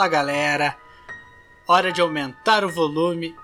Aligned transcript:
Fala 0.00 0.08
galera, 0.08 0.76
hora 1.68 1.92
de 1.92 2.00
aumentar 2.00 2.64
o 2.64 2.70
volume 2.70 3.34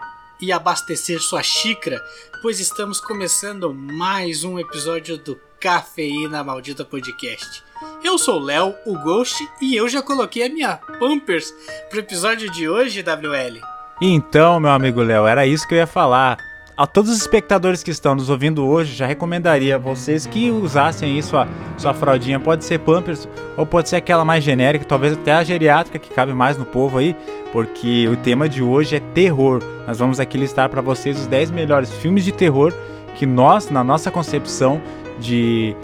e 0.41 0.51
abastecer 0.51 1.21
sua 1.21 1.43
xícara, 1.43 2.03
pois 2.41 2.61
estamos 2.61 2.99
começando 2.99 3.75
mais 3.75 4.43
um 4.43 4.59
episódio 4.59 5.19
do 5.19 5.39
Cafeína 5.61 6.43
Maldita 6.43 6.83
Podcast. 6.83 7.63
Eu 8.03 8.17
sou 8.17 8.41
o 8.41 8.43
Léo, 8.43 8.75
o 8.87 8.99
Ghost, 9.01 9.47
e 9.61 9.77
eu 9.77 9.87
já 9.87 10.01
coloquei 10.01 10.47
a 10.47 10.49
minha 10.49 10.79
Pampers 10.99 11.53
pro 11.91 11.99
episódio 11.99 12.51
de 12.51 12.67
hoje, 12.67 13.03
WL. 13.03 13.61
Então, 14.01 14.59
meu 14.59 14.71
amigo 14.71 15.03
Léo, 15.03 15.27
era 15.27 15.47
isso 15.47 15.69
que 15.69 15.75
eu 15.75 15.79
ia 15.79 15.87
falar 15.87 16.39
a 16.77 16.87
todos 16.87 17.11
os 17.11 17.17
espectadores 17.17 17.83
que 17.83 17.91
estão 17.91 18.15
nos 18.15 18.29
ouvindo 18.29 18.67
hoje, 18.67 18.95
já 18.95 19.07
recomendaria 19.07 19.77
a 19.77 19.79
vocês 19.79 20.27
que 20.27 20.51
usassem 20.51 21.15
aí 21.15 21.23
sua, 21.23 21.49
sua 21.79 21.95
fraldinha. 21.95 22.39
Pode 22.39 22.67
ser 22.67 22.81
Pampers 22.81 23.27
ou 23.57 23.65
pode 23.65 23.89
ser 23.89 23.97
aquela 23.97 24.27
mais 24.27 24.45
genérica, 24.45 24.85
talvez 24.85 25.15
até 25.15 25.33
a 25.33 25.43
geriátrica 25.43 25.99
que 25.99 26.13
cabe 26.13 26.35
mais 26.35 26.59
no 26.59 26.67
povo 26.67 26.99
aí, 26.99 27.17
porque 27.51 28.07
o 28.09 28.17
tema 28.17 28.47
de 28.47 28.63
hoje 28.63 28.97
é 28.97 29.01
terror. 29.01 29.63
Nós 29.87 29.99
vamos 29.99 30.21
aqui 30.21 30.37
listar 30.37 30.69
para 30.69 30.83
vocês 30.83 31.19
os 31.19 31.27
10 31.27 31.51
melhores 31.51 31.91
filmes 31.91 32.25
de 32.25 32.33
terror 32.33 32.75
que 33.15 33.25
nós, 33.25 33.71
na 33.71 33.83
nossa 33.83 34.11
concepção 34.11 34.83
de 35.19 35.75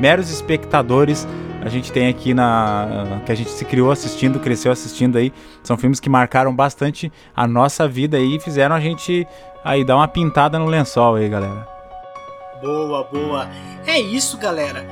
meros 0.00 0.30
espectadores, 0.30 1.28
a 1.68 1.70
gente 1.70 1.92
tem 1.92 2.08
aqui 2.08 2.34
na 2.34 3.20
que 3.24 3.32
a 3.32 3.34
gente 3.34 3.50
se 3.50 3.64
criou 3.64 3.90
assistindo, 3.90 4.40
cresceu 4.40 4.72
assistindo 4.72 5.16
aí. 5.16 5.32
São 5.62 5.76
filmes 5.76 6.00
que 6.00 6.08
marcaram 6.08 6.54
bastante 6.54 7.12
a 7.36 7.46
nossa 7.46 7.86
vida 7.86 8.16
aí 8.16 8.36
e 8.36 8.40
fizeram 8.40 8.74
a 8.74 8.80
gente 8.80 9.26
Aí, 9.64 9.84
dá 9.84 9.96
uma 9.96 10.08
pintada 10.08 10.58
no 10.58 10.66
lençol 10.66 11.16
aí, 11.16 11.28
galera. 11.28 11.68
Boa, 12.62 13.04
boa. 13.04 13.48
É 13.86 14.00
isso, 14.00 14.38
galera. 14.38 14.82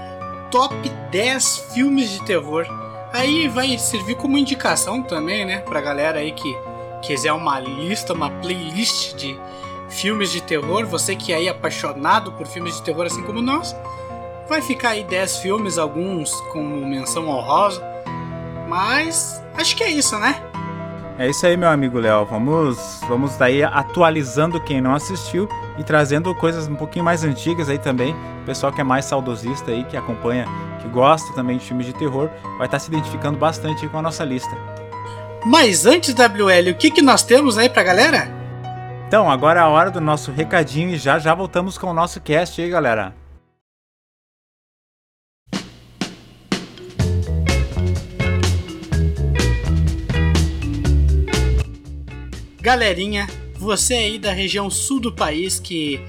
Top 0.51 0.75
10 1.11 1.73
filmes 1.73 2.11
de 2.11 2.23
terror. 2.25 2.67
Aí 3.13 3.49
vai 3.49 3.79
servir 3.79 4.17
como 4.17 4.37
indicação 4.37 5.03
também, 5.03 5.47
né? 5.47 5.61
Pra 5.61 5.81
galera 5.81 6.19
aí 6.19 6.33
que 6.33 6.55
quiser 7.01 7.33
uma 7.33 7.59
lista, 7.59 8.13
uma 8.13 8.31
playlist 8.31 9.15
de 9.15 9.39
filmes 9.89 10.31
de 10.31 10.43
terror. 10.43 10.85
Você 10.87 11.17
que 11.17 11.33
é 11.33 11.49
apaixonado 11.49 12.33
por 12.33 12.47
filmes 12.47 12.77
de 12.77 12.83
terror 12.83 13.07
assim 13.07 13.23
como 13.23 13.41
nós. 13.41 13.75
Vai 14.49 14.63
ficar 14.63 14.91
aí 14.91 15.03
10 15.05 15.39
filmes, 15.39 15.77
alguns 15.77 16.33
como 16.53 16.87
menção 16.87 17.29
honrosa. 17.29 17.83
Mas 18.69 19.43
acho 19.57 19.77
que 19.77 19.83
é 19.83 19.91
isso, 19.91 20.19
né? 20.19 20.41
É 21.19 21.29
isso 21.29 21.47
aí, 21.47 21.57
meu 21.57 21.71
amigo 21.71 21.99
Léo. 21.99 22.27
Vamos, 22.27 23.01
vamos 23.09 23.37
daí 23.37 23.65
atualizando 23.65 24.61
quem 24.61 24.81
não 24.81 24.95
assistiu 24.95 25.49
e 25.79 25.83
trazendo 25.83 26.35
coisas 26.35 26.69
um 26.69 26.77
pouquinho 26.77 27.05
mais 27.05 27.25
antigas 27.25 27.69
aí 27.69 27.79
também. 27.79 28.15
O 28.43 28.45
pessoal 28.45 28.71
que 28.71 28.81
é 28.81 28.85
mais 28.85 29.07
saudosista 29.07 29.71
aí, 29.71 29.83
que 29.85 29.97
acompanha, 29.97 30.47
que 30.81 30.89
gosta 30.89 31.33
também 31.33 31.57
de 31.57 31.65
filmes 31.65 31.87
de 31.87 31.95
terror, 31.95 32.29
vai 32.59 32.67
estar 32.67 32.79
se 32.79 32.89
identificando 32.89 33.39
bastante 33.39 33.89
com 33.89 33.99
a 33.99 34.03
nossa 34.03 34.25
lista. 34.25 34.55
Mas 35.45 35.87
antes, 35.87 36.15
WL, 36.15 36.71
o 36.71 36.75
que, 36.75 36.91
que 36.91 37.03
nós 37.03 37.23
temos 37.23 37.57
aí 37.57 37.69
pra 37.69 37.83
galera? 37.83 38.29
Então, 39.09 39.31
agora 39.31 39.61
é 39.61 39.63
a 39.63 39.69
hora 39.69 39.91
do 39.91 40.01
nosso 40.01 40.31
recadinho 40.31 40.91
e 40.91 40.99
já 40.99 41.19
já 41.19 41.35
voltamos 41.35 41.79
com 41.79 41.89
o 41.89 41.95
nosso 41.95 42.21
cast 42.21 42.61
aí, 42.61 42.69
galera. 42.69 43.15
Galerinha, 52.67 53.29
você 53.57 53.95
aí 53.95 54.19
da 54.19 54.33
região 54.33 54.69
sul 54.69 54.99
do 54.99 55.13
país 55.13 55.61
que 55.61 56.01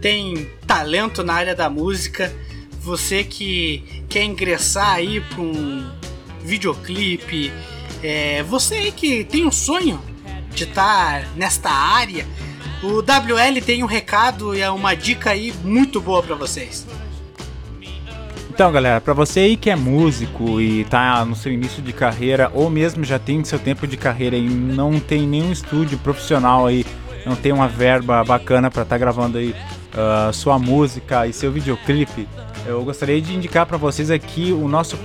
tem 0.00 0.48
talento 0.64 1.24
na 1.24 1.34
área 1.34 1.56
da 1.56 1.68
música, 1.68 2.32
você 2.80 3.24
que 3.24 4.04
quer 4.08 4.22
ingressar 4.22 4.94
aí 4.94 5.20
para 5.20 5.40
um 5.40 5.90
videoclipe, 6.40 7.52
é, 8.00 8.44
você 8.44 8.76
aí 8.76 8.92
que 8.92 9.24
tem 9.24 9.44
um 9.44 9.50
sonho 9.50 10.00
de 10.54 10.62
estar 10.62 11.24
tá 11.24 11.28
nesta 11.34 11.68
área, 11.68 12.24
o 12.80 12.98
WL 12.98 13.60
tem 13.66 13.82
um 13.82 13.86
recado 13.88 14.54
e 14.54 14.60
é 14.60 14.70
uma 14.70 14.94
dica 14.94 15.30
aí 15.30 15.52
muito 15.64 16.00
boa 16.00 16.22
para 16.22 16.36
vocês. 16.36 16.86
Então, 18.58 18.72
galera, 18.72 19.00
para 19.00 19.14
você 19.14 19.38
aí 19.38 19.56
que 19.56 19.70
é 19.70 19.76
músico 19.76 20.60
e 20.60 20.84
tá 20.86 21.24
no 21.24 21.36
seu 21.36 21.52
início 21.52 21.80
de 21.80 21.92
carreira, 21.92 22.50
ou 22.52 22.68
mesmo 22.68 23.04
já 23.04 23.16
tem 23.16 23.44
seu 23.44 23.56
tempo 23.56 23.86
de 23.86 23.96
carreira 23.96 24.36
e 24.36 24.48
não 24.48 24.98
tem 24.98 25.28
nenhum 25.28 25.52
estúdio 25.52 25.96
profissional 25.98 26.66
aí, 26.66 26.84
não 27.24 27.36
tem 27.36 27.52
uma 27.52 27.68
verba 27.68 28.24
bacana 28.24 28.68
para 28.68 28.82
estar 28.82 28.96
tá 28.96 28.98
gravando 28.98 29.38
aí 29.38 29.54
uh, 29.94 30.32
sua 30.32 30.58
música 30.58 31.24
e 31.24 31.32
seu 31.32 31.52
videoclipe, 31.52 32.26
eu 32.66 32.82
gostaria 32.82 33.22
de 33.22 33.32
indicar 33.32 33.64
para 33.64 33.76
vocês 33.76 34.10
aqui 34.10 34.50
o 34.50 34.66
nosso 34.66 34.98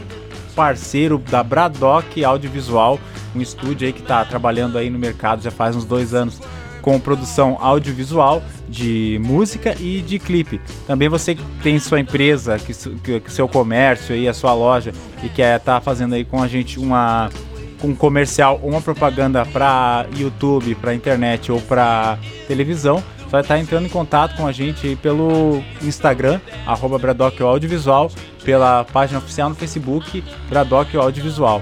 parceiro 0.55 1.19
da 1.19 1.43
Bradock 1.43 2.25
Audiovisual, 2.25 2.99
um 3.35 3.39
estúdio 3.39 3.85
aí 3.85 3.93
que 3.93 4.01
está 4.01 4.25
trabalhando 4.25 4.79
aí 4.79 4.89
no 4.89 4.97
mercado 4.97 5.43
já 5.43 5.51
faz 5.51 5.75
uns 5.75 5.85
dois 5.85 6.15
anos 6.15 6.41
com 6.83 6.99
produção 6.99 7.57
audiovisual 7.59 8.43
de 8.67 9.19
música 9.23 9.73
e 9.79 10.01
de 10.01 10.19
clipe. 10.19 10.61
Também 10.85 11.07
você 11.07 11.35
tem 11.63 11.79
sua 11.79 11.99
empresa, 11.99 12.59
que, 12.59 12.73
que 13.21 13.31
seu 13.31 13.47
comércio 13.47 14.13
aí, 14.13 14.27
a 14.27 14.33
sua 14.33 14.53
loja 14.53 14.91
e 15.23 15.29
quer 15.29 15.57
estar 15.57 15.75
tá 15.75 15.81
fazendo 15.81 16.13
aí 16.13 16.25
com 16.25 16.43
a 16.43 16.47
gente 16.47 16.77
uma 16.77 17.31
um 17.83 17.93
comercial 17.93 18.59
ou 18.63 18.69
uma 18.69 18.81
propaganda 18.81 19.45
para 19.45 20.05
YouTube, 20.15 20.75
para 20.75 20.93
internet 20.93 21.51
ou 21.51 21.59
para 21.59 22.17
televisão, 22.47 23.03
vai 23.29 23.41
estar 23.41 23.55
tá 23.55 23.59
entrando 23.59 23.85
em 23.85 23.89
contato 23.89 24.37
com 24.37 24.47
a 24.47 24.51
gente 24.51 24.95
pelo 25.01 25.61
Instagram, 25.81 26.39
arroba 26.65 26.97
Bradock 26.97 27.41
Audiovisual, 27.41 28.09
pela 28.43 28.85
página 28.85 29.19
oficial 29.19 29.49
no 29.49 29.55
Facebook, 29.55 30.23
Bradock 30.49 30.95
Audiovisual. 30.95 31.61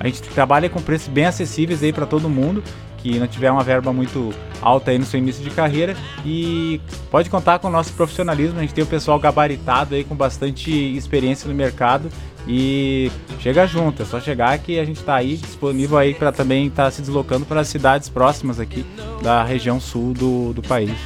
A 0.00 0.06
gente 0.06 0.22
trabalha 0.22 0.68
com 0.68 0.80
preços 0.80 1.08
bem 1.08 1.26
acessíveis 1.26 1.82
aí 1.82 1.92
para 1.92 2.06
todo 2.06 2.28
mundo 2.28 2.64
que 3.02 3.18
não 3.18 3.26
tiver 3.26 3.50
uma 3.50 3.62
verba 3.62 3.92
muito 3.92 4.32
alta 4.60 4.90
aí 4.90 4.98
no 4.98 5.04
seu 5.04 5.18
início 5.18 5.42
de 5.42 5.50
carreira 5.50 5.96
e 6.24 6.80
pode 7.10 7.30
contar 7.30 7.58
com 7.58 7.68
o 7.68 7.70
nosso 7.70 7.92
profissionalismo, 7.94 8.58
a 8.58 8.62
gente 8.62 8.74
tem 8.74 8.84
o 8.84 8.86
pessoal 8.86 9.18
gabaritado 9.18 9.94
aí 9.94 10.04
com 10.04 10.14
bastante 10.14 10.70
experiência 10.96 11.48
no 11.48 11.54
mercado 11.54 12.10
e 12.46 13.10
chega 13.40 13.66
junto, 13.66 14.02
é 14.02 14.04
só 14.04 14.20
chegar 14.20 14.58
que 14.58 14.78
a 14.78 14.84
gente 14.84 15.00
está 15.00 15.16
aí 15.16 15.36
disponível 15.36 15.98
aí 15.98 16.14
para 16.14 16.32
também 16.32 16.66
estar 16.66 16.84
tá 16.84 16.90
se 16.90 17.00
deslocando 17.00 17.46
para 17.46 17.60
as 17.60 17.68
cidades 17.68 18.08
próximas 18.08 18.58
aqui 18.58 18.84
da 19.22 19.42
região 19.42 19.80
sul 19.80 20.12
do, 20.12 20.52
do 20.52 20.62
país. 20.62 20.96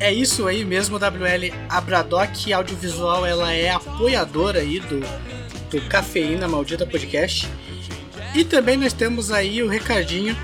É 0.00 0.12
isso 0.12 0.46
aí 0.46 0.64
mesmo, 0.64 0.96
WL. 0.96 1.52
A 1.68 1.80
Bradock 1.80 2.52
Audiovisual 2.52 3.26
ela 3.26 3.52
é 3.52 3.70
apoiadora 3.70 4.60
aí 4.60 4.78
do, 4.78 5.00
do 5.70 5.80
Cafeína 5.88 6.46
Maldita 6.46 6.86
Podcast. 6.86 7.48
E 8.34 8.44
também 8.44 8.76
nós 8.76 8.92
temos 8.92 9.32
aí 9.32 9.60
o 9.60 9.68
recadinho 9.68 10.36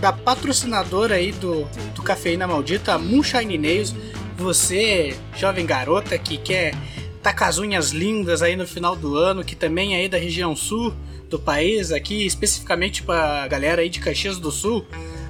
da 0.00 0.12
patrocinadora 0.12 1.16
aí 1.16 1.32
do, 1.32 1.64
do 1.94 2.02
Cafeína 2.02 2.46
Maldita, 2.46 2.98
Moonshine 2.98 3.58
Nails. 3.58 3.94
Você, 4.36 5.16
jovem 5.36 5.64
garota 5.64 6.18
que 6.18 6.36
quer 6.38 6.74
com 7.32 7.44
as 7.44 7.58
unhas 7.58 7.90
lindas 7.90 8.42
aí 8.42 8.54
no 8.54 8.66
final 8.66 8.94
do 8.94 9.16
ano, 9.16 9.44
que 9.44 9.56
também 9.56 9.94
é 9.94 10.00
aí 10.00 10.08
da 10.08 10.18
região 10.18 10.54
sul 10.54 10.92
do 11.30 11.38
país, 11.38 11.90
aqui 11.90 12.26
especificamente 12.26 13.02
para 13.02 13.48
galera 13.48 13.80
aí 13.80 13.88
de 13.88 13.98
Caxias 13.98 14.38
do 14.38 14.50
Sul, 14.50 14.86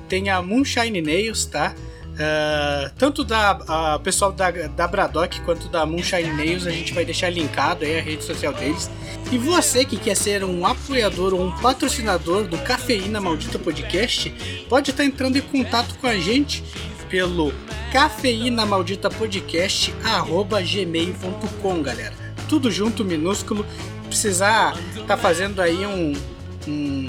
tem 0.08 0.28
a 0.28 0.42
Moonshine 0.42 1.00
Nails, 1.00 1.46
tá? 1.46 1.74
Uh, 2.14 2.94
tanto 2.96 3.24
da 3.24 3.98
pessoal 4.04 4.30
da, 4.30 4.50
da 4.50 4.86
Bradock 4.86 5.40
quanto 5.40 5.68
da 5.68 5.84
Moonshine 5.84 6.32
Nails, 6.32 6.64
a 6.64 6.70
gente 6.70 6.94
vai 6.94 7.04
deixar 7.04 7.28
linkado 7.28 7.84
aí 7.84 7.98
a 7.98 8.02
rede 8.02 8.22
social 8.22 8.52
deles. 8.52 8.88
E 9.32 9.38
você 9.38 9.84
que 9.84 9.96
quer 9.96 10.14
ser 10.14 10.44
um 10.44 10.64
apoiador 10.64 11.34
ou 11.34 11.44
um 11.44 11.50
patrocinador 11.58 12.44
do 12.44 12.56
Cafeína 12.58 13.20
Maldita 13.20 13.58
Podcast, 13.58 14.30
pode 14.68 14.90
estar 14.90 15.04
entrando 15.04 15.36
em 15.36 15.40
contato 15.40 15.96
com 15.98 16.06
a 16.06 16.16
gente 16.16 16.62
pelo 17.10 17.52
cafeína 17.92 18.66
maldita 18.66 19.08
podcast 19.08 19.94
gmail.com, 20.66 21.82
galera. 21.82 22.14
Tudo 22.48 22.70
junto, 22.70 23.04
minúsculo. 23.04 23.64
Precisar 24.08 24.76
tá 25.06 25.16
fazendo 25.16 25.60
aí 25.60 25.86
um, 25.86 26.12
um 26.66 27.06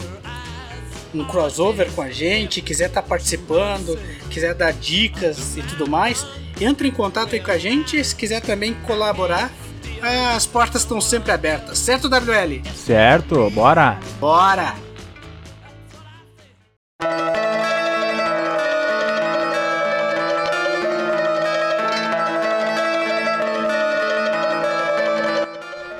um 1.21 1.25
crossover 1.25 1.91
com 1.91 2.01
a 2.01 2.09
gente, 2.09 2.61
quiser 2.61 2.87
estar 2.87 3.01
tá 3.01 3.07
participando, 3.07 3.97
quiser 4.29 4.53
dar 4.53 4.73
dicas 4.73 5.57
e 5.57 5.61
tudo 5.61 5.89
mais, 5.89 6.25
entre 6.59 6.87
em 6.87 6.91
contato 6.91 7.33
aí 7.33 7.39
com 7.39 7.51
a 7.51 7.57
gente. 7.57 8.03
Se 8.03 8.15
quiser 8.15 8.41
também 8.41 8.73
colaborar, 8.85 9.51
as 10.35 10.45
portas 10.45 10.81
estão 10.81 11.01
sempre 11.01 11.31
abertas, 11.31 11.79
certo, 11.79 12.07
WL? 12.07 12.61
Certo, 12.75 13.49
bora! 13.49 13.99
Bora! 14.19 14.75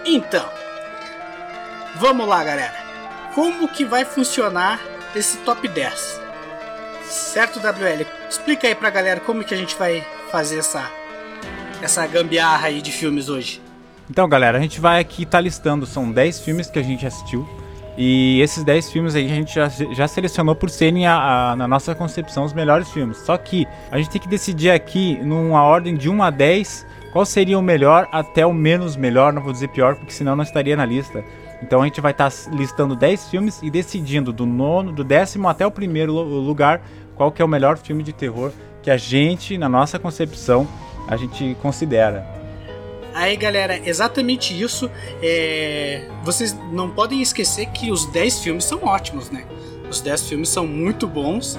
Então, 0.06 0.48
vamos 1.96 2.28
lá, 2.28 2.44
galera. 2.44 2.74
Como 3.34 3.68
que 3.68 3.84
vai 3.84 4.06
funcionar 4.06 4.80
esse 5.16 5.38
top 5.40 5.68
10. 5.68 6.22
Certo, 7.04 7.60
WL? 7.60 8.06
Explica 8.30 8.68
aí 8.68 8.76
pra 8.76 8.90
galera 8.90 9.20
como 9.20 9.44
que 9.44 9.54
a 9.54 9.58
gente 9.58 9.76
vai 9.76 10.04
fazer 10.32 10.60
essa, 10.60 10.90
essa 11.82 12.06
gambiarra 12.08 12.68
aí 12.68 12.82
de 12.82 12.92
filmes 12.92 13.30
hoje. 13.30 13.62
Então, 14.10 14.28
galera, 14.28 14.58
a 14.58 14.62
gente 14.62 14.80
vai 14.80 15.00
aqui 15.00 15.24
estar 15.24 15.38
tá 15.38 15.42
listando, 15.42 15.86
são 15.86 16.12
10 16.12 16.42
filmes 16.42 16.70
que 16.70 16.78
a 16.78 16.84
gente 16.84 17.08
assistiu 17.08 17.48
E 17.98 18.40
esses 18.40 18.64
10 18.64 18.92
filmes 18.92 19.16
aí 19.16 19.26
a 19.26 19.36
gente 19.36 19.56
já, 19.56 19.68
já 19.68 20.08
selecionou 20.08 20.56
por 20.56 20.70
serem, 20.70 21.08
a, 21.08 21.52
a, 21.52 21.56
na 21.56 21.68
nossa 21.68 21.96
concepção, 21.96 22.44
os 22.44 22.54
melhores 22.54 22.90
filmes. 22.90 23.18
Só 23.18 23.38
que 23.38 23.68
a 23.92 23.98
gente 23.98 24.10
tem 24.10 24.22
que 24.22 24.28
decidir 24.28 24.70
aqui, 24.70 25.18
numa 25.24 25.64
ordem 25.64 25.96
de 25.96 26.10
1 26.10 26.22
a 26.22 26.30
10, 26.30 26.86
qual 27.12 27.26
seria 27.26 27.58
o 27.58 27.62
melhor 27.62 28.08
até 28.12 28.46
o 28.46 28.54
menos 28.54 28.96
melhor, 28.96 29.32
não 29.32 29.42
vou 29.42 29.54
dizer 29.54 29.70
pior, 29.70 29.96
porque 29.96 30.12
senão 30.12 30.36
não 30.36 30.44
estaria 30.44 30.76
na 30.76 30.86
lista. 30.86 31.24
Então 31.62 31.82
a 31.82 31.86
gente 31.86 32.02
vai 32.02 32.12
estar 32.12 32.32
tá 32.32 32.52
listando 32.52 32.96
10 32.96 33.30
filmes 33.30 33.62
e 33.62 33.70
decidindo 33.70 34.32
do 34.32 34.46
nono, 34.46 34.92
do 34.92 35.04
décimo 35.04 35.48
até 35.48 35.66
o 35.66 35.72
primeiro 35.72 36.14
lugar 36.14 36.82
qual 37.16 37.32
que 37.32 37.42
é 37.42 37.46
o 37.46 37.48
melhor 37.48 37.78
filme 37.78 38.04
de 38.04 38.14
terror 38.14 38.52
que 38.84 38.92
a 38.92 38.98
gente, 38.98 39.58
na 39.58 39.68
nossa 39.68 39.98
concepção, 39.98 40.68
a 41.08 41.18
gente 41.18 41.58
considera. 41.60 42.24
Aí, 43.16 43.36
galera, 43.36 43.80
exatamente 43.84 44.54
isso. 44.62 44.92
É... 45.24 46.08
Vocês 46.24 46.56
não 46.72 46.92
podem 46.92 47.20
esquecer 47.22 47.66
que 47.68 47.90
os 47.90 48.06
10 48.06 48.40
filmes 48.40 48.64
são 48.64 48.84
ótimos, 48.84 49.32
né? 49.32 49.44
Os 49.90 50.02
10 50.02 50.30
filmes 50.30 50.50
são 50.50 50.68
muito 50.68 51.08
bons. 51.08 51.58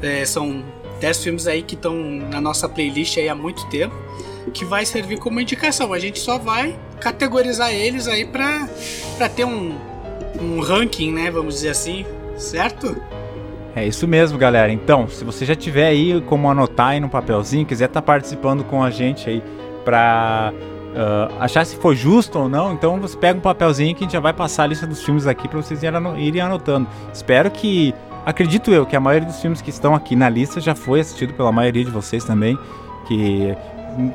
É, 0.00 0.24
são 0.24 0.62
10 1.00 1.24
filmes 1.24 1.46
aí 1.48 1.62
que 1.62 1.74
estão 1.74 1.96
na 1.96 2.40
nossa 2.40 2.68
playlist 2.68 3.16
há 3.18 3.34
muito 3.34 3.66
tempo. 3.70 3.96
Que 4.52 4.64
vai 4.64 4.84
servir 4.84 5.18
como 5.18 5.40
indicação. 5.40 5.92
A 5.92 5.98
gente 5.98 6.18
só 6.18 6.38
vai 6.38 6.78
categorizar 7.00 7.72
eles 7.72 8.08
aí 8.08 8.24
pra 8.24 8.68
ter 9.34 9.44
um, 9.44 9.76
um 10.40 10.60
ranking, 10.60 11.12
né? 11.12 11.30
Vamos 11.30 11.54
dizer 11.54 11.70
assim, 11.70 12.04
certo? 12.36 12.96
É 13.74 13.86
isso 13.86 14.08
mesmo, 14.08 14.36
galera. 14.36 14.72
Então, 14.72 15.08
se 15.08 15.24
você 15.24 15.44
já 15.44 15.54
tiver 15.54 15.86
aí 15.86 16.20
como 16.22 16.50
anotar 16.50 16.88
aí 16.88 17.00
no 17.00 17.08
papelzinho, 17.08 17.64
quiser 17.64 17.86
estar 17.86 18.00
tá 18.00 18.06
participando 18.06 18.64
com 18.64 18.82
a 18.82 18.90
gente 18.90 19.30
aí 19.30 19.42
pra 19.84 20.52
uh, 20.52 21.34
achar 21.40 21.64
se 21.64 21.76
for 21.76 21.94
justo 21.94 22.38
ou 22.38 22.48
não, 22.48 22.72
então 22.72 23.00
você 23.00 23.16
pega 23.16 23.38
um 23.38 23.42
papelzinho 23.42 23.94
que 23.94 24.02
a 24.02 24.04
gente 24.04 24.12
já 24.12 24.20
vai 24.20 24.32
passar 24.32 24.64
a 24.64 24.66
lista 24.66 24.86
dos 24.86 25.02
filmes 25.02 25.26
aqui 25.26 25.46
para 25.46 25.62
vocês 25.62 25.80
irem 25.82 26.40
anotando. 26.40 26.88
Espero 27.12 27.50
que, 27.50 27.94
acredito 28.26 28.72
eu, 28.72 28.84
que 28.84 28.96
a 28.96 29.00
maioria 29.00 29.28
dos 29.28 29.40
filmes 29.40 29.62
que 29.62 29.70
estão 29.70 29.94
aqui 29.94 30.16
na 30.16 30.28
lista 30.28 30.60
já 30.60 30.74
foi 30.74 31.00
assistido 31.00 31.32
pela 31.34 31.52
maioria 31.52 31.84
de 31.84 31.90
vocês 31.90 32.24
também, 32.24 32.58
que 33.06 33.56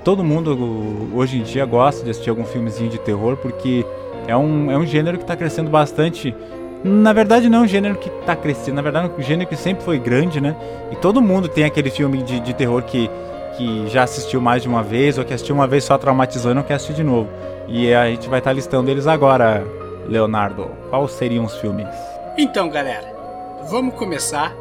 todo 0.03 0.23
mundo 0.23 1.09
hoje 1.13 1.39
em 1.39 1.43
dia 1.43 1.65
gosta 1.65 2.03
de 2.03 2.11
assistir 2.11 2.29
algum 2.29 2.45
filmezinho 2.45 2.89
de 2.89 2.97
terror, 2.97 3.37
porque 3.37 3.85
é 4.27 4.35
um, 4.35 4.71
é 4.71 4.77
um 4.77 4.85
gênero 4.85 5.17
que 5.17 5.23
está 5.23 5.35
crescendo 5.35 5.69
bastante. 5.69 6.35
Na 6.83 7.13
verdade, 7.13 7.49
não 7.49 7.59
é 7.59 7.61
um 7.61 7.67
gênero 7.67 7.95
que 7.95 8.09
está 8.09 8.35
crescendo, 8.35 8.75
na 8.75 8.81
verdade, 8.81 9.09
é 9.09 9.19
um 9.19 9.21
gênero 9.21 9.49
que 9.49 9.55
sempre 9.55 9.83
foi 9.83 9.97
grande, 9.97 10.41
né? 10.41 10.55
E 10.91 10.95
todo 10.97 11.21
mundo 11.21 11.47
tem 11.47 11.63
aquele 11.63 11.89
filme 11.89 12.21
de, 12.23 12.39
de 12.39 12.53
terror 12.53 12.83
que 12.83 13.09
que 13.57 13.87
já 13.87 14.03
assistiu 14.03 14.41
mais 14.41 14.61
de 14.61 14.67
uma 14.67 14.83
vez 14.83 15.17
ou 15.17 15.25
que 15.25 15.33
assistiu 15.33 15.55
uma 15.55 15.67
vez 15.67 15.83
só 15.83 15.97
traumatizou 15.97 16.51
e 16.51 16.53
não 16.53 16.63
quer 16.63 16.75
assistir 16.75 16.95
de 16.95 17.03
novo. 17.03 17.29
E 17.67 17.93
a 17.93 18.09
gente 18.09 18.27
vai 18.27 18.39
estar 18.39 18.49
tá 18.49 18.53
listando 18.53 18.89
eles 18.89 19.07
agora, 19.07 19.65
Leonardo. 20.07 20.69
Quais 20.89 21.11
seriam 21.11 21.45
os 21.45 21.55
filmes? 21.57 21.87
Então, 22.37 22.69
galera, 22.69 23.13
vamos 23.69 23.95
começar. 23.95 24.53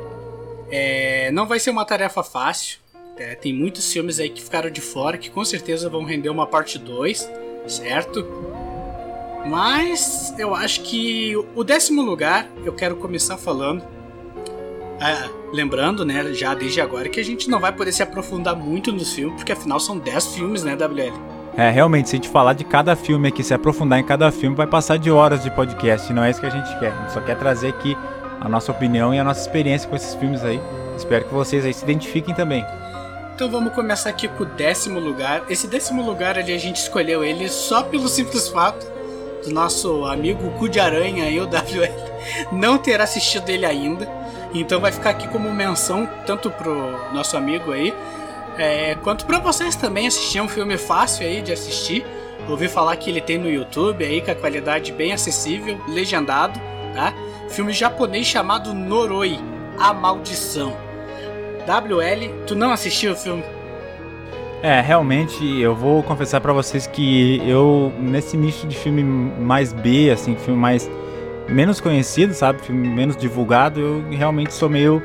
É, 0.70 1.30
não 1.32 1.46
vai 1.46 1.58
ser 1.58 1.70
uma 1.70 1.84
tarefa 1.84 2.22
fácil. 2.22 2.78
É, 3.16 3.34
tem 3.34 3.52
muitos 3.52 3.92
filmes 3.92 4.18
aí 4.18 4.30
que 4.30 4.42
ficaram 4.42 4.70
de 4.70 4.80
fora 4.80 5.18
que 5.18 5.30
com 5.30 5.44
certeza 5.44 5.88
vão 5.88 6.04
render 6.04 6.30
uma 6.30 6.46
parte 6.46 6.78
2, 6.78 7.30
certo? 7.66 8.26
Mas 9.46 10.34
eu 10.38 10.54
acho 10.54 10.82
que 10.82 11.34
o 11.54 11.62
décimo 11.62 12.02
lugar 12.02 12.48
eu 12.64 12.72
quero 12.72 12.96
começar 12.96 13.36
falando 13.36 13.82
é, 15.02 15.28
lembrando, 15.52 16.04
né, 16.04 16.32
já 16.32 16.54
desde 16.54 16.80
agora, 16.80 17.08
que 17.08 17.18
a 17.18 17.24
gente 17.24 17.50
não 17.50 17.58
vai 17.58 17.72
poder 17.72 17.90
se 17.90 18.04
aprofundar 18.04 18.54
muito 18.54 18.92
nos 18.92 19.12
filmes, 19.12 19.34
porque 19.34 19.50
afinal 19.50 19.80
são 19.80 19.98
10 19.98 20.34
filmes, 20.34 20.62
né, 20.62 20.76
WL? 20.76 21.12
É, 21.56 21.68
realmente, 21.70 22.08
se 22.08 22.14
a 22.14 22.18
gente 22.18 22.28
falar 22.28 22.52
de 22.52 22.64
cada 22.64 22.94
filme 22.94 23.28
aqui, 23.28 23.42
se 23.42 23.52
aprofundar 23.52 23.98
em 23.98 24.04
cada 24.04 24.30
filme, 24.30 24.54
vai 24.54 24.66
passar 24.66 24.98
de 24.98 25.10
horas 25.10 25.42
de 25.42 25.50
podcast, 25.50 26.12
não 26.12 26.22
é 26.22 26.30
isso 26.30 26.40
que 26.40 26.46
a 26.46 26.50
gente 26.50 26.78
quer. 26.78 26.92
A 26.92 27.02
gente 27.02 27.12
só 27.12 27.20
quer 27.20 27.36
trazer 27.36 27.68
aqui 27.68 27.96
a 28.40 28.48
nossa 28.48 28.70
opinião 28.70 29.12
e 29.12 29.18
a 29.18 29.24
nossa 29.24 29.40
experiência 29.40 29.88
com 29.88 29.96
esses 29.96 30.14
filmes 30.14 30.42
aí. 30.44 30.60
Espero 30.96 31.24
que 31.24 31.34
vocês 31.34 31.64
aí 31.64 31.74
se 31.74 31.82
identifiquem 31.82 32.34
também. 32.34 32.64
Então 33.42 33.50
vamos 33.50 33.74
começar 33.74 34.08
aqui 34.08 34.28
com 34.28 34.44
o 34.44 34.46
décimo 34.46 35.00
lugar. 35.00 35.42
Esse 35.48 35.66
décimo 35.66 36.00
lugar 36.00 36.38
ali 36.38 36.52
a 36.52 36.58
gente 36.58 36.76
escolheu 36.76 37.24
ele 37.24 37.48
só 37.48 37.82
pelo 37.82 38.06
simples 38.06 38.46
fato 38.46 38.86
do 39.42 39.52
nosso 39.52 40.04
amigo 40.04 40.48
Cu 40.52 40.68
de 40.68 40.78
Aranha 40.78 41.24
aí, 41.24 41.40
o 41.40 41.46
WL, 41.46 42.52
não 42.52 42.78
ter 42.78 43.00
assistido 43.00 43.48
ele 43.48 43.66
ainda. 43.66 44.08
Então 44.54 44.80
vai 44.80 44.92
ficar 44.92 45.10
aqui 45.10 45.26
como 45.26 45.52
menção 45.52 46.08
tanto 46.24 46.52
pro 46.52 46.72
nosso 47.12 47.36
amigo 47.36 47.72
aí, 47.72 47.92
é, 48.56 48.94
quanto 49.02 49.26
para 49.26 49.40
vocês 49.40 49.74
também 49.74 50.06
assistir 50.06 50.38
é 50.38 50.42
um 50.44 50.48
filme 50.48 50.78
fácil 50.78 51.26
aí 51.26 51.42
de 51.42 51.50
assistir. 51.50 52.06
Ouvi 52.48 52.68
falar 52.68 52.94
que 52.94 53.10
ele 53.10 53.20
tem 53.20 53.38
no 53.38 53.50
YouTube 53.50 54.04
aí 54.04 54.20
com 54.20 54.30
a 54.30 54.36
qualidade 54.36 54.92
bem 54.92 55.12
acessível, 55.12 55.80
legendado, 55.88 56.60
tá? 56.94 57.12
Filme 57.48 57.72
japonês 57.72 58.24
chamado 58.24 58.72
Noroi, 58.72 59.36
A 59.80 59.92
Maldição. 59.92 60.91
WL, 61.66 62.44
tu 62.46 62.54
não 62.54 62.72
assistiu 62.72 63.12
o 63.12 63.16
filme? 63.16 63.42
É, 64.62 64.80
realmente, 64.80 65.44
eu 65.60 65.74
vou 65.74 66.02
confessar 66.02 66.40
para 66.40 66.52
vocês 66.52 66.86
que 66.86 67.42
eu, 67.48 67.92
nesse 67.98 68.36
nicho 68.36 68.66
de 68.66 68.76
filme 68.76 69.02
mais 69.02 69.72
B, 69.72 70.10
assim, 70.10 70.36
filme 70.36 70.60
mais 70.60 70.88
menos 71.48 71.80
conhecido, 71.80 72.32
sabe? 72.32 72.62
Filme 72.62 72.88
menos 72.88 73.16
divulgado, 73.16 73.80
eu 73.80 74.04
realmente 74.10 74.54
sou 74.54 74.68
meio. 74.68 75.02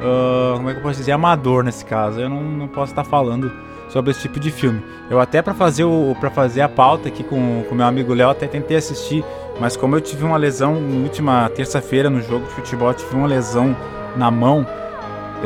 Uh, 0.00 0.56
como 0.56 0.68
é 0.68 0.72
que 0.72 0.78
eu 0.78 0.82
posso 0.82 0.98
dizer? 0.98 1.12
Amador 1.12 1.62
nesse 1.62 1.84
caso. 1.84 2.20
Eu 2.20 2.28
não, 2.28 2.42
não 2.42 2.68
posso 2.68 2.92
estar 2.92 3.04
falando 3.04 3.52
sobre 3.88 4.10
esse 4.10 4.22
tipo 4.22 4.40
de 4.40 4.50
filme. 4.50 4.82
Eu 5.08 5.20
até 5.20 5.40
para 5.40 5.54
fazer 5.54 5.84
o 5.84 6.14
para 6.18 6.30
fazer 6.30 6.60
a 6.60 6.68
pauta 6.68 7.08
aqui 7.08 7.22
com 7.22 7.64
o 7.70 7.74
meu 7.74 7.86
amigo 7.86 8.12
Léo 8.12 8.28
até 8.28 8.46
tentei 8.46 8.76
assistir, 8.76 9.24
mas 9.60 9.76
como 9.76 9.94
eu 9.94 10.00
tive 10.00 10.24
uma 10.24 10.36
lesão 10.36 10.80
na 10.80 11.02
última 11.02 11.48
terça-feira 11.50 12.10
no 12.10 12.20
jogo 12.20 12.46
de 12.46 12.52
futebol, 12.52 12.92
tive 12.92 13.14
uma 13.14 13.26
lesão 13.26 13.76
na 14.16 14.30
mão. 14.30 14.66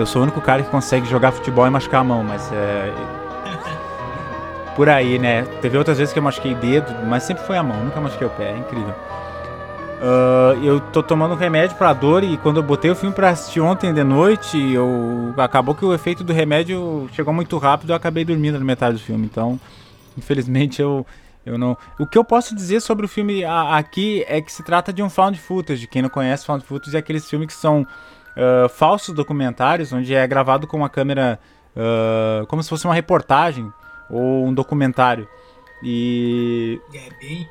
Eu 0.00 0.06
sou 0.06 0.20
o 0.20 0.24
único 0.24 0.40
cara 0.40 0.62
que 0.62 0.70
consegue 0.70 1.06
jogar 1.06 1.30
futebol 1.30 1.66
e 1.66 1.70
machucar 1.70 2.00
a 2.00 2.04
mão, 2.04 2.24
mas 2.24 2.50
é 2.52 2.92
por 4.74 4.88
aí, 4.88 5.18
né? 5.18 5.42
Teve 5.60 5.76
outras 5.76 5.98
vezes 5.98 6.10
que 6.10 6.18
eu 6.18 6.22
machuquei 6.22 6.54
dedo, 6.54 6.90
mas 7.06 7.22
sempre 7.24 7.44
foi 7.44 7.58
a 7.58 7.62
mão, 7.62 7.84
nunca 7.84 8.00
machuquei 8.00 8.26
o 8.26 8.30
pé, 8.30 8.52
é 8.52 8.56
incrível. 8.56 8.94
Uh, 10.00 10.64
eu 10.64 10.80
tô 10.80 11.02
tomando 11.02 11.34
remédio 11.34 11.76
pra 11.76 11.92
dor 11.92 12.24
e 12.24 12.38
quando 12.38 12.56
eu 12.56 12.62
botei 12.62 12.90
o 12.90 12.96
filme 12.96 13.14
pra 13.14 13.28
assistir 13.28 13.60
ontem 13.60 13.92
de 13.92 14.02
noite, 14.02 14.58
eu 14.72 15.34
acabou 15.36 15.74
que 15.74 15.84
o 15.84 15.92
efeito 15.92 16.24
do 16.24 16.32
remédio 16.32 17.06
chegou 17.12 17.34
muito 17.34 17.58
rápido 17.58 17.90
e 17.90 17.92
eu 17.92 17.96
acabei 17.96 18.24
dormindo 18.24 18.58
na 18.58 18.64
metade 18.64 18.94
do 18.94 19.02
filme. 19.02 19.26
Então, 19.26 19.60
infelizmente 20.16 20.80
eu 20.80 21.04
eu 21.44 21.58
não. 21.58 21.76
O 21.98 22.06
que 22.06 22.16
eu 22.16 22.24
posso 22.24 22.54
dizer 22.54 22.80
sobre 22.80 23.04
o 23.04 23.08
filme 23.08 23.44
aqui 23.44 24.24
é 24.28 24.40
que 24.40 24.52
se 24.52 24.62
trata 24.62 24.92
de 24.92 25.02
um 25.02 25.10
found 25.10 25.38
footage. 25.38 25.86
Quem 25.86 26.02
não 26.02 26.08
conhece 26.08 26.46
found 26.46 26.64
footage 26.64 26.96
é 26.96 27.00
aqueles 27.00 27.28
filmes 27.28 27.48
que 27.48 27.54
são 27.54 27.86
uh, 28.36 28.68
falsos 28.68 29.14
documentários, 29.14 29.92
onde 29.92 30.14
é 30.14 30.26
gravado 30.26 30.66
com 30.66 30.76
uma 30.76 30.88
câmera 30.88 31.38
uh, 31.76 32.46
como 32.46 32.62
se 32.62 32.68
fosse 32.68 32.84
uma 32.84 32.94
reportagem 32.94 33.70
ou 34.08 34.46
um 34.46 34.52
documentário. 34.52 35.28
E 35.82 36.80
é 36.92 37.08
bem 37.18 37.48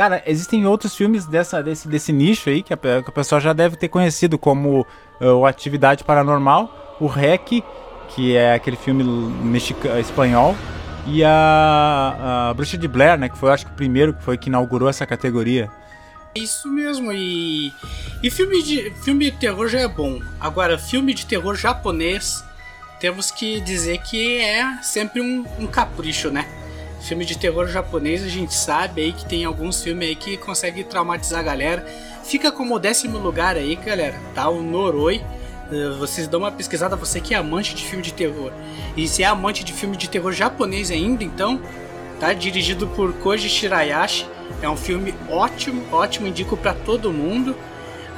Cara, 0.00 0.22
existem 0.24 0.64
outros 0.66 0.94
filmes 0.94 1.26
dessa, 1.26 1.62
desse, 1.62 1.86
desse 1.86 2.10
nicho 2.10 2.48
aí 2.48 2.62
que 2.62 2.72
a, 2.72 2.76
que 2.76 3.04
a 3.06 3.12
pessoa 3.12 3.38
já 3.38 3.52
deve 3.52 3.76
ter 3.76 3.88
conhecido, 3.88 4.38
como 4.38 4.86
uh, 5.20 5.26
o 5.26 5.44
Atividade 5.44 6.04
Paranormal, 6.04 6.96
o 6.98 7.06
REC, 7.06 7.62
que 8.08 8.34
é 8.34 8.54
aquele 8.54 8.76
filme 8.76 9.04
mexicano, 9.04 10.00
espanhol, 10.00 10.56
e 11.06 11.22
a, 11.22 12.48
a 12.48 12.54
Bruxa 12.54 12.78
de 12.78 12.88
Blair, 12.88 13.18
né, 13.18 13.28
que 13.28 13.36
foi 13.36 13.50
acho 13.50 13.66
que 13.66 13.72
o 13.72 13.74
primeiro 13.74 14.14
que 14.14 14.22
foi 14.22 14.38
que 14.38 14.48
inaugurou 14.48 14.88
essa 14.88 15.04
categoria. 15.04 15.70
Isso 16.34 16.68
mesmo, 16.68 17.12
e, 17.12 17.72
e 18.22 18.30
filme, 18.30 18.62
de, 18.62 18.90
filme 19.02 19.30
de 19.30 19.36
terror 19.36 19.68
já 19.68 19.80
é 19.80 19.88
bom. 19.88 20.20
Agora, 20.38 20.78
filme 20.78 21.12
de 21.12 21.26
terror 21.26 21.56
japonês, 21.56 22.44
temos 23.00 23.32
que 23.32 23.60
dizer 23.60 23.98
que 23.98 24.38
é 24.38 24.78
sempre 24.80 25.20
um, 25.20 25.44
um 25.58 25.66
capricho, 25.66 26.30
né? 26.30 26.46
Filme 27.00 27.24
de 27.24 27.36
terror 27.36 27.66
japonês, 27.66 28.22
a 28.22 28.28
gente 28.28 28.54
sabe 28.54 29.02
aí 29.02 29.12
que 29.12 29.26
tem 29.26 29.44
alguns 29.44 29.82
filmes 29.82 30.08
aí 30.08 30.14
que 30.14 30.36
conseguem 30.36 30.84
traumatizar 30.84 31.40
a 31.40 31.42
galera. 31.42 31.84
Fica 32.22 32.52
como 32.52 32.78
décimo 32.78 33.18
lugar 33.18 33.56
aí, 33.56 33.74
galera, 33.74 34.16
tá? 34.32 34.48
O 34.48 34.62
Noroi. 34.62 35.20
Eh, 35.72 35.88
vocês 35.98 36.28
dão 36.28 36.40
uma 36.40 36.52
pesquisada, 36.52 36.94
você 36.94 37.20
que 37.20 37.34
é 37.34 37.38
amante 37.38 37.74
de 37.74 37.84
filme 37.84 38.04
de 38.04 38.12
terror. 38.12 38.52
E 38.96 39.08
se 39.08 39.24
é 39.24 39.26
amante 39.26 39.64
de 39.64 39.72
filme 39.72 39.96
de 39.96 40.08
terror 40.08 40.32
japonês 40.32 40.92
ainda, 40.92 41.24
então, 41.24 41.60
tá? 42.20 42.32
Dirigido 42.32 42.86
por 42.86 43.14
Koji 43.14 43.48
Shirayashi. 43.48 44.26
É 44.62 44.68
um 44.68 44.76
filme 44.76 45.14
ótimo, 45.28 45.82
ótimo, 45.92 46.26
indico 46.26 46.56
para 46.56 46.74
todo 46.74 47.12
mundo. 47.12 47.56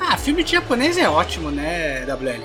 Ah, 0.01 0.17
filme 0.17 0.43
de 0.43 0.53
japonês 0.53 0.99
é 0.99 1.09
ótimo, 1.09 1.51
né, 1.51 2.05
WL? 2.07 2.43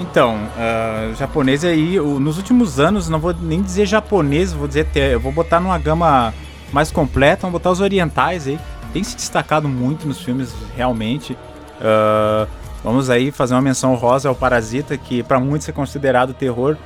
Então, 0.00 0.36
uh, 0.36 1.14
japonês 1.14 1.64
aí, 1.64 1.98
nos 1.98 2.38
últimos 2.38 2.80
anos, 2.80 3.08
não 3.08 3.18
vou 3.18 3.34
nem 3.34 3.60
dizer 3.60 3.84
japonês, 3.86 4.52
vou 4.52 4.66
dizer, 4.66 4.88
eu 4.94 5.20
vou 5.20 5.30
botar 5.30 5.60
numa 5.60 5.78
gama 5.78 6.32
mais 6.72 6.90
completa, 6.90 7.42
vou 7.42 7.52
botar 7.52 7.70
os 7.70 7.80
orientais 7.80 8.48
aí. 8.48 8.58
Tem 8.92 9.04
se 9.04 9.14
destacado 9.14 9.68
muito 9.68 10.08
nos 10.08 10.20
filmes, 10.20 10.52
realmente. 10.74 11.34
Uh, 11.34 12.48
vamos 12.82 13.10
aí 13.10 13.30
fazer 13.30 13.54
uma 13.54 13.60
menção 13.60 13.94
rosa 13.94 14.28
ao 14.28 14.34
Parasita, 14.34 14.96
que 14.96 15.22
para 15.22 15.38
muitos 15.38 15.68
é 15.68 15.72
considerado 15.72 16.32
terror 16.32 16.76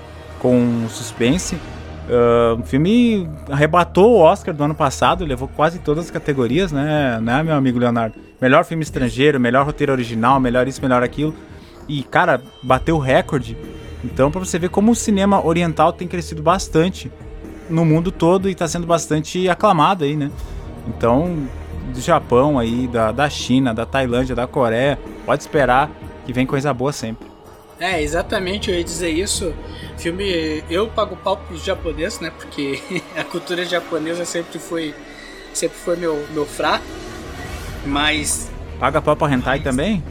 com 0.40 0.87
suspense. 0.90 1.56
Uh, 2.04 2.61
o 2.61 2.64
filme 2.64 3.26
arrebatou 3.50 4.16
o 4.16 4.20
Oscar 4.20 4.54
do 4.54 4.62
ano 4.62 4.75
passado, 4.75 5.25
levou 5.25 5.49
quase 5.49 5.78
todas 5.78 6.04
as 6.04 6.11
categorias, 6.11 6.70
né, 6.70 7.18
né, 7.20 7.42
meu 7.42 7.54
amigo 7.54 7.78
Leonardo? 7.78 8.14
Melhor 8.40 8.64
filme 8.64 8.82
estrangeiro, 8.82 9.40
melhor 9.40 9.64
roteiro 9.64 9.92
original, 9.92 10.38
melhor 10.38 10.68
isso, 10.68 10.82
melhor 10.82 11.02
aquilo. 11.02 11.34
E, 11.88 12.02
cara, 12.02 12.42
bateu 12.62 12.99
recorde. 12.99 13.56
Então, 14.02 14.30
pra 14.30 14.40
você 14.40 14.58
ver 14.58 14.68
como 14.68 14.92
o 14.92 14.94
cinema 14.94 15.44
oriental 15.44 15.92
tem 15.92 16.06
crescido 16.06 16.42
bastante 16.42 17.11
no 17.70 17.84
mundo 17.87 18.12
todo 18.12 18.50
e 18.50 18.54
tá 18.54 18.68
sendo 18.68 18.87
bastante 18.87 19.49
aclamado 19.49 20.04
aí, 20.04 20.14
né? 20.14 20.30
Então, 20.87 21.49
do 21.92 22.00
Japão 22.00 22.58
aí, 22.58 22.87
da, 22.87 23.12
da 23.12 23.30
China, 23.30 23.73
da 23.73 23.87
Tailândia, 23.87 24.34
da 24.34 24.46
Coreia, 24.46 24.99
pode 25.25 25.42
esperar 25.42 25.90
que 26.26 26.32
vem 26.34 26.44
coisa 26.44 26.73
boa 26.75 26.92
sempre. 26.92 27.33
É, 27.84 28.00
exatamente, 28.00 28.70
eu 28.70 28.78
ia 28.78 28.82
dizer 28.82 29.10
isso. 29.10 29.54
Filme, 29.98 30.64
eu 30.70 30.88
pago 30.88 31.14
pau 31.16 31.36
pros 31.36 31.62
japoneses, 31.62 32.18
né? 32.18 32.30
Porque 32.30 32.82
a 33.14 33.22
cultura 33.22 33.62
japonesa 33.62 34.24
sempre 34.24 34.58
foi 34.58 34.94
sempre 35.52 35.76
foi 35.76 35.94
meu, 35.94 36.26
meu 36.30 36.46
fraco. 36.46 36.82
Mas. 37.84 38.50
Paga 38.80 39.02
pau 39.02 39.14
pra 39.14 39.30
hentai 39.30 39.60
também? 39.60 40.02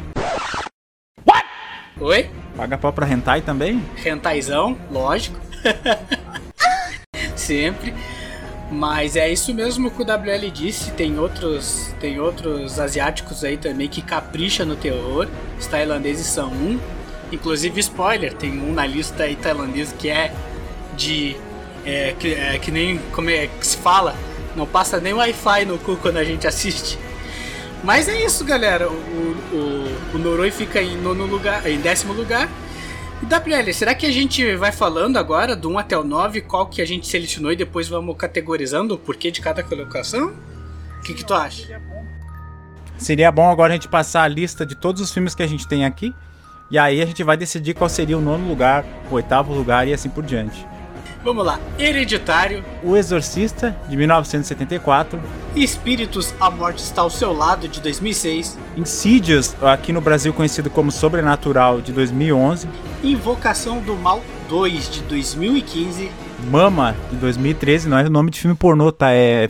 What? 1.26 1.48
Oi? 2.00 2.30
Paga 2.56 2.78
pau 2.78 2.94
pra 2.94 3.10
hentai 3.10 3.42
também? 3.42 3.84
Hentaizão, 4.06 4.78
lógico. 4.92 5.40
sempre. 7.36 7.92
Mas 8.70 9.16
é 9.16 9.32
isso 9.32 9.52
mesmo 9.52 9.90
que 9.90 10.00
o 10.00 10.06
WL 10.06 10.52
disse, 10.54 10.92
tem 10.92 11.18
outros, 11.18 11.92
tem 12.00 12.20
outros 12.20 12.80
asiáticos 12.80 13.44
aí 13.44 13.58
também 13.58 13.90
que 13.90 14.04
capricham 14.04 14.68
no 14.68 14.76
terror. 14.76 15.28
Os 15.60 15.66
tailandeses 15.66 16.28
são 16.28 16.50
um. 16.52 16.80
Inclusive, 17.34 17.80
spoiler, 17.80 18.32
tem 18.32 18.52
um 18.62 18.74
na 18.74 18.86
lista 18.86 19.24
aí 19.24 19.36
tailandês 19.36 19.92
que 19.98 20.08
é 20.08 20.32
de. 20.96 21.36
É, 21.84 22.16
que, 22.18 22.34
é, 22.34 22.60
que 22.60 22.72
nem 22.72 22.98
como 23.12 23.30
é 23.30 23.48
que 23.48 23.68
se 23.68 23.76
fala, 23.76 24.16
não 24.56 24.66
passa 24.66 25.02
nem 25.02 25.14
Wi-Fi 25.14 25.66
no 25.66 25.78
cu 25.80 25.98
quando 25.98 26.18
a 26.18 26.24
gente 26.24 26.46
assiste. 26.48 26.98
Mas 27.84 28.08
é 28.08 28.24
isso, 28.24 28.46
galera. 28.46 28.88
O, 28.88 28.94
o, 28.94 30.16
o 30.16 30.18
Noroi 30.20 30.52
fica 30.52 30.82
em 30.82 30.96
nono 30.96 31.26
lugar, 31.26 31.68
em 31.68 31.80
décimo 31.80 32.14
lugar. 32.14 32.48
E 33.22 33.26
WL, 33.26 33.74
será 33.74 33.96
que 33.96 34.06
a 34.06 34.12
gente 34.12 34.56
vai 34.56 34.72
falando 34.72 35.18
agora 35.18 35.56
do 35.56 35.70
1 35.72 35.80
até 35.80 35.98
o 35.98 36.04
9, 36.04 36.42
qual 36.42 36.68
que 36.68 36.82
a 36.82 36.86
gente 36.86 37.08
selecionou 37.08 37.52
e 37.52 37.56
depois 37.56 37.90
vamos 37.90 38.16
categorizando 38.16 38.94
o 38.94 38.98
porquê 38.98 39.32
de 39.32 39.42
cada 39.42 39.64
colocação? 39.64 40.34
O 41.00 41.02
que, 41.02 41.14
que 41.14 41.26
tu 41.26 41.34
acha? 41.34 41.82
Seria 42.98 43.32
bom 43.32 43.50
agora 43.50 43.74
a 43.74 43.76
gente 43.76 43.90
passar 43.90 44.24
a 44.24 44.28
lista 44.28 44.66
de 44.66 44.76
todos 44.76 45.02
os 45.02 45.12
filmes 45.12 45.34
que 45.34 45.42
a 45.42 45.48
gente 45.48 45.68
tem 45.68 45.84
aqui 45.84 46.14
e 46.74 46.80
aí 46.80 47.04
a 47.04 47.06
gente 47.06 47.24
vai 47.24 47.38
decidir 47.38 47.76
qual 47.76 47.88
seria 47.88 48.18
o 48.18 48.22
nono 48.22 48.48
lugar, 48.48 48.84
o 49.12 49.14
oitavo 49.14 49.54
lugar 49.54 49.88
e 49.88 49.94
assim 49.94 50.10
por 50.10 50.24
diante. 50.24 50.66
Vamos 51.24 51.46
lá. 51.46 51.60
Hereditário. 51.78 52.66
O 52.82 52.98
Exorcista, 52.98 53.78
de 53.88 53.96
1974. 53.96 55.22
Espíritos, 55.56 56.34
a 56.40 56.50
Morte 56.50 56.80
está 56.80 57.04
ao 57.04 57.12
seu 57.12 57.32
lado, 57.32 57.68
de 57.68 57.80
2006. 57.80 58.58
Insidious, 58.76 59.56
aqui 59.62 59.94
no 59.94 60.02
Brasil 60.02 60.34
conhecido 60.34 60.68
como 60.72 60.92
Sobrenatural, 60.92 61.80
de 61.80 61.92
2011. 61.92 62.68
Invocação 63.04 63.80
do 63.80 63.94
Mal 63.94 64.24
2, 64.50 64.90
de 64.90 65.02
2015. 65.02 66.10
Mama, 66.50 66.96
de 67.12 67.18
2013. 67.18 67.88
Não 67.88 68.00
é 68.00 68.04
o 68.04 68.10
nome 68.10 68.32
de 68.32 68.40
filme 68.40 68.58
pornô, 68.58 68.92
tá? 68.92 69.12
É 69.12 69.48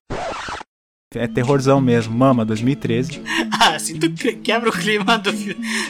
é 1.15 1.27
terrorzão 1.27 1.79
mesmo, 1.79 2.15
Mama, 2.15 2.45
2013. 2.45 3.21
ah, 3.51 3.75
assim 3.75 3.97
tu 3.97 4.11
quebra 4.11 4.69
o 4.69 4.71
clima 4.71 5.17
do. 5.17 5.31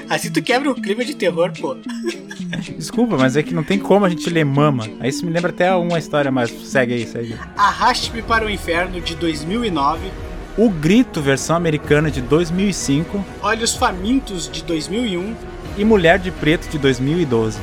Assim 0.10 0.32
tu 0.32 0.42
quebra 0.42 0.72
o 0.72 0.76
clima 0.76 1.04
de 1.04 1.16
terror, 1.16 1.52
pô. 1.60 1.76
Desculpa, 2.78 3.18
mas 3.18 3.36
é 3.36 3.44
que 3.44 3.54
não 3.54 3.64
tem 3.64 3.80
como 3.80 4.06
a 4.06 4.10
gente 4.10 4.30
ler 4.30 4.46
Mama. 4.46 4.88
Aí 5.00 5.10
isso 5.10 5.26
me 5.26 5.32
lembra 5.32 5.52
até 5.52 5.74
uma 5.76 5.98
história, 5.98 6.32
mas 6.32 6.52
segue 6.52 6.94
aí, 6.94 7.08
segue. 7.08 7.36
Arraste-me 7.58 8.22
para 8.22 8.46
o 8.46 8.50
Inferno, 8.50 9.02
de 9.02 9.16
2009. 9.16 10.12
O 10.58 10.70
Grito, 10.70 11.20
versão 11.20 11.56
americana, 11.56 12.12
de 12.12 12.22
2005. 12.22 13.26
Olhos 13.42 13.76
Famintos, 13.76 14.50
de 14.50 14.64
2001. 14.64 15.36
E 15.78 15.84
Mulher 15.84 16.20
de 16.20 16.30
Preto, 16.30 16.70
de 16.70 16.78
2012. 16.78 17.60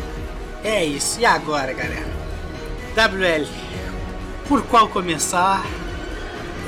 É 0.65 0.85
isso, 0.85 1.21
e 1.21 1.25
agora, 1.25 1.73
galera? 1.73 2.07
WL, 2.97 3.47
por 4.49 4.63
qual 4.63 4.89
começar? 4.89 5.65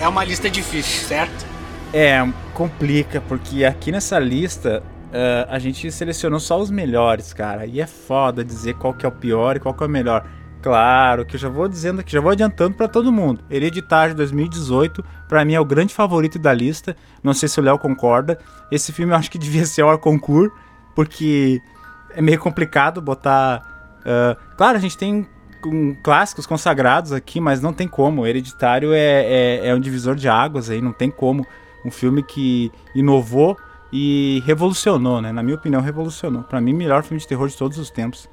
É 0.02 0.08
uma 0.08 0.24
lista 0.24 0.50
difícil, 0.50 1.06
certo? 1.06 1.46
É, 1.92 2.18
complica, 2.54 3.20
porque 3.20 3.64
aqui 3.64 3.92
nessa 3.92 4.18
lista 4.18 4.82
uh, 4.82 5.46
a 5.48 5.60
gente 5.60 5.92
selecionou 5.92 6.40
só 6.40 6.58
os 6.58 6.72
melhores, 6.72 7.32
cara. 7.32 7.66
E 7.66 7.80
é 7.80 7.86
foda 7.86 8.44
dizer 8.44 8.74
qual 8.74 8.92
que 8.92 9.06
é 9.06 9.08
o 9.08 9.12
pior 9.12 9.54
e 9.54 9.60
qual 9.60 9.72
que 9.72 9.80
é 9.80 9.86
o 9.86 9.88
melhor. 9.88 10.26
Claro, 10.60 11.24
que 11.24 11.36
eu 11.36 11.40
já 11.40 11.48
vou 11.48 11.68
dizendo 11.68 12.00
aqui, 12.00 12.10
já 12.10 12.20
vou 12.20 12.32
adiantando 12.32 12.74
para 12.74 12.88
todo 12.88 13.12
mundo. 13.12 13.44
Hereditário 13.48 14.12
2018, 14.16 15.04
para 15.28 15.44
mim 15.44 15.54
é 15.54 15.60
o 15.60 15.64
grande 15.64 15.94
favorito 15.94 16.36
da 16.36 16.52
lista. 16.52 16.96
Não 17.22 17.32
sei 17.32 17.48
se 17.48 17.60
o 17.60 17.62
Léo 17.62 17.78
concorda. 17.78 18.40
Esse 18.72 18.92
filme 18.92 19.12
eu 19.12 19.16
acho 19.16 19.30
que 19.30 19.38
devia 19.38 19.64
ser 19.64 19.84
o 19.84 19.98
concurso, 19.98 20.52
porque 20.96 21.62
é 22.10 22.20
meio 22.20 22.40
complicado 22.40 23.00
botar. 23.00 24.00
Uh, 24.00 24.56
claro, 24.56 24.76
a 24.76 24.80
gente 24.80 24.98
tem 24.98 25.28
com 25.62 25.94
clássicos 26.02 26.44
consagrados 26.44 27.12
aqui, 27.12 27.40
mas 27.40 27.62
não 27.62 27.72
tem 27.72 27.86
como. 27.86 28.26
Hereditário 28.26 28.92
é, 28.92 28.98
é, 29.24 29.68
é 29.68 29.74
um 29.74 29.80
divisor 29.80 30.16
de 30.16 30.28
águas 30.28 30.68
aí, 30.68 30.82
não 30.82 30.92
tem 30.92 31.10
como. 31.10 31.46
Um 31.84 31.90
filme 31.90 32.22
que 32.22 32.70
inovou 32.94 33.56
e 33.92 34.42
revolucionou, 34.44 35.22
né? 35.22 35.32
Na 35.32 35.42
minha 35.42 35.56
opinião, 35.56 35.80
revolucionou. 35.80 36.42
Para 36.42 36.60
mim, 36.60 36.72
melhor 36.72 37.02
filme 37.02 37.20
de 37.20 37.26
terror 37.26 37.48
de 37.48 37.56
todos 37.56 37.78
os 37.78 37.90
tempos. 37.90 38.28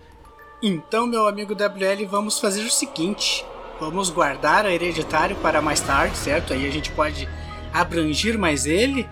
Então, 0.62 1.08
meu 1.08 1.28
amigo 1.28 1.54
WL, 1.54 2.06
vamos 2.10 2.40
fazer 2.40 2.64
o 2.64 2.72
seguinte: 2.72 3.46
vamos 3.80 4.10
guardar 4.10 4.66
o 4.66 4.70
Hereditário 4.70 5.36
para 5.38 5.62
mais 5.62 5.80
tarde, 5.80 6.18
certo? 6.18 6.54
Aí 6.54 6.68
a 6.68 6.72
gente 6.72 6.92
pode 6.92 7.30
abranger 7.74 8.38
mais 8.38 8.66
ele. 8.66 9.08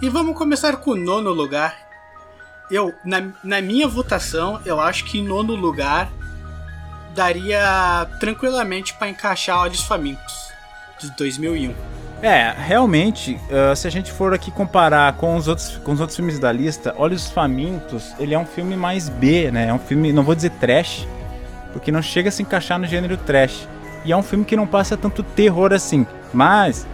E 0.00 0.08
vamos 0.08 0.36
começar 0.36 0.76
com 0.76 0.92
o 0.92 0.96
nono 0.96 1.32
lugar. 1.32 1.86
Eu, 2.70 2.92
na, 3.04 3.32
na 3.42 3.60
minha 3.60 3.88
votação, 3.88 4.60
eu 4.64 4.80
acho 4.80 5.04
que 5.04 5.18
em 5.18 5.24
nono 5.24 5.54
lugar 5.54 6.10
daria 7.16 8.06
tranquilamente 8.20 8.94
para 8.94 9.08
encaixar 9.08 9.58
Olhos 9.60 9.80
Famintos 9.80 10.52
de 11.00 11.10
2001. 11.16 11.74
É, 12.22 12.54
realmente, 12.56 13.38
uh, 13.50 13.74
se 13.74 13.86
a 13.86 13.90
gente 13.90 14.12
for 14.12 14.32
aqui 14.32 14.50
comparar 14.50 15.12
com 15.14 15.36
os, 15.36 15.48
outros, 15.48 15.76
com 15.78 15.92
os 15.92 16.00
outros 16.00 16.16
filmes 16.16 16.38
da 16.38 16.50
lista, 16.52 16.94
Olhos 16.96 17.28
Famintos, 17.28 18.14
ele 18.18 18.34
é 18.34 18.38
um 18.38 18.46
filme 18.46 18.76
mais 18.76 19.08
B, 19.08 19.50
né? 19.50 19.68
É 19.68 19.72
um 19.72 19.78
filme, 19.78 20.12
não 20.12 20.22
vou 20.22 20.34
dizer 20.34 20.50
trash, 20.50 21.06
porque 21.72 21.90
não 21.90 22.00
chega 22.00 22.28
a 22.28 22.32
se 22.32 22.42
encaixar 22.42 22.78
no 22.78 22.86
gênero 22.86 23.16
trash. 23.16 23.68
E 24.04 24.12
é 24.12 24.16
um 24.16 24.22
filme 24.22 24.44
que 24.44 24.56
não 24.56 24.66
passa 24.66 24.96
tanto 24.96 25.22
terror 25.22 25.72
assim. 25.72 26.06
Mas, 26.32 26.86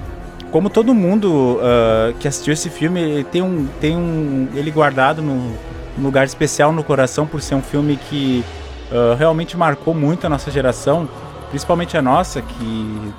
como 0.51 0.69
todo 0.69 0.95
mundo 0.95 1.59
uh, 1.59 2.15
que 2.19 2.27
assistiu 2.27 2.53
esse 2.53 2.69
filme, 2.69 3.01
ele 3.01 3.25
tem 3.25 3.43
um, 3.43 3.69
tem 3.81 3.97
um 3.97 4.49
ele 4.55 4.71
guardado 4.71 5.23
no 5.23 5.57
lugar 5.99 6.25
especial 6.25 6.73
no 6.73 6.83
coração 6.83 7.27
por 7.27 7.41
ser 7.41 7.55
um 7.55 7.63
filme 7.63 7.97
que 7.97 8.45
uh, 8.93 9.17
realmente 9.17 9.57
marcou 9.57 9.95
muito 9.95 10.27
a 10.27 10.31
nossa 10.31 10.51
geração, 10.51 11.09
principalmente 11.51 11.97
a 11.97 12.03
nossa, 12.03 12.41
que 12.43 13.13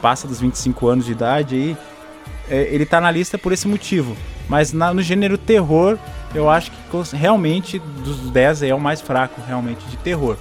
passa 0.00 0.28
dos 0.28 0.40
25 0.40 0.86
anos 0.86 1.06
de 1.06 1.12
idade 1.12 1.54
aí. 1.54 1.76
É, 2.48 2.68
ele 2.74 2.84
tá 2.84 3.00
na 3.00 3.10
lista 3.10 3.38
por 3.38 3.52
esse 3.52 3.66
motivo. 3.66 4.14
Mas 4.48 4.72
na, 4.72 4.92
no 4.92 5.00
gênero 5.00 5.38
terror, 5.38 5.98
eu 6.34 6.50
acho 6.50 6.70
que 6.70 7.16
realmente 7.16 7.78
dos 7.78 8.18
10 8.30 8.64
é 8.64 8.74
o 8.74 8.80
mais 8.80 9.00
fraco, 9.00 9.40
realmente, 9.46 9.84
de 9.86 9.96
terror. 9.96 10.36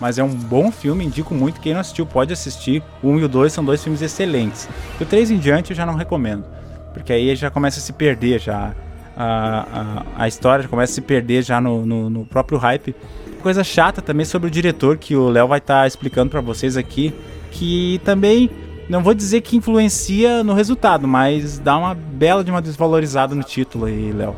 Mas 0.00 0.18
é 0.18 0.24
um 0.24 0.34
bom 0.34 0.72
filme, 0.72 1.04
indico 1.04 1.32
muito. 1.32 1.60
Quem 1.60 1.72
não 1.72 1.80
assistiu 1.80 2.04
pode 2.04 2.32
assistir. 2.32 2.82
O 3.02 3.10
1 3.10 3.20
e 3.20 3.24
o 3.24 3.28
2 3.28 3.52
são 3.52 3.64
dois 3.64 3.82
filmes 3.82 4.02
excelentes. 4.02 4.68
O 5.00 5.04
3 5.04 5.30
em 5.30 5.38
diante 5.38 5.70
eu 5.70 5.76
já 5.76 5.86
não 5.86 5.94
recomendo. 5.94 6.44
Porque 6.92 7.12
aí 7.12 7.34
já 7.36 7.50
começa 7.50 7.78
a 7.78 7.82
se 7.82 7.92
perder 7.92 8.40
já. 8.40 8.74
A, 9.16 10.04
a, 10.16 10.24
a 10.24 10.28
história 10.28 10.66
começa 10.66 10.92
a 10.92 10.94
se 10.94 11.00
perder 11.00 11.42
já 11.42 11.60
no, 11.60 11.86
no, 11.86 12.10
no 12.10 12.26
próprio 12.26 12.58
hype 12.58 12.94
coisa 13.44 13.62
chata 13.62 14.00
também 14.00 14.24
sobre 14.24 14.48
o 14.48 14.50
diretor 14.50 14.96
que 14.96 15.14
o 15.14 15.28
Léo 15.28 15.46
vai 15.46 15.58
estar 15.58 15.82
tá 15.82 15.86
explicando 15.86 16.30
para 16.30 16.40
vocês 16.40 16.78
aqui, 16.78 17.12
que 17.50 18.00
também 18.02 18.48
não 18.88 19.02
vou 19.02 19.12
dizer 19.12 19.42
que 19.42 19.54
influencia 19.54 20.42
no 20.42 20.54
resultado, 20.54 21.06
mas 21.06 21.58
dá 21.58 21.76
uma 21.76 21.94
bela 21.94 22.42
de 22.42 22.50
uma 22.50 22.62
desvalorizada 22.62 23.34
no 23.34 23.42
título 23.42 23.84
aí, 23.84 24.12
Léo. 24.12 24.34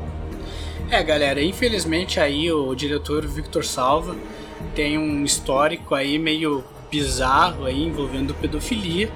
É, 0.91 1.01
galera, 1.05 1.41
infelizmente 1.41 2.19
aí 2.19 2.51
o 2.51 2.75
diretor 2.75 3.25
Victor 3.25 3.65
Salva 3.65 4.17
tem 4.75 4.99
um 4.99 5.25
histórico 5.25 5.95
aí 5.95 6.19
meio 6.19 6.65
bizarro 6.91 7.65
aí 7.65 7.85
envolvendo 7.85 8.35
pedofilia. 8.35 9.09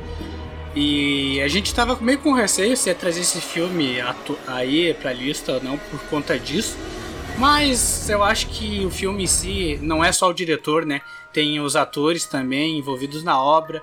E 0.76 1.40
a 1.40 1.48
gente 1.48 1.74
tava 1.74 1.98
meio 2.00 2.20
com 2.20 2.32
receio 2.32 2.76
se 2.76 2.88
ia 2.88 2.94
trazer 2.94 3.22
esse 3.22 3.40
filme 3.40 3.96
aí 4.46 4.94
pra 4.94 5.12
lista 5.12 5.54
ou 5.54 5.60
não 5.60 5.76
por 5.76 5.98
conta 6.08 6.38
disso. 6.38 6.76
Mas 7.38 8.08
eu 8.10 8.22
acho 8.22 8.48
que 8.48 8.84
o 8.84 8.90
filme 8.90 9.24
em 9.24 9.26
si 9.26 9.78
não 9.82 10.04
é 10.04 10.12
só 10.12 10.28
o 10.28 10.34
diretor, 10.34 10.84
né? 10.84 11.00
Tem 11.32 11.60
os 11.60 11.76
atores 11.76 12.26
também 12.26 12.78
envolvidos 12.78 13.22
na 13.22 13.42
obra. 13.42 13.82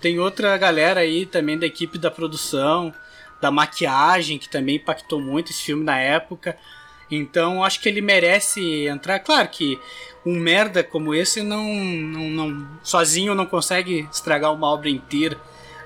Tem 0.00 0.18
outra 0.18 0.56
galera 0.56 1.00
aí 1.00 1.26
também 1.26 1.58
da 1.58 1.66
equipe 1.66 1.98
da 1.98 2.10
produção, 2.10 2.92
da 3.40 3.50
maquiagem, 3.50 4.38
que 4.38 4.48
também 4.48 4.76
impactou 4.76 5.20
muito 5.20 5.50
esse 5.50 5.62
filme 5.62 5.84
na 5.84 5.98
época. 5.98 6.56
Então 7.10 7.62
acho 7.62 7.80
que 7.80 7.88
ele 7.88 8.00
merece 8.00 8.86
entrar. 8.86 9.18
Claro 9.20 9.48
que 9.48 9.78
um 10.24 10.34
merda 10.38 10.82
como 10.82 11.14
esse 11.14 11.42
não, 11.42 11.64
não, 11.64 12.28
não 12.30 12.68
sozinho 12.82 13.34
não 13.34 13.46
consegue 13.46 14.08
estragar 14.10 14.52
uma 14.52 14.68
obra 14.68 14.88
inteira, 14.88 15.38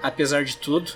apesar 0.02 0.44
de 0.44 0.56
tudo. 0.56 0.92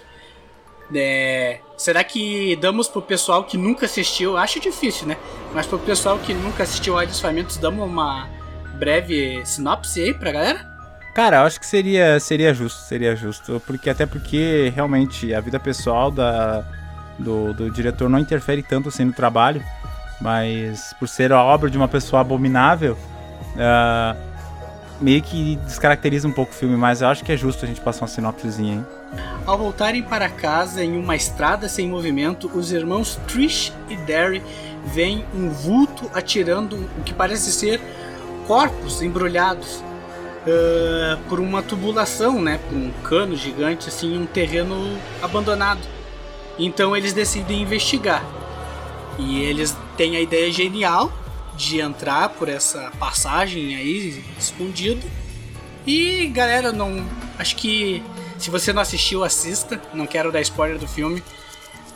É, 0.94 1.61
será 1.76 2.02
que 2.04 2.56
damos 2.56 2.88
pro 2.88 3.02
pessoal 3.02 3.44
que 3.44 3.56
nunca 3.56 3.87
assistiu? 3.87 4.37
Acho 4.37 4.61
difícil, 4.61 5.06
né? 5.06 5.16
Mas 5.54 5.66
pro 5.66 5.78
pessoal 5.78 6.18
que 6.18 6.34
nunca 6.34 6.62
assistiu 6.62 6.94
Olhos 6.94 7.20
Famintos, 7.20 7.56
damos 7.56 7.87
uma 7.87 8.28
breve 8.75 9.42
sinopse 9.44 10.00
aí 10.00 10.14
pra 10.14 10.32
galera? 10.32 10.72
Cara, 11.14 11.42
acho 11.44 11.61
que 11.61 11.66
seria, 11.66 12.18
seria 12.18 12.54
justo, 12.54 12.80
seria 12.80 13.14
justo. 13.14 13.61
Porque 13.66 13.90
até 13.90 14.06
porque 14.06 14.72
realmente 14.75 15.34
a 15.34 15.40
vida 15.40 15.61
pessoal 15.61 16.11
da, 16.11 16.64
do, 17.18 17.52
do 17.52 17.70
diretor 17.70 18.08
não 18.08 18.18
interfere 18.18 18.62
tanto 18.62 18.88
assim 18.88 19.04
no 19.04 19.12
trabalho. 19.12 19.62
Mas 20.20 20.94
por 20.99 21.08
ser 21.08 21.32
a 21.32 21.42
obra 21.42 21.68
de 21.68 21.76
uma 21.76 21.88
pessoa 21.88 22.20
abominável, 22.20 22.96
uh, 23.54 24.31
meio 25.00 25.22
que 25.22 25.56
descaracteriza 25.56 26.28
um 26.28 26.32
pouco 26.32 26.52
o 26.52 26.54
filme, 26.54 26.76
mas 26.76 27.02
eu 27.02 27.08
acho 27.08 27.25
que 27.25 27.32
é 27.32 27.37
justo 27.37 27.64
a 27.64 27.68
gente 27.68 27.80
passar 27.80 28.02
uma 28.02 28.08
sinopsezinha, 28.08 28.75
hein? 28.75 28.87
Ao 29.46 29.58
voltarem 29.58 30.02
para 30.02 30.28
casa 30.28 30.82
em 30.82 30.96
uma 30.96 31.16
estrada 31.16 31.68
sem 31.68 31.88
movimento, 31.88 32.50
os 32.54 32.72
irmãos 32.72 33.20
Trish 33.26 33.72
e 33.88 33.96
Derry 33.96 34.42
veem 34.87 35.25
um 35.34 35.50
vulto 35.50 36.11
atirando 36.14 36.76
o 36.99 37.02
que 37.04 37.12
parece 37.12 37.52
ser 37.52 37.80
corpos 38.46 39.02
embrulhados 39.02 39.82
uh, 40.46 41.18
por 41.28 41.40
uma 41.40 41.62
tubulação, 41.62 42.40
né, 42.40 42.58
por 42.68 42.76
um 42.76 42.90
cano 43.04 43.37
gigante 43.37 43.88
assim, 43.88 44.16
um 44.16 44.26
terreno 44.26 44.96
abandonado. 45.20 45.80
Então 46.58 46.96
eles 46.96 47.12
decidem 47.12 47.62
investigar. 47.62 48.25
E 49.18 49.42
eles 49.42 49.76
têm 49.96 50.16
a 50.16 50.20
ideia 50.20 50.50
genial 50.50 51.12
de 51.56 51.80
entrar 51.80 52.30
por 52.30 52.49
essa 52.49 52.90
passagem 52.99 53.75
aí 53.76 54.25
escondido. 54.38 55.06
E 55.87 56.26
galera, 56.28 56.73
não 56.73 57.04
acho 57.38 57.56
que 57.56 58.02
se 58.38 58.50
você 58.50 58.73
não 58.73 58.82
assistiu, 58.82 59.23
assista. 59.23 59.80
Não 59.94 60.06
quero 60.06 60.32
dar 60.32 60.40
spoiler 60.40 60.78
do 60.78 60.88
filme, 60.88 61.23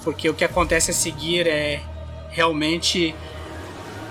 porque 0.05 0.29
o 0.29 0.35
que 0.35 0.45
acontece 0.45 0.93
a 0.93 0.95
seguir 0.95 1.47
é 1.47 1.81
realmente 2.31 3.15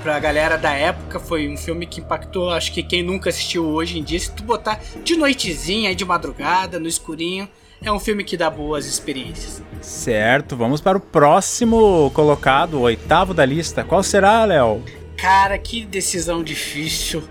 pra 0.04 0.20
galera 0.20 0.58
da 0.58 0.72
época 0.72 1.20
foi 1.20 1.48
um 1.48 1.58
filme 1.58 1.88
que 1.88 2.00
impactou, 2.00 2.52
acho 2.52 2.72
que 2.72 2.84
quem 2.84 3.02
nunca 3.02 3.30
assistiu 3.30 3.66
hoje 3.66 3.98
em 3.98 4.04
dia, 4.04 4.20
se 4.20 4.32
tu 4.32 4.44
botar 4.44 4.80
de 5.04 5.16
noitezinha, 5.16 5.96
de 5.96 6.06
madrugada, 6.06 6.80
no 6.80 6.88
escurinho, 6.88 7.50
é 7.82 7.92
um 7.92 8.00
filme 8.00 8.24
que 8.24 8.38
dá 8.38 8.50
boas 8.50 8.86
experiências. 8.86 9.64
Certo, 9.82 10.56
vamos 10.56 10.80
para 10.80 10.98
o 10.98 11.02
próximo 11.02 12.12
colocado, 12.14 12.76
o 12.76 12.82
oitavo 12.82 13.34
da 13.34 13.46
lista. 13.46 13.84
Qual 13.84 14.04
será, 14.04 14.46
Léo? 14.46 14.84
Cara, 15.18 15.58
que 15.58 15.86
decisão 15.86 16.44
difícil. 16.44 17.24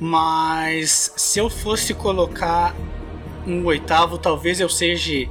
Mas 0.00 1.12
se 1.16 1.38
eu 1.38 1.48
fosse 1.48 1.94
colocar 1.94 2.74
um 3.46 3.64
oitavo, 3.64 4.18
talvez 4.18 4.60
eu 4.60 4.68
seja 4.68 5.28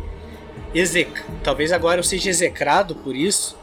exec... 0.74 1.10
talvez 1.44 1.72
agora 1.72 2.00
eu 2.00 2.04
seja 2.04 2.30
execrado 2.30 2.96
por 2.96 3.16
isso. 3.16 3.58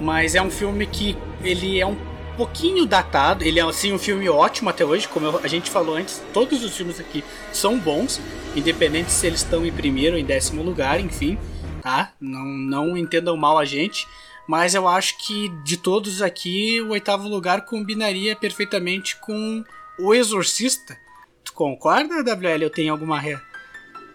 Mas 0.00 0.34
é 0.34 0.42
um 0.42 0.50
filme 0.50 0.86
que 0.86 1.16
ele 1.42 1.80
é 1.80 1.86
um 1.86 1.96
pouquinho 2.36 2.86
datado. 2.86 3.44
Ele 3.44 3.58
é 3.58 3.62
assim 3.62 3.92
um 3.92 3.98
filme 3.98 4.28
ótimo 4.28 4.70
até 4.70 4.84
hoje, 4.84 5.08
como 5.08 5.38
a 5.38 5.48
gente 5.48 5.70
falou 5.70 5.96
antes. 5.96 6.22
Todos 6.32 6.62
os 6.62 6.76
filmes 6.76 7.00
aqui 7.00 7.24
são 7.52 7.78
bons, 7.78 8.20
independente 8.54 9.10
se 9.10 9.26
eles 9.26 9.42
estão 9.42 9.66
em 9.66 9.72
primeiro 9.72 10.14
ou 10.14 10.20
em 10.20 10.24
décimo 10.24 10.62
lugar, 10.62 11.00
enfim, 11.00 11.36
tá? 11.82 12.12
Não, 12.20 12.44
não 12.44 12.96
entendam 12.96 13.36
mal 13.36 13.58
a 13.58 13.64
gente. 13.64 14.06
Mas 14.48 14.74
eu 14.74 14.88
acho 14.88 15.18
que 15.18 15.50
de 15.62 15.76
todos 15.76 16.22
aqui, 16.22 16.80
o 16.80 16.88
oitavo 16.88 17.28
lugar 17.28 17.66
combinaria 17.66 18.34
perfeitamente 18.34 19.14
com 19.16 19.62
O 19.98 20.14
Exorcista. 20.14 20.96
Tu 21.44 21.52
concorda, 21.52 22.22
WL? 22.22 22.62
Eu 22.62 22.70
tenho 22.70 22.90
alguma 22.90 23.20
re... 23.20 23.38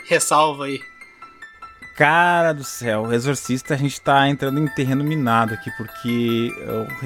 ressalva 0.08 0.66
aí? 0.66 0.82
Cara 1.96 2.52
do 2.52 2.64
céu, 2.64 3.04
o 3.04 3.14
Exorcista 3.14 3.76
a 3.76 3.78
gente 3.78 4.02
tá 4.02 4.28
entrando 4.28 4.60
em 4.60 4.68
terreno 4.68 5.04
minado 5.04 5.54
aqui, 5.54 5.70
porque 5.78 6.52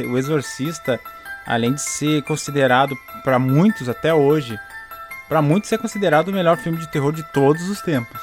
o 0.10 0.18
Exorcista, 0.18 0.98
além 1.46 1.74
de 1.74 1.82
ser 1.82 2.24
considerado 2.24 2.96
para 3.26 3.38
muitos 3.38 3.90
até 3.90 4.14
hoje, 4.14 4.58
para 5.28 5.42
muitos 5.42 5.74
é 5.74 5.78
considerado 5.78 6.30
o 6.30 6.34
melhor 6.34 6.56
filme 6.56 6.78
de 6.78 6.88
terror 6.88 7.12
de 7.12 7.24
todos 7.34 7.68
os 7.68 7.82
tempos. 7.82 8.22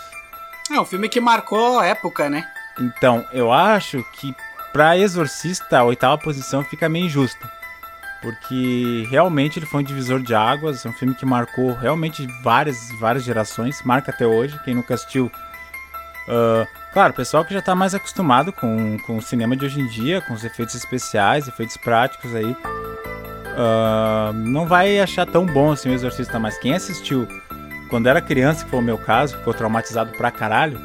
É 0.73 0.81
um 0.81 0.87
filme 0.87 1.11
que 1.11 1.21
marcou 1.21 1.79
a 1.79 1.85
época, 1.85 2.31
né? 2.31 2.51
Então, 2.81 3.27
eu 3.31 3.53
acho 3.53 4.03
que 4.15 4.35
Pra 4.75 4.99
Exorcista, 4.99 5.79
a 5.79 5.85
oitava 5.85 6.19
posição 6.19 6.65
fica 6.65 6.89
meio 6.89 7.07
injusta. 7.07 7.49
Porque 8.21 9.07
realmente 9.09 9.57
ele 9.57 9.67
foi 9.67 9.83
um 9.83 9.85
divisor 9.85 10.21
de 10.21 10.35
águas, 10.35 10.85
é 10.85 10.89
um 10.89 10.93
filme 10.93 11.15
que 11.15 11.25
marcou 11.25 11.75
realmente 11.75 12.27
várias, 12.43 12.91
várias 12.99 13.23
gerações, 13.23 13.81
marca 13.85 14.11
até 14.11 14.27
hoje. 14.27 14.59
Quem 14.65 14.75
nunca 14.75 14.95
assistiu. 14.95 15.31
Uh, 16.27 16.67
claro, 16.93 17.13
o 17.13 17.17
pessoal 17.17 17.45
que 17.45 17.53
já 17.53 17.61
está 17.61 17.73
mais 17.77 17.95
acostumado 17.95 18.53
com, 18.53 18.99
com 19.07 19.17
o 19.17 19.23
cinema 19.23 19.57
de 19.57 19.65
hoje 19.65 19.81
em 19.81 19.87
dia, 19.87 20.21
com 20.23 20.35
os 20.35 20.43
efeitos 20.43 20.75
especiais, 20.75 21.47
efeitos 21.47 21.77
práticos 21.77 22.35
aí, 22.35 22.51
uh, 22.51 24.33
não 24.33 24.67
vai 24.67 24.99
achar 24.99 25.25
tão 25.25 25.47
bom 25.47 25.71
assim 25.71 25.91
o 25.91 25.93
Exorcista, 25.93 26.41
mas 26.41 26.59
quem 26.59 26.75
assistiu 26.75 27.29
quando 27.91 28.09
era 28.09 28.21
criança, 28.21 28.65
que 28.65 28.71
foi 28.71 28.81
o 28.81 28.83
meu 28.83 28.99
caso, 28.99 29.39
ficou 29.39 29.55
traumatizado 29.55 30.11
pra 30.17 30.33
caralho, 30.33 30.81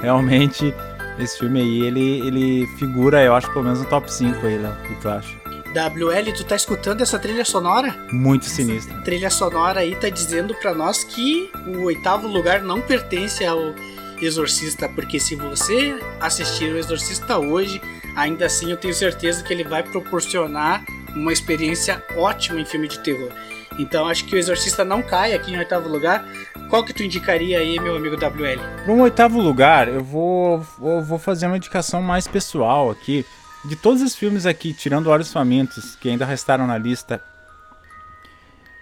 realmente 0.00 0.72
esse 1.18 1.38
filme 1.38 1.60
aí, 1.60 1.82
ele, 1.82 2.26
ele 2.26 2.66
figura, 2.78 3.22
eu 3.22 3.34
acho, 3.34 3.50
pelo 3.52 3.64
menos 3.64 3.80
no 3.80 3.86
top 3.86 4.12
5 4.12 4.46
aí, 4.46 4.58
Léo. 4.58 4.72
O 4.72 4.88
que 4.88 4.94
tu 5.00 5.08
acha? 5.08 5.46
WL, 5.76 6.32
tu 6.34 6.44
tá 6.44 6.56
escutando 6.56 7.02
essa 7.02 7.18
trilha 7.18 7.44
sonora? 7.44 7.94
Muito 8.10 8.46
sinistra. 8.46 8.94
Essa 8.94 9.02
trilha 9.02 9.30
sonora 9.30 9.80
aí 9.80 9.94
tá 9.94 10.08
dizendo 10.08 10.54
para 10.54 10.74
nós 10.74 11.04
que 11.04 11.50
o 11.66 11.82
oitavo 11.82 12.26
lugar 12.26 12.62
não 12.62 12.80
pertence 12.80 13.44
ao 13.44 13.74
Exorcista, 14.20 14.88
porque 14.88 15.20
se 15.20 15.34
você 15.34 15.98
assistir 16.20 16.72
o 16.72 16.78
Exorcista 16.78 17.38
hoje, 17.38 17.80
ainda 18.14 18.46
assim 18.46 18.70
eu 18.70 18.76
tenho 18.76 18.94
certeza 18.94 19.42
que 19.42 19.52
ele 19.52 19.64
vai 19.64 19.82
proporcionar 19.82 20.82
uma 21.14 21.32
experiência 21.32 22.02
ótima 22.16 22.60
em 22.60 22.64
filme 22.64 22.88
de 22.88 22.98
terror. 23.00 23.30
Então 23.78 24.08
acho 24.08 24.24
que 24.24 24.34
o 24.34 24.38
Exorcista 24.38 24.84
não 24.84 25.02
cai 25.02 25.34
aqui 25.34 25.52
em 25.52 25.58
oitavo 25.58 25.88
lugar. 25.88 26.26
Qual 26.68 26.84
que 26.84 26.92
tu 26.92 27.02
indicaria 27.02 27.58
aí, 27.58 27.78
meu 27.78 27.96
amigo 27.96 28.16
WL? 28.16 28.60
Para 28.84 28.92
um 28.92 29.00
oitavo 29.00 29.40
lugar, 29.40 29.88
eu 29.88 30.02
vou, 30.02 30.60
vou, 30.78 31.02
vou 31.02 31.18
fazer 31.18 31.46
uma 31.46 31.56
indicação 31.56 32.02
mais 32.02 32.26
pessoal 32.26 32.90
aqui. 32.90 33.24
De 33.64 33.74
todos 33.74 34.02
os 34.02 34.14
filmes 34.14 34.46
aqui, 34.46 34.72
tirando 34.72 35.08
Olhos 35.08 35.32
Famintos, 35.32 35.96
que 35.96 36.08
ainda 36.08 36.24
restaram 36.24 36.66
na 36.66 36.78
lista, 36.78 37.22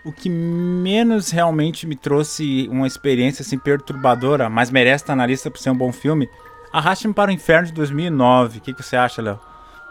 o 0.04 0.12
que 0.12 0.28
menos 0.28 1.30
realmente 1.30 1.86
me 1.86 1.96
trouxe 1.96 2.68
uma 2.70 2.86
experiência 2.86 3.42
assim 3.42 3.58
perturbadora, 3.58 4.50
mas 4.50 4.70
merece 4.70 5.04
estar 5.04 5.16
na 5.16 5.26
lista 5.26 5.50
por 5.50 5.58
ser 5.58 5.70
um 5.70 5.76
bom 5.76 5.92
filme, 5.92 6.28
Arraste-me 6.74 7.14
para 7.14 7.30
o 7.30 7.32
Inferno 7.32 7.68
de 7.68 7.72
2009. 7.72 8.58
O 8.58 8.60
que, 8.60 8.74
que 8.74 8.82
você 8.82 8.96
acha, 8.96 9.22
Léo? 9.22 9.38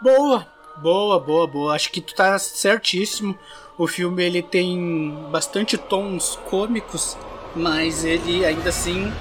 Boa, 0.01 0.45
boa, 0.75 1.17
boa, 1.17 1.47
boa. 1.47 1.73
Acho 1.73 1.89
que 1.89 2.01
tu 2.01 2.13
tá 2.13 2.37
certíssimo. 2.37 3.39
O 3.77 3.87
filme 3.87 4.21
ele 4.21 4.43
tem 4.43 5.17
bastante 5.31 5.77
tons 5.77 6.37
cômicos, 6.49 7.17
mas 7.55 8.03
ele 8.03 8.45
ainda 8.45 8.69
assim 8.69 9.11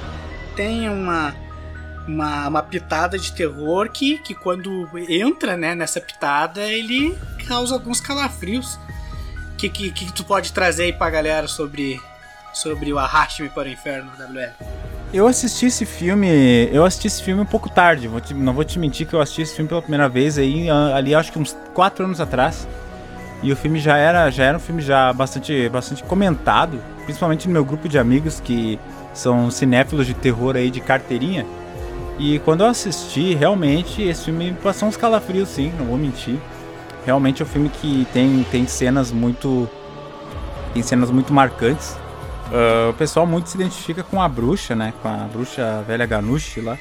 tem 0.57 0.89
uma 0.89 1.35
uma, 2.07 2.49
uma 2.49 2.63
pitada 2.63 3.19
de 3.19 3.33
terror 3.33 3.89
que, 3.89 4.19
que 4.19 4.35
quando 4.35 4.89
entra 5.09 5.57
né, 5.57 5.75
nessa 5.75 6.01
pitada 6.01 6.63
ele 6.63 7.17
causa 7.47 7.75
alguns 7.75 8.01
calafrios. 8.01 8.79
O 9.53 9.57
que, 9.57 9.69
que, 9.69 9.91
que 9.93 10.13
tu 10.13 10.25
pode 10.25 10.53
trazer 10.53 10.85
aí 10.85 10.93
pra 10.93 11.09
galera 11.09 11.47
sobre, 11.47 12.01
sobre 12.53 12.93
o 12.93 12.99
Arraste-me 12.99 13.49
para 13.49 13.69
o 13.69 13.71
Inferno, 13.71 14.11
WL? 14.19 14.67
Eu 15.13 15.27
assisti 15.27 15.67
esse 15.67 15.85
filme. 15.85 16.29
Eu 16.73 16.85
assisti 16.85 17.07
esse 17.07 17.23
filme 17.23 17.43
um 17.43 17.47
pouco 17.47 17.69
tarde. 17.69 18.09
Vou 18.09 18.21
te, 18.21 18.35
não 18.35 18.53
vou 18.53 18.65
te 18.65 18.79
mentir 18.79 19.07
que 19.07 19.15
eu 19.15 19.21
assisti 19.21 19.43
esse 19.43 19.55
filme 19.55 19.69
pela 19.69 19.83
primeira 19.83 20.09
vez 20.09 20.39
aí, 20.39 20.69
ali 20.69 21.15
acho 21.15 21.31
que 21.31 21.39
uns 21.39 21.57
4 21.75 22.07
anos 22.07 22.21
atrás. 22.21 22.67
E 23.43 23.53
o 23.53 23.57
filme 23.57 23.79
já 23.79 23.97
era, 23.97 24.31
já 24.31 24.45
era 24.45 24.57
um 24.57 24.61
filme 24.61 24.81
já 24.81 25.13
bastante, 25.13 25.69
bastante 25.69 26.03
comentado, 26.05 26.81
principalmente 27.05 27.47
no 27.47 27.53
meu 27.53 27.65
grupo 27.65 27.89
de 27.89 27.99
amigos 27.99 28.41
que 28.41 28.79
são 29.13 29.51
cinéfilos 29.51 30.07
de 30.07 30.15
terror 30.15 30.57
aí 30.57 30.71
de 30.71 30.81
carteirinha. 30.81 31.47
E 32.19 32.39
quando 32.41 32.63
eu 32.63 32.69
assisti, 32.69 33.35
realmente 33.35 34.03
esse 34.03 34.27
filme 34.27 34.53
passou 34.63 34.89
uns 34.89 34.97
calafrios 34.97 35.49
sim, 35.49 35.73
não 35.79 35.87
vou 35.87 35.99
mentir. 35.99 36.39
Realmente 37.05 37.43
é 37.43 37.45
um 37.45 37.49
filme 37.49 37.69
que 37.69 38.07
tem, 38.13 38.45
tem 38.51 38.67
cenas 38.67 39.11
muito 39.11 39.69
tem 40.73 40.83
cenas 40.83 41.11
muito 41.11 41.33
marcantes. 41.33 41.97
Uh, 42.51 42.91
o 42.91 42.95
pessoal 42.95 43.27
muito 43.27 43.49
se 43.49 43.57
identifica 43.57 44.03
com 44.03 44.21
a 44.23 44.29
bruxa, 44.29 44.75
né? 44.75 44.93
Com 45.03 45.09
a 45.09 45.29
bruxa 45.31 45.83
velha 45.87 46.07
Ganush 46.07 46.59
lá. 46.63 46.79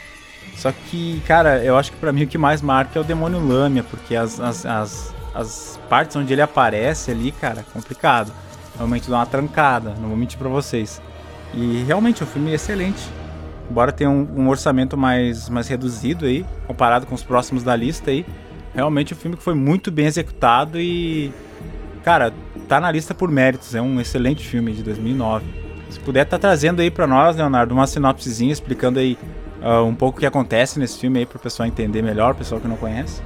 Só 0.55 0.71
que, 0.71 1.21
cara, 1.25 1.63
eu 1.63 1.77
acho 1.77 1.91
que 1.91 1.97
para 1.97 2.12
mim 2.12 2.23
o 2.23 2.27
que 2.27 2.38
mais 2.38 2.62
marca 2.62 2.99
é 2.99 3.01
o 3.01 3.03
demônio 3.03 3.45
Lâmia, 3.45 3.84
porque 3.84 4.15
as, 4.15 4.39
as, 4.39 4.65
as 4.65 5.13
as 5.34 5.79
partes 5.89 6.15
onde 6.15 6.34
ele 6.34 6.41
aparece 6.41 7.12
ali, 7.12 7.31
cara, 7.31 7.65
complicado. 7.73 8.31
Realmente 8.75 9.10
dá 9.10 9.17
uma 9.17 9.25
trancada, 9.25 9.93
não 9.99 10.10
vou 10.10 10.17
mentir 10.17 10.38
pra 10.38 10.49
vocês. 10.49 11.01
E 11.53 11.84
realmente 11.84 12.23
o 12.23 12.25
filme 12.25 12.51
é 12.51 12.55
excelente. 12.55 13.01
Embora 13.69 13.91
tenha 13.91 14.10
um, 14.10 14.27
um, 14.36 14.49
orçamento 14.49 14.97
mais, 14.97 15.49
mais 15.49 15.67
reduzido 15.67 16.25
aí, 16.25 16.45
comparado 16.67 17.05
com 17.05 17.15
os 17.15 17.23
próximos 17.23 17.63
da 17.63 17.75
lista 17.75 18.12
aí. 18.12 18.25
Realmente 18.73 19.13
um 19.13 19.17
filme 19.17 19.38
que 19.38 19.43
foi 19.43 19.53
muito 19.53 19.91
bem 19.91 20.05
executado 20.05 20.79
e. 20.79 21.31
Cara, 22.03 22.34
tá 22.67 22.79
na 22.79 22.91
lista 22.91 23.13
por 23.13 23.29
méritos. 23.29 23.75
É 23.75 23.81
um 23.81 23.99
excelente 23.99 24.47
filme 24.47 24.73
de 24.73 24.84
2009. 24.84 25.45
Se 25.89 25.99
puder 25.99 26.25
tá 26.25 26.39
trazendo 26.39 26.81
aí 26.81 26.89
para 26.89 27.05
nós, 27.05 27.36
Leonardo, 27.36 27.73
uma 27.73 27.86
sinopsezinha 27.86 28.51
explicando 28.51 28.97
aí 28.97 29.17
uh, 29.62 29.86
um 29.86 29.93
pouco 29.93 30.17
o 30.17 30.19
que 30.21 30.25
acontece 30.25 30.79
nesse 30.79 30.97
filme 30.97 31.19
aí 31.19 31.25
pro 31.25 31.38
pessoal 31.38 31.67
entender 31.67 32.01
melhor, 32.01 32.31
o 32.31 32.36
pessoal 32.36 32.62
que 32.62 32.67
não 32.67 32.77
conhece. 32.77 33.21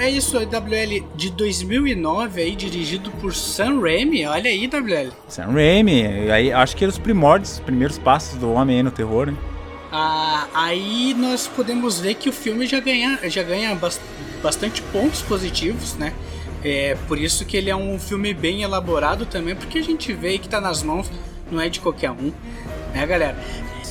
É 0.00 0.08
isso, 0.08 0.38
a 0.38 0.44
WL 0.44 1.06
de 1.14 1.28
2009 1.28 2.40
aí, 2.40 2.56
dirigido 2.56 3.10
por 3.20 3.34
Sam 3.34 3.82
Raimi. 3.82 4.24
Olha 4.24 4.48
aí, 4.48 4.66
WL. 4.66 5.12
Sam 5.28 5.48
Raimi, 5.48 6.30
aí 6.30 6.50
acho 6.50 6.74
que 6.74 6.84
eram 6.84 6.90
os 6.90 6.98
primórdios, 6.98 7.52
os 7.52 7.60
primeiros 7.60 7.98
passos 7.98 8.38
do 8.38 8.50
homem 8.50 8.78
aí 8.78 8.82
no 8.82 8.90
terror, 8.90 9.26
né? 9.26 9.36
Ah, 9.92 10.48
aí 10.54 11.12
nós 11.12 11.46
podemos 11.46 12.00
ver 12.00 12.14
que 12.14 12.30
o 12.30 12.32
filme 12.32 12.66
já 12.66 12.80
ganha, 12.80 13.18
já 13.24 13.42
ganha 13.42 13.78
bastante 14.42 14.80
pontos 14.84 15.20
positivos, 15.20 15.94
né? 15.96 16.14
É 16.64 16.96
por 17.06 17.18
isso 17.18 17.44
que 17.44 17.58
ele 17.58 17.68
é 17.68 17.76
um 17.76 17.98
filme 17.98 18.32
bem 18.32 18.62
elaborado 18.62 19.26
também, 19.26 19.54
porque 19.54 19.76
a 19.76 19.82
gente 19.82 20.14
vê 20.14 20.38
que 20.38 20.48
tá 20.48 20.62
nas 20.62 20.82
mãos, 20.82 21.12
não 21.52 21.60
é 21.60 21.68
de 21.68 21.78
qualquer 21.78 22.10
um, 22.10 22.32
né, 22.94 23.06
galera? 23.06 23.36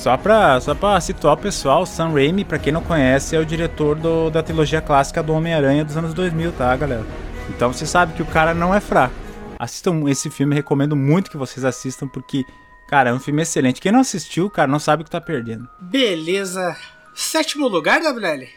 Só 0.00 0.16
pra, 0.16 0.58
só 0.62 0.74
pra 0.74 0.98
situar 0.98 1.34
o 1.34 1.36
pessoal, 1.36 1.84
Sam 1.84 2.14
Raimi, 2.14 2.42
pra 2.42 2.58
quem 2.58 2.72
não 2.72 2.82
conhece, 2.82 3.36
é 3.36 3.38
o 3.38 3.44
diretor 3.44 3.94
do, 3.94 4.30
da 4.30 4.42
trilogia 4.42 4.80
clássica 4.80 5.22
do 5.22 5.34
Homem-Aranha 5.34 5.84
dos 5.84 5.94
anos 5.94 6.14
2000, 6.14 6.52
tá, 6.52 6.74
galera? 6.74 7.04
Então 7.50 7.70
você 7.70 7.84
sabe 7.84 8.14
que 8.14 8.22
o 8.22 8.26
cara 8.26 8.54
não 8.54 8.74
é 8.74 8.80
fraco. 8.80 9.14
Assistam 9.58 10.08
esse 10.08 10.30
filme, 10.30 10.54
recomendo 10.54 10.96
muito 10.96 11.30
que 11.30 11.36
vocês 11.36 11.66
assistam, 11.66 12.08
porque, 12.08 12.46
cara, 12.88 13.10
é 13.10 13.12
um 13.12 13.20
filme 13.20 13.42
excelente. 13.42 13.78
Quem 13.78 13.92
não 13.92 14.00
assistiu, 14.00 14.48
cara, 14.48 14.72
não 14.72 14.78
sabe 14.78 15.02
o 15.02 15.04
que 15.04 15.10
tá 15.10 15.20
perdendo. 15.20 15.68
Beleza. 15.78 16.74
Sétimo 17.14 17.68
lugar, 17.68 18.00
WL? 18.00 18.48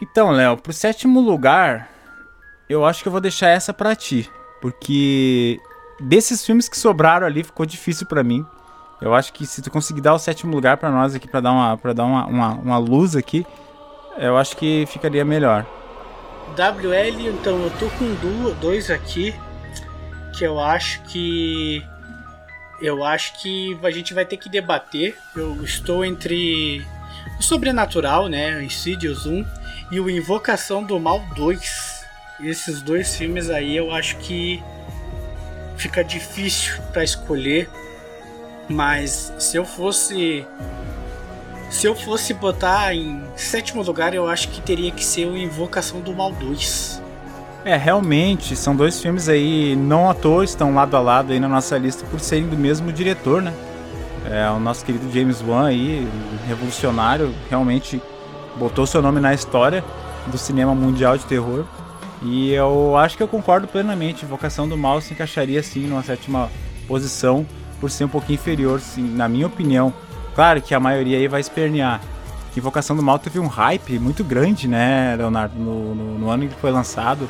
Então, 0.00 0.30
Léo, 0.30 0.56
pro 0.56 0.72
sétimo 0.72 1.18
lugar, 1.20 1.90
eu 2.68 2.84
acho 2.84 3.02
que 3.02 3.08
eu 3.08 3.12
vou 3.12 3.20
deixar 3.20 3.48
essa 3.48 3.74
pra 3.74 3.96
ti. 3.96 4.30
Porque 4.62 5.58
desses 5.98 6.46
filmes 6.46 6.68
que 6.68 6.78
sobraram 6.78 7.26
ali, 7.26 7.42
ficou 7.42 7.66
difícil 7.66 8.06
para 8.06 8.22
mim. 8.22 8.46
Eu 9.00 9.14
acho 9.14 9.32
que 9.32 9.46
se 9.46 9.60
tu 9.60 9.70
conseguir 9.70 10.00
dar 10.00 10.14
o 10.14 10.18
sétimo 10.18 10.54
lugar 10.54 10.76
para 10.76 10.90
nós 10.90 11.14
aqui, 11.14 11.28
para 11.28 11.40
dar, 11.40 11.52
uma, 11.52 11.76
pra 11.76 11.92
dar 11.92 12.04
uma, 12.04 12.26
uma, 12.26 12.54
uma 12.54 12.78
luz 12.78 13.14
aqui, 13.14 13.46
eu 14.18 14.36
acho 14.36 14.56
que 14.56 14.86
ficaria 14.86 15.24
melhor. 15.24 15.66
WL, 16.56 17.28
então 17.28 17.62
eu 17.62 17.70
tô 17.78 17.88
com 17.90 18.14
dois 18.60 18.90
aqui 18.90 19.34
que 20.32 20.44
eu 20.44 20.60
acho 20.60 21.02
que 21.02 21.84
eu 22.80 23.04
acho 23.04 23.40
que 23.40 23.78
a 23.82 23.90
gente 23.90 24.14
vai 24.14 24.24
ter 24.24 24.36
que 24.36 24.48
debater. 24.48 25.16
Eu 25.34 25.62
estou 25.62 26.04
entre 26.04 26.84
o 27.38 27.42
Sobrenatural, 27.42 28.28
né, 28.28 28.56
o 28.56 28.62
Insidious 28.62 29.26
1 29.26 29.44
e 29.90 30.00
o 30.00 30.08
Invocação 30.08 30.82
do 30.82 30.98
Mal 30.98 31.20
2. 31.34 32.04
Esses 32.40 32.82
dois 32.82 33.16
filmes 33.16 33.48
aí 33.48 33.76
eu 33.76 33.90
acho 33.90 34.16
que 34.18 34.62
fica 35.76 36.02
difícil 36.04 36.80
para 36.92 37.02
escolher 37.02 37.68
mas 38.68 39.32
se 39.38 39.56
eu 39.56 39.64
fosse. 39.64 40.46
Se 41.70 41.86
eu 41.86 41.96
fosse 41.96 42.32
botar 42.32 42.94
em 42.94 43.20
sétimo 43.34 43.82
lugar, 43.82 44.14
eu 44.14 44.28
acho 44.28 44.48
que 44.48 44.60
teria 44.60 44.90
que 44.92 45.04
ser 45.04 45.26
o 45.26 45.36
Invocação 45.36 46.00
do 46.00 46.14
Mal 46.14 46.32
2. 46.32 47.02
É, 47.64 47.76
realmente, 47.76 48.54
são 48.54 48.76
dois 48.76 49.02
filmes 49.02 49.28
aí, 49.28 49.74
não 49.74 50.08
à 50.08 50.14
toa, 50.14 50.44
estão 50.44 50.72
lado 50.72 50.96
a 50.96 51.00
lado 51.00 51.32
aí 51.32 51.40
na 51.40 51.48
nossa 51.48 51.76
lista 51.76 52.06
por 52.06 52.20
serem 52.20 52.46
do 52.46 52.56
mesmo 52.56 52.92
diretor, 52.92 53.42
né? 53.42 53.52
É, 54.30 54.48
o 54.50 54.60
nosso 54.60 54.84
querido 54.84 55.12
James 55.12 55.42
Wan 55.42 55.66
aí, 55.66 56.06
revolucionário, 56.46 57.34
realmente 57.50 58.00
botou 58.56 58.86
seu 58.86 59.02
nome 59.02 59.20
na 59.20 59.34
história 59.34 59.84
do 60.28 60.38
cinema 60.38 60.74
mundial 60.74 61.18
de 61.18 61.24
terror. 61.24 61.64
E 62.22 62.52
eu 62.52 62.96
acho 62.96 63.16
que 63.16 63.22
eu 63.22 63.28
concordo 63.28 63.66
plenamente, 63.66 64.24
Invocação 64.24 64.68
do 64.68 64.76
Mal 64.76 65.00
se 65.00 65.12
encaixaria 65.12 65.58
assim 65.58 65.86
numa 65.88 66.02
sétima 66.04 66.48
posição 66.86 67.44
por 67.80 67.90
ser 67.90 68.04
um 68.04 68.08
pouquinho 68.08 68.34
inferior, 68.34 68.80
sim, 68.80 69.14
na 69.14 69.28
minha 69.28 69.46
opinião. 69.46 69.92
Claro 70.34 70.60
que 70.60 70.74
a 70.74 70.80
maioria 70.80 71.18
aí 71.18 71.28
vai 71.28 71.40
espernear. 71.40 72.00
Invocação 72.56 72.96
do 72.96 73.02
Mal 73.02 73.18
teve 73.18 73.38
um 73.38 73.46
hype 73.46 73.98
muito 73.98 74.24
grande, 74.24 74.66
né, 74.66 75.14
Leonardo, 75.16 75.58
no, 75.58 75.94
no, 75.94 76.18
no 76.18 76.30
ano 76.30 76.44
em 76.44 76.48
que 76.48 76.54
foi 76.54 76.70
lançado 76.70 77.28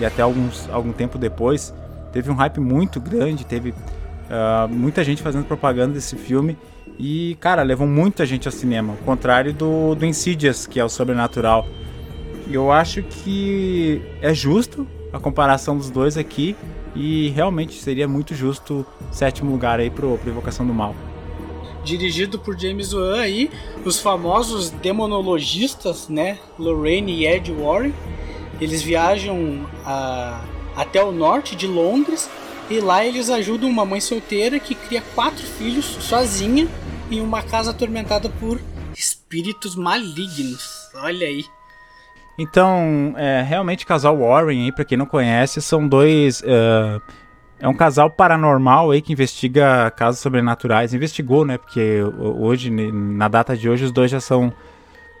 e 0.00 0.04
até 0.04 0.22
alguns, 0.22 0.68
algum 0.70 0.92
tempo 0.92 1.18
depois. 1.18 1.74
Teve 2.12 2.30
um 2.30 2.34
hype 2.34 2.60
muito 2.60 3.00
grande, 3.00 3.44
teve 3.44 3.70
uh, 3.70 4.68
muita 4.68 5.02
gente 5.02 5.20
fazendo 5.20 5.44
propaganda 5.44 5.94
desse 5.94 6.16
filme 6.16 6.56
e, 6.96 7.36
cara, 7.40 7.62
levou 7.62 7.86
muita 7.86 8.24
gente 8.24 8.46
ao 8.46 8.52
cinema, 8.52 8.92
ao 8.92 8.98
contrário 8.98 9.52
do, 9.52 9.96
do 9.96 10.06
Insidious, 10.06 10.66
que 10.66 10.78
é 10.78 10.84
o 10.84 10.88
sobrenatural. 10.88 11.66
Eu 12.48 12.70
acho 12.70 13.02
que 13.02 14.00
é 14.22 14.32
justo 14.32 14.86
a 15.12 15.18
comparação 15.18 15.76
dos 15.76 15.90
dois 15.90 16.16
aqui, 16.16 16.56
e 16.98 17.28
realmente 17.28 17.80
seria 17.80 18.08
muito 18.08 18.34
justo 18.34 18.84
sétimo 19.12 19.52
lugar 19.52 19.78
aí 19.78 19.88
pro, 19.88 20.18
pro 20.18 20.30
Invocação 20.30 20.66
do 20.66 20.74
Mal. 20.74 20.94
Dirigido 21.84 22.40
por 22.40 22.58
James 22.58 22.92
Wan 22.92 23.20
aí, 23.20 23.48
os 23.84 24.00
famosos 24.00 24.68
demonologistas, 24.70 26.08
né? 26.08 26.38
Lorraine 26.58 27.12
e 27.12 27.26
Ed 27.26 27.52
Warren. 27.52 27.94
Eles 28.60 28.82
viajam 28.82 29.64
a, 29.84 30.44
até 30.74 31.02
o 31.02 31.12
norte 31.12 31.54
de 31.54 31.68
Londres 31.68 32.28
e 32.68 32.80
lá 32.80 33.06
eles 33.06 33.30
ajudam 33.30 33.70
uma 33.70 33.84
mãe 33.84 34.00
solteira 34.00 34.58
que 34.58 34.74
cria 34.74 35.00
quatro 35.14 35.46
filhos 35.46 35.84
sozinha 35.84 36.68
em 37.08 37.20
uma 37.20 37.42
casa 37.42 37.70
atormentada 37.70 38.28
por 38.28 38.60
espíritos 38.92 39.76
malignos. 39.76 40.90
Olha 40.96 41.28
aí. 41.28 41.44
Então, 42.38 43.14
é, 43.16 43.42
realmente, 43.42 43.84
casal 43.84 44.16
Warren 44.16 44.66
aí, 44.66 44.72
pra 44.72 44.84
quem 44.84 44.96
não 44.96 45.06
conhece, 45.06 45.60
são 45.60 45.88
dois. 45.88 46.40
Uh, 46.40 47.02
é 47.58 47.66
um 47.66 47.74
casal 47.74 48.08
paranormal 48.08 48.92
aí 48.92 49.02
que 49.02 49.12
investiga 49.12 49.90
casos 49.90 50.20
sobrenaturais. 50.20 50.94
Investigou, 50.94 51.44
né? 51.44 51.58
Porque 51.58 52.00
hoje, 52.20 52.70
na 52.70 53.26
data 53.26 53.56
de 53.56 53.68
hoje, 53.68 53.84
os 53.84 53.90
dois 53.90 54.08
já 54.08 54.20
são. 54.20 54.52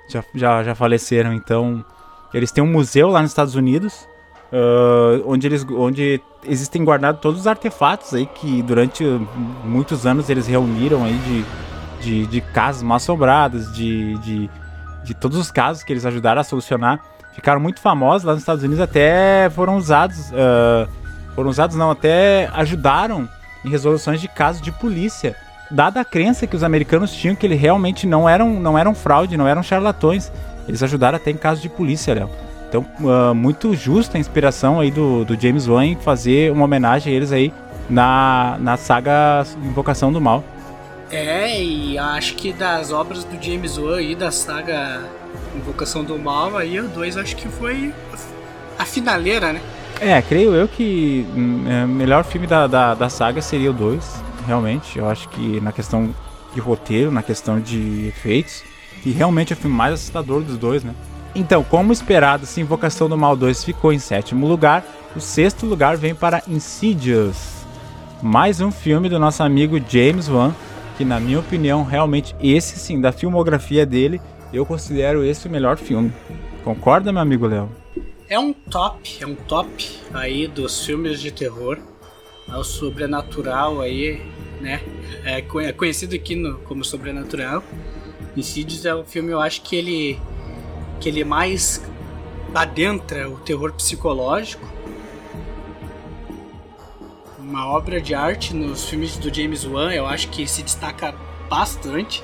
Já, 0.08 0.24
já, 0.32 0.62
já 0.62 0.74
faleceram. 0.76 1.32
Então, 1.32 1.84
eles 2.32 2.52
têm 2.52 2.62
um 2.62 2.70
museu 2.70 3.08
lá 3.08 3.20
nos 3.20 3.32
Estados 3.32 3.56
Unidos. 3.56 4.06
Uh, 4.50 5.22
onde, 5.26 5.46
eles, 5.46 5.66
onde 5.68 6.22
existem 6.46 6.82
guardados 6.82 7.20
todos 7.20 7.40
os 7.40 7.46
artefatos 7.46 8.14
aí 8.14 8.24
que 8.24 8.62
durante 8.62 9.04
muitos 9.62 10.06
anos 10.06 10.30
eles 10.30 10.46
reuniram 10.46 11.04
aí 11.04 11.18
de, 11.18 11.44
de, 12.00 12.26
de 12.26 12.40
casas 12.40 12.82
mal 12.82 12.96
assombradas, 12.96 13.70
de, 13.74 14.16
de 14.18 14.48
de 15.08 15.14
todos 15.14 15.38
os 15.38 15.50
casos 15.50 15.82
que 15.82 15.90
eles 15.90 16.04
ajudaram 16.04 16.40
a 16.40 16.44
solucionar, 16.44 17.00
ficaram 17.32 17.60
muito 17.60 17.80
famosos 17.80 18.24
lá 18.24 18.32
nos 18.32 18.42
Estados 18.42 18.62
Unidos, 18.62 18.80
até 18.80 19.48
foram 19.50 19.76
usados, 19.76 20.30
uh, 20.30 20.88
foram 21.34 21.48
usados 21.48 21.76
não, 21.76 21.90
até 21.90 22.50
ajudaram 22.52 23.26
em 23.64 23.70
resoluções 23.70 24.20
de 24.20 24.28
casos 24.28 24.60
de 24.60 24.70
polícia, 24.70 25.34
dada 25.70 26.00
a 26.00 26.04
crença 26.04 26.46
que 26.46 26.54
os 26.54 26.62
americanos 26.62 27.12
tinham 27.12 27.34
que 27.34 27.46
eles 27.46 27.58
realmente 27.58 28.06
não 28.06 28.28
eram, 28.28 28.60
não 28.60 28.78
eram 28.78 28.94
fraude, 28.94 29.36
não 29.36 29.48
eram 29.48 29.62
charlatões, 29.62 30.30
eles 30.68 30.82
ajudaram 30.82 31.16
até 31.16 31.30
em 31.30 31.36
casos 31.36 31.62
de 31.62 31.70
polícia, 31.70 32.14
Léo. 32.14 32.28
Então, 32.68 32.84
uh, 33.00 33.34
muito 33.34 33.74
justa 33.74 34.18
a 34.18 34.20
inspiração 34.20 34.78
aí 34.78 34.90
do, 34.90 35.24
do 35.24 35.40
James 35.40 35.66
Wan 35.66 35.86
em 35.86 35.96
fazer 35.96 36.52
uma 36.52 36.66
homenagem 36.66 37.10
a 37.10 37.16
eles 37.16 37.32
aí 37.32 37.50
na, 37.88 38.58
na 38.60 38.76
saga 38.76 39.46
Invocação 39.64 40.12
do 40.12 40.20
Mal. 40.20 40.44
É, 41.10 41.60
e 41.62 41.98
acho 41.98 42.34
que 42.34 42.52
das 42.52 42.92
obras 42.92 43.24
do 43.24 43.42
James 43.42 43.78
Wan 43.78 44.00
e 44.02 44.14
da 44.14 44.30
saga 44.30 45.02
Invocação 45.56 46.04
do 46.04 46.18
Mal, 46.18 46.56
aí 46.56 46.78
o 46.78 46.88
2 46.88 47.16
acho 47.16 47.34
que 47.34 47.48
foi 47.48 47.92
a 48.78 48.84
finaleira, 48.84 49.52
né? 49.52 49.60
É, 50.00 50.20
creio 50.22 50.54
eu 50.54 50.68
que 50.68 51.26
o 51.34 51.38
hum, 51.38 51.64
é, 51.66 51.86
melhor 51.86 52.24
filme 52.24 52.46
da, 52.46 52.66
da, 52.66 52.94
da 52.94 53.08
saga 53.08 53.42
seria 53.42 53.70
o 53.70 53.74
2, 53.74 54.22
realmente. 54.46 54.98
Eu 54.98 55.08
acho 55.08 55.28
que 55.30 55.60
na 55.60 55.72
questão 55.72 56.14
de 56.54 56.60
roteiro, 56.60 57.10
na 57.10 57.22
questão 57.22 57.58
de 57.58 58.06
efeitos, 58.08 58.62
que 59.02 59.10
realmente 59.10 59.52
é 59.52 59.56
o 59.56 59.58
filme 59.58 59.76
mais 59.76 59.94
assustador 59.94 60.42
dos 60.42 60.56
dois, 60.56 60.84
né? 60.84 60.94
Então, 61.34 61.62
como 61.62 61.92
esperado, 61.92 62.46
se 62.46 62.60
Invocação 62.60 63.08
do 63.08 63.16
Mal 63.16 63.36
2 63.36 63.64
ficou 63.64 63.92
em 63.92 63.98
sétimo 63.98 64.46
lugar, 64.46 64.84
o 65.14 65.20
sexto 65.20 65.66
lugar 65.66 65.96
vem 65.96 66.14
para 66.14 66.42
Insidious, 66.48 67.66
mais 68.22 68.60
um 68.60 68.70
filme 68.70 69.08
do 69.08 69.18
nosso 69.18 69.42
amigo 69.42 69.78
James 69.88 70.28
Wan, 70.28 70.54
que 70.98 71.04
na 71.04 71.20
minha 71.20 71.38
opinião, 71.38 71.84
realmente 71.84 72.34
esse 72.42 72.76
sim, 72.76 73.00
da 73.00 73.12
filmografia 73.12 73.86
dele, 73.86 74.20
eu 74.52 74.66
considero 74.66 75.24
esse 75.24 75.46
o 75.46 75.50
melhor 75.50 75.76
filme. 75.76 76.12
Concorda, 76.64 77.12
meu 77.12 77.22
amigo 77.22 77.46
Léo? 77.46 77.70
É 78.28 78.36
um 78.36 78.52
top, 78.52 79.16
é 79.20 79.26
um 79.26 79.36
top 79.36 79.88
aí 80.12 80.48
dos 80.48 80.84
filmes 80.84 81.20
de 81.20 81.30
terror. 81.30 81.78
É 82.48 82.56
o 82.56 82.64
sobrenatural 82.64 83.80
aí, 83.80 84.20
né? 84.60 84.82
É, 85.24 85.38
é 85.38 85.72
conhecido 85.72 86.16
aqui 86.16 86.34
no, 86.34 86.58
como 86.58 86.84
sobrenatural. 86.84 87.62
Insidious 88.36 88.84
é 88.84 88.92
um 88.92 89.04
filme, 89.04 89.30
eu 89.30 89.40
acho 89.40 89.62
que 89.62 89.76
ele 89.76 90.18
que 90.98 91.08
ele 91.08 91.22
mais 91.22 91.80
adentra 92.52 93.30
o 93.30 93.36
terror 93.36 93.72
psicológico 93.72 94.66
uma 97.58 97.66
obra 97.66 98.00
de 98.00 98.14
arte 98.14 98.54
nos 98.54 98.88
filmes 98.88 99.16
do 99.16 99.34
James 99.34 99.64
Wan, 99.64 99.92
eu 99.92 100.06
acho 100.06 100.28
que 100.28 100.46
se 100.46 100.62
destaca 100.62 101.12
bastante. 101.50 102.22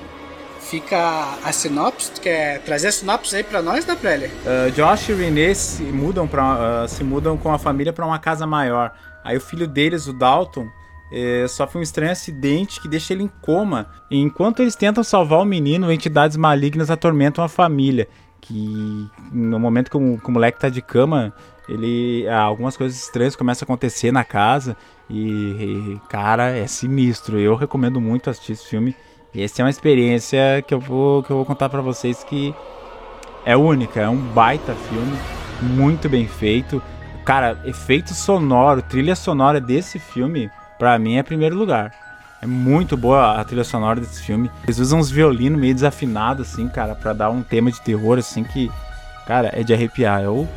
fica 0.61 1.37
a 1.43 1.51
sinopse. 1.51 2.09
Quer 2.21 2.61
trazer 2.61 2.87
a 2.87 2.91
sinopse 2.91 3.35
aí 3.35 3.43
pra 3.43 3.61
nós, 3.61 3.83
da 3.85 3.95
Prelha? 3.95 4.31
Uh, 4.45 4.71
Josh 4.71 5.09
e 5.09 5.13
Renee 5.13 5.53
se 5.53 5.83
mudam, 5.83 6.25
pra, 6.27 6.85
uh, 6.85 6.87
se 6.87 7.03
mudam 7.03 7.37
com 7.37 7.51
a 7.51 7.59
família 7.59 7.91
para 7.91 8.05
uma 8.05 8.17
casa 8.17 8.47
maior. 8.47 8.93
Aí 9.23 9.35
o 9.35 9.41
filho 9.41 9.67
deles, 9.67 10.07
o 10.07 10.13
Dalton, 10.13 10.67
é, 11.11 11.45
sofre 11.47 11.79
um 11.79 11.81
estranho 11.81 12.11
acidente 12.11 12.81
que 12.81 12.87
deixa 12.87 13.13
ele 13.13 13.23
em 13.23 13.31
coma. 13.41 13.87
E 14.09 14.17
enquanto 14.17 14.61
eles 14.61 14.75
tentam 14.75 15.03
salvar 15.03 15.39
o 15.39 15.45
menino, 15.45 15.91
entidades 15.91 16.37
malignas 16.37 16.89
atormentam 16.89 17.43
a 17.43 17.49
família. 17.49 18.07
Que 18.41 19.07
no 19.31 19.59
momento 19.59 19.91
que 19.91 19.97
o, 19.97 20.17
que 20.17 20.29
o 20.29 20.31
moleque 20.31 20.59
tá 20.59 20.69
de 20.69 20.81
cama, 20.81 21.33
ele 21.67 22.27
algumas 22.27 22.77
coisas 22.77 22.97
estranhas 22.97 23.35
começam 23.35 23.65
a 23.65 23.67
acontecer 23.67 24.11
na 24.11 24.23
casa. 24.23 24.75
E, 25.09 25.19
e 25.19 26.01
cara, 26.09 26.49
é 26.49 26.67
sinistro. 26.67 27.39
Eu 27.39 27.55
recomendo 27.55 27.99
muito 28.01 28.29
assistir 28.29 28.53
esse 28.53 28.67
filme. 28.67 28.95
Essa 29.35 29.61
é 29.61 29.65
uma 29.65 29.69
experiência 29.69 30.63
que 30.65 30.73
eu 30.73 30.79
vou, 30.79 31.21
que 31.23 31.31
eu 31.31 31.37
vou 31.37 31.45
contar 31.45 31.69
para 31.69 31.81
vocês 31.81 32.23
que 32.23 32.55
é 33.45 33.55
única. 33.55 34.01
É 34.01 34.09
um 34.09 34.17
baita 34.17 34.73
filme, 34.73 35.17
muito 35.61 36.07
bem 36.07 36.27
feito. 36.27 36.81
Cara, 37.25 37.59
efeito 37.65 38.13
sonoro, 38.13 38.81
trilha 38.81 39.15
sonora 39.15 39.59
desse 39.59 39.99
filme 39.99 40.49
Pra 40.77 40.99
mim 40.99 41.15
é 41.15 41.23
primeiro 41.23 41.55
lugar. 41.55 41.91
É 42.41 42.45
muito 42.45 42.97
boa 42.97 43.39
a 43.39 43.43
trilha 43.43 43.63
sonora 43.63 43.99
desse 43.99 44.21
filme. 44.21 44.51
Eles 44.63 44.77
usam 44.77 44.99
uns 44.99 45.09
violinos 45.09 45.59
meio 45.59 45.73
desafinados, 45.73 46.51
assim, 46.51 46.67
cara, 46.67 46.93
para 46.93 47.13
dar 47.13 47.29
um 47.29 47.41
tema 47.41 47.71
de 47.71 47.81
terror, 47.81 48.19
assim, 48.19 48.43
que, 48.43 48.69
cara, 49.25 49.51
é 49.53 49.63
de 49.63 49.73
arrepiar. 49.73 50.21
Eu, 50.21 50.47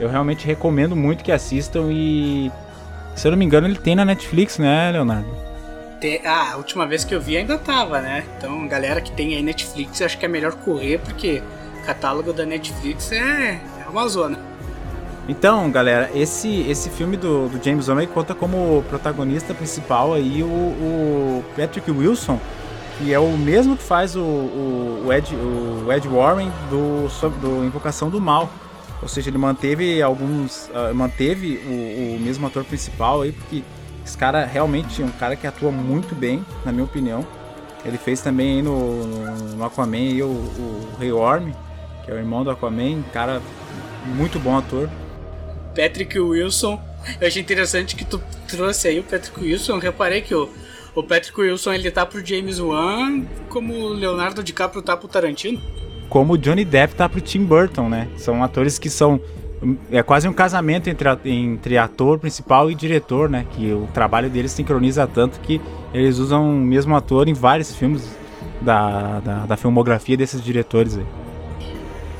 eu 0.00 0.08
realmente 0.08 0.46
recomendo 0.46 0.96
muito 0.96 1.22
que 1.22 1.30
assistam 1.30 1.88
e. 1.90 2.50
Se 3.16 3.26
eu 3.26 3.30
não 3.30 3.38
me 3.38 3.46
engano, 3.46 3.66
ele 3.66 3.78
tem 3.78 3.96
na 3.96 4.04
Netflix, 4.04 4.58
né, 4.58 4.92
Leonardo? 4.92 5.26
Ah, 6.24 6.52
a 6.52 6.56
última 6.58 6.86
vez 6.86 7.02
que 7.02 7.14
eu 7.14 7.20
vi 7.20 7.36
ainda 7.36 7.56
tava, 7.56 8.00
né? 8.00 8.24
Então, 8.36 8.68
galera 8.68 9.00
que 9.00 9.10
tem 9.10 9.34
aí 9.34 9.42
Netflix, 9.42 10.02
acho 10.02 10.18
que 10.18 10.26
é 10.26 10.28
melhor 10.28 10.52
correr, 10.54 10.98
porque 10.98 11.42
o 11.80 11.86
catálogo 11.86 12.32
da 12.32 12.44
Netflix 12.44 13.10
é, 13.10 13.58
é 13.84 13.88
uma 13.88 14.06
zona. 14.06 14.38
Então, 15.26 15.70
galera, 15.70 16.10
esse, 16.14 16.60
esse 16.68 16.90
filme 16.90 17.16
do, 17.16 17.48
do 17.48 17.64
James 17.64 17.88
Wan 17.88 18.06
conta 18.06 18.34
como 18.34 18.84
protagonista 18.88 19.54
principal 19.54 20.12
aí 20.12 20.42
o, 20.42 20.46
o, 20.46 21.44
Patrick 21.56 21.90
Wilson, 21.90 22.38
que 22.98 23.12
é 23.12 23.18
o 23.18 23.36
mesmo 23.36 23.76
que 23.76 23.82
faz 23.82 24.14
o, 24.14 24.20
o, 24.20 25.04
o, 25.06 25.12
Ed, 25.12 25.34
o 25.34 25.90
Ed 25.90 26.06
Warren 26.06 26.52
do, 26.70 27.08
do 27.40 27.64
Invocação 27.64 28.10
do 28.10 28.20
Mal. 28.20 28.48
Ou 29.02 29.08
seja, 29.08 29.30
ele 29.30 29.38
manteve 29.38 30.00
alguns. 30.02 30.68
Uh, 30.68 30.94
manteve 30.94 31.58
o, 31.66 32.16
o 32.16 32.20
mesmo 32.20 32.46
ator 32.46 32.64
principal 32.64 33.22
aí, 33.22 33.32
porque 33.32 33.62
esse 34.04 34.16
cara 34.16 34.44
realmente 34.44 35.02
é 35.02 35.04
um 35.04 35.10
cara 35.10 35.36
que 35.36 35.46
atua 35.46 35.70
muito 35.70 36.14
bem, 36.14 36.44
na 36.64 36.72
minha 36.72 36.84
opinião. 36.84 37.26
Ele 37.84 37.98
fez 37.98 38.20
também 38.20 38.62
no, 38.62 39.04
no 39.56 39.64
Aquaman 39.64 39.96
aí, 39.96 40.22
o, 40.22 40.26
o 40.26 40.88
Rei 40.98 41.12
Orm, 41.12 41.52
que 42.04 42.10
é 42.10 42.14
o 42.14 42.16
irmão 42.16 42.42
do 42.42 42.50
Aquaman, 42.50 43.02
cara 43.12 43.40
muito 44.06 44.38
bom 44.38 44.56
ator. 44.56 44.88
Patrick 45.74 46.18
Wilson. 46.18 46.80
Eu 47.20 47.28
achei 47.28 47.42
interessante 47.42 47.94
que 47.94 48.04
tu 48.04 48.20
trouxe 48.48 48.88
aí 48.88 48.98
o 48.98 49.02
Patrick 49.02 49.38
Wilson. 49.38 49.74
Eu 49.74 49.78
reparei 49.78 50.20
que 50.22 50.34
o, 50.34 50.48
o 50.94 51.02
Patrick 51.02 51.38
Wilson 51.40 51.72
ele 51.74 51.90
tá 51.90 52.06
pro 52.06 52.24
James 52.24 52.58
Wan 52.58 53.24
como 53.48 53.74
o 53.74 53.88
Leonardo 53.88 54.42
DiCaprio 54.42 54.82
tá 54.82 54.96
pro 54.96 55.08
Tarantino. 55.08 55.60
Como 56.08 56.34
o 56.34 56.38
Johnny 56.38 56.64
Depp 56.64 56.94
tá 56.94 57.08
pro 57.08 57.20
Tim 57.20 57.44
Burton, 57.44 57.88
né? 57.88 58.08
São 58.16 58.42
atores 58.42 58.78
que 58.78 58.88
são 58.88 59.20
é 59.90 60.02
quase 60.02 60.28
um 60.28 60.32
casamento 60.32 60.88
entre, 60.88 61.08
entre 61.24 61.78
ator 61.78 62.18
principal 62.18 62.70
e 62.70 62.74
diretor, 62.74 63.28
né? 63.28 63.46
Que 63.52 63.72
o 63.72 63.88
trabalho 63.92 64.28
deles 64.28 64.52
sincroniza 64.52 65.06
tanto 65.06 65.40
que 65.40 65.60
eles 65.92 66.18
usam 66.18 66.50
o 66.50 66.52
mesmo 66.52 66.94
ator 66.94 67.28
em 67.28 67.32
vários 67.32 67.74
filmes 67.74 68.08
da, 68.60 69.20
da, 69.20 69.46
da 69.46 69.56
filmografia 69.56 70.16
desses 70.16 70.42
diretores 70.42 70.98
aí. 70.98 71.06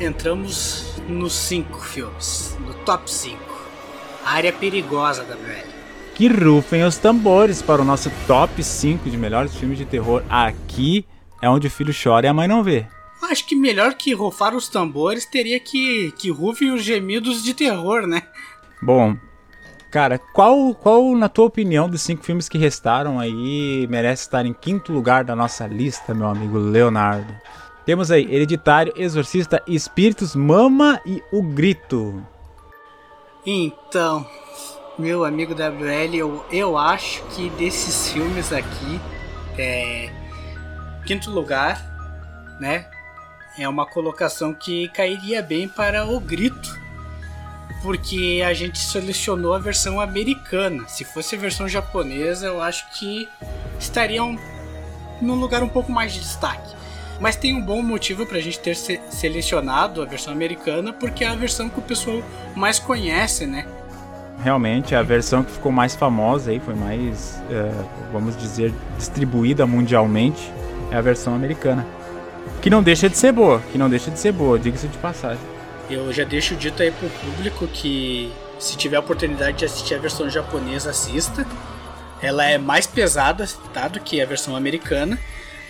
Entramos 0.01 1.01
nos 1.09 1.35
cinco 1.35 1.79
filmes, 1.79 2.57
no 2.67 2.75
top 2.75 3.11
5 3.11 3.57
área 4.27 4.53
perigosa 4.53 5.23
da 5.23 5.35
WL. 5.35 5.69
Que 6.15 6.27
rufem 6.27 6.83
os 6.83 6.99
tambores 6.99 7.63
para 7.63 7.81
o 7.81 7.85
nosso 7.85 8.11
top 8.27 8.63
5 8.63 9.09
de 9.09 9.17
melhores 9.17 9.55
filmes 9.55 9.79
de 9.79 9.85
terror. 9.85 10.23
Aqui 10.29 11.07
é 11.41 11.49
onde 11.49 11.69
o 11.69 11.71
filho 11.71 11.95
chora 11.95 12.27
e 12.27 12.29
a 12.29 12.35
mãe 12.35 12.49
não 12.49 12.65
vê. 12.65 12.87
Acho 13.31 13.47
que 13.47 13.57
melhor 13.57 13.95
que 13.95 14.13
rufar 14.15 14.55
os 14.55 14.69
tambores 14.69 15.25
teria 15.25 15.59
que, 15.59 16.13
que 16.13 16.31
rufem 16.31 16.71
os 16.71 16.83
gemidos 16.83 17.43
de 17.43 17.55
terror, 17.55 18.07
né? 18.07 18.23
Bom, 18.81 19.17
cara, 19.91 20.19
qual, 20.19 20.75
qual, 20.75 21.15
na 21.17 21.29
tua 21.29 21.47
opinião, 21.47 21.89
dos 21.89 22.03
cinco 22.03 22.25
filmes 22.25 22.49
que 22.49 22.59
restaram 22.59 23.19
aí, 23.19 23.87
merece 23.89 24.23
estar 24.23 24.47
em 24.47 24.53
quinto 24.53 24.93
lugar 24.93 25.25
da 25.25 25.35
nossa 25.35 25.67
lista, 25.67 26.15
meu 26.15 26.29
amigo 26.29 26.59
Leonardo? 26.59 27.35
Temos 27.85 28.11
aí 28.11 28.23
Hereditário, 28.33 28.93
Exorcista, 28.97 29.63
Espíritos, 29.67 30.35
Mama 30.35 31.01
e 31.07 31.23
O 31.33 31.43
Grito. 31.43 32.23
Então, 33.45 34.27
meu 34.99 35.25
amigo 35.25 35.55
WL, 35.55 36.17
eu, 36.17 36.45
eu 36.51 36.77
acho 36.77 37.23
que 37.27 37.49
desses 37.51 38.11
filmes 38.11 38.53
aqui, 38.53 39.01
é, 39.57 40.11
quinto 41.07 41.31
lugar, 41.31 41.81
né? 42.61 42.91
É 43.59 43.67
uma 43.67 43.87
colocação 43.87 44.53
que 44.53 44.89
cairia 44.89 45.43
bem 45.43 45.67
para 45.67 46.05
o 46.05 46.21
grito, 46.21 46.79
porque 47.83 48.43
a 48.47 48.53
gente 48.53 48.79
selecionou 48.79 49.55
a 49.55 49.59
versão 49.59 49.99
americana. 49.99 50.87
Se 50.89 51.05
fosse 51.05 51.37
a 51.37 51.39
versão 51.39 51.67
japonesa, 51.67 52.47
eu 52.47 52.61
acho 52.61 52.91
que 52.99 53.27
estariam 53.81 54.39
num 55.23 55.37
lugar 55.37 55.63
um 55.63 55.69
pouco 55.69 55.91
mais 55.91 56.13
de 56.13 56.21
destaque. 56.21 56.75
Mas 57.19 57.35
tem 57.35 57.55
um 57.55 57.65
bom 57.65 57.81
motivo 57.81 58.27
para 58.27 58.37
a 58.37 58.43
gente 58.43 58.59
ter 58.59 58.77
se 58.77 59.01
selecionado 59.09 60.03
a 60.03 60.05
versão 60.05 60.35
americana, 60.35 60.93
porque 60.93 61.25
é 61.25 61.29
a 61.29 61.35
versão 61.35 61.71
que 61.71 61.79
o 61.79 61.83
pessoal 61.83 62.23
mais 62.55 62.79
conhece, 62.79 63.47
né? 63.47 63.67
Realmente, 64.43 64.95
a 64.95 65.03
versão 65.03 65.43
que 65.43 65.51
ficou 65.51 65.73
mais 65.73 65.97
famosa 65.97 66.51
aí, 66.51 66.61
foi 66.61 66.75
mais, 66.75 67.43
uh, 67.49 68.13
vamos 68.13 68.37
dizer, 68.37 68.75
distribuída 68.99 69.67
mundialmente, 69.67 70.53
é 70.91 70.97
a 70.97 71.01
versão 71.01 71.35
americana. 71.35 71.96
Que 72.67 72.71
não 72.71 72.83
deixa 72.83 73.09
de 73.09 73.17
ser 73.17 73.31
boa, 73.31 73.63
que 73.71 73.79
não 73.79 73.89
deixa 73.89 74.11
de 74.11 74.19
ser 74.19 74.33
boa, 74.33 74.59
diga-se 74.59 74.89
de 74.89 74.99
passagem. 74.99 75.39
Eu 75.89 76.13
já 76.13 76.25
deixo 76.25 76.57
dito 76.57 76.83
aí 76.83 76.91
pro 76.91 77.09
público 77.09 77.65
que 77.69 78.33
se 78.59 78.77
tiver 78.77 78.97
a 78.97 78.99
oportunidade 78.99 79.59
de 79.59 79.65
assistir 79.65 79.95
a 79.95 79.99
versão 79.99 80.29
japonesa, 80.29 80.91
assista. 80.91 81.47
Ela 82.21 82.45
é 82.45 82.59
mais 82.59 82.85
pesada, 82.85 83.49
tá, 83.73 83.87
do 83.87 84.01
que 84.01 84.21
a 84.21 84.27
versão 84.27 84.57
americana. 84.57 85.17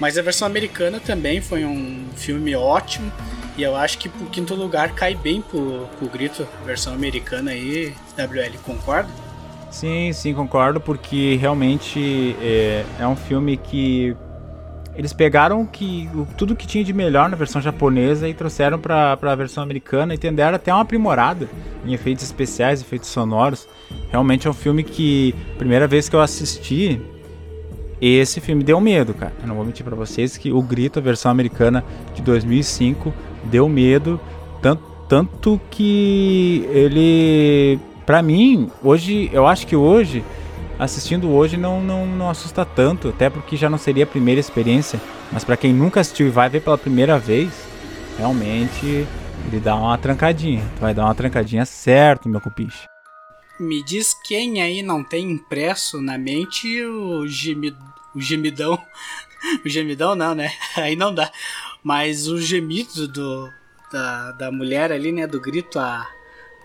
Mas 0.01 0.17
a 0.17 0.23
versão 0.23 0.49
americana 0.49 0.99
também 0.99 1.43
foi 1.43 1.67
um 1.67 2.07
filme 2.17 2.57
ótimo. 2.57 3.13
E 3.59 3.63
eu 3.63 3.77
acho 3.77 3.99
que 3.99 4.09
pro 4.09 4.25
quinto 4.29 4.55
lugar 4.55 4.95
cai 4.95 5.15
bem 5.15 5.43
pro, 5.43 5.87
pro 5.99 6.09
grito, 6.09 6.49
versão 6.65 6.95
americana 6.95 7.51
aí, 7.51 7.93
WL, 8.17 8.57
concorda? 8.65 9.11
Sim, 9.71 10.15
sim, 10.15 10.33
concordo, 10.33 10.81
porque 10.81 11.37
realmente 11.37 12.35
é, 12.41 12.87
é 12.99 13.07
um 13.07 13.17
filme 13.17 13.59
que 13.59 14.17
eles 14.97 15.13
pegaram 15.13 15.67
que 15.67 16.09
tudo 16.37 16.57
que 16.57 16.67
tinha 16.67 16.83
de 16.83 16.93
melhor 16.93 17.29
na 17.29 17.37
versão 17.37 17.61
japonesa 17.61 18.29
e 18.29 18.35
trouxeram 18.35 18.79
para 18.79 19.19
a 19.21 19.35
versão 19.35 19.63
americana 19.63 20.15
e 20.15 20.19
tenderam 20.19 20.55
até 20.57 20.73
uma 20.73 20.83
aprimorada 20.83 21.49
em 21.85 21.93
efeitos 21.93 22.25
especiais, 22.25 22.81
efeitos 22.81 23.11
sonoros. 23.11 23.69
Realmente 24.11 24.47
é 24.47 24.51
um 24.51 24.55
filme 24.55 24.83
que, 24.83 25.35
primeira 25.59 25.87
vez 25.87 26.09
que 26.09 26.17
eu 26.17 26.21
assisti, 26.21 27.01
esse 28.01 28.41
filme 28.41 28.65
deu 28.65 28.81
medo, 28.81 29.13
cara. 29.15 29.33
Eu 29.41 29.49
não 29.49 29.55
vou 29.55 29.65
mentir 29.65 29.85
para 29.85 29.97
vocês 29.97 30.37
que 30.37 30.53
o 30.53 30.63
Grito, 30.63 30.99
a 30.99 31.03
versão 31.03 31.31
americana 31.31 31.85
de 32.15 32.23
2005, 32.23 33.13
deu 33.45 33.69
medo. 33.69 34.21
Tanto, 34.63 34.83
tanto 35.09 35.61
que 35.71 36.67
ele. 36.73 37.79
Pra 38.05 38.23
mim, 38.23 38.71
hoje, 38.83 39.29
eu 39.33 39.47
acho 39.47 39.67
que 39.67 39.75
hoje, 39.75 40.25
assistindo 40.79 41.31
hoje, 41.31 41.57
não, 41.57 41.81
não, 41.81 42.07
não 42.07 42.31
assusta 42.31 42.65
tanto. 42.65 43.09
Até 43.09 43.31
porque 43.31 43.57
já 43.57 43.69
não 43.69 43.79
seria 43.79 44.05
a 44.05 44.07
primeira 44.07 44.41
experiência. 44.41 45.01
Mas 45.33 45.45
para 45.45 45.57
quem 45.57 45.73
nunca 45.73 46.01
assistiu 46.01 46.27
e 46.27 46.31
vai 46.31 46.49
ver 46.49 46.61
pela 46.61 46.79
primeira 46.79 47.19
vez, 47.19 47.53
realmente 48.19 49.07
ele 49.47 49.61
dá 49.61 49.75
uma 49.75 49.97
trancadinha. 49.99 50.62
Vai 50.81 50.95
dar 50.95 51.05
uma 51.05 51.15
trancadinha 51.15 51.65
certo, 51.65 52.29
meu 52.29 52.41
cupiche. 52.41 52.87
Me 53.59 53.83
diz 53.83 54.12
quem 54.12 54.61
aí 54.61 54.83
não 54.83 55.03
tem 55.03 55.31
impresso 55.31 56.01
na 56.01 56.19
mente 56.19 56.85
o, 56.85 57.27
gemido, 57.27 57.79
o 58.15 58.21
gemidão. 58.21 58.81
O 59.65 59.69
gemidão 59.69 60.17
não, 60.17 60.35
né? 60.35 60.51
Aí 60.75 60.97
não 60.97 61.15
dá. 61.15 61.31
Mas 61.85 62.27
o 62.27 62.41
gemido 62.41 63.07
do, 63.07 63.53
da, 63.93 64.33
da 64.33 64.51
mulher 64.51 64.91
ali, 64.91 65.12
né? 65.12 65.25
Do 65.25 65.41
grito, 65.41 65.79
a 65.79 66.09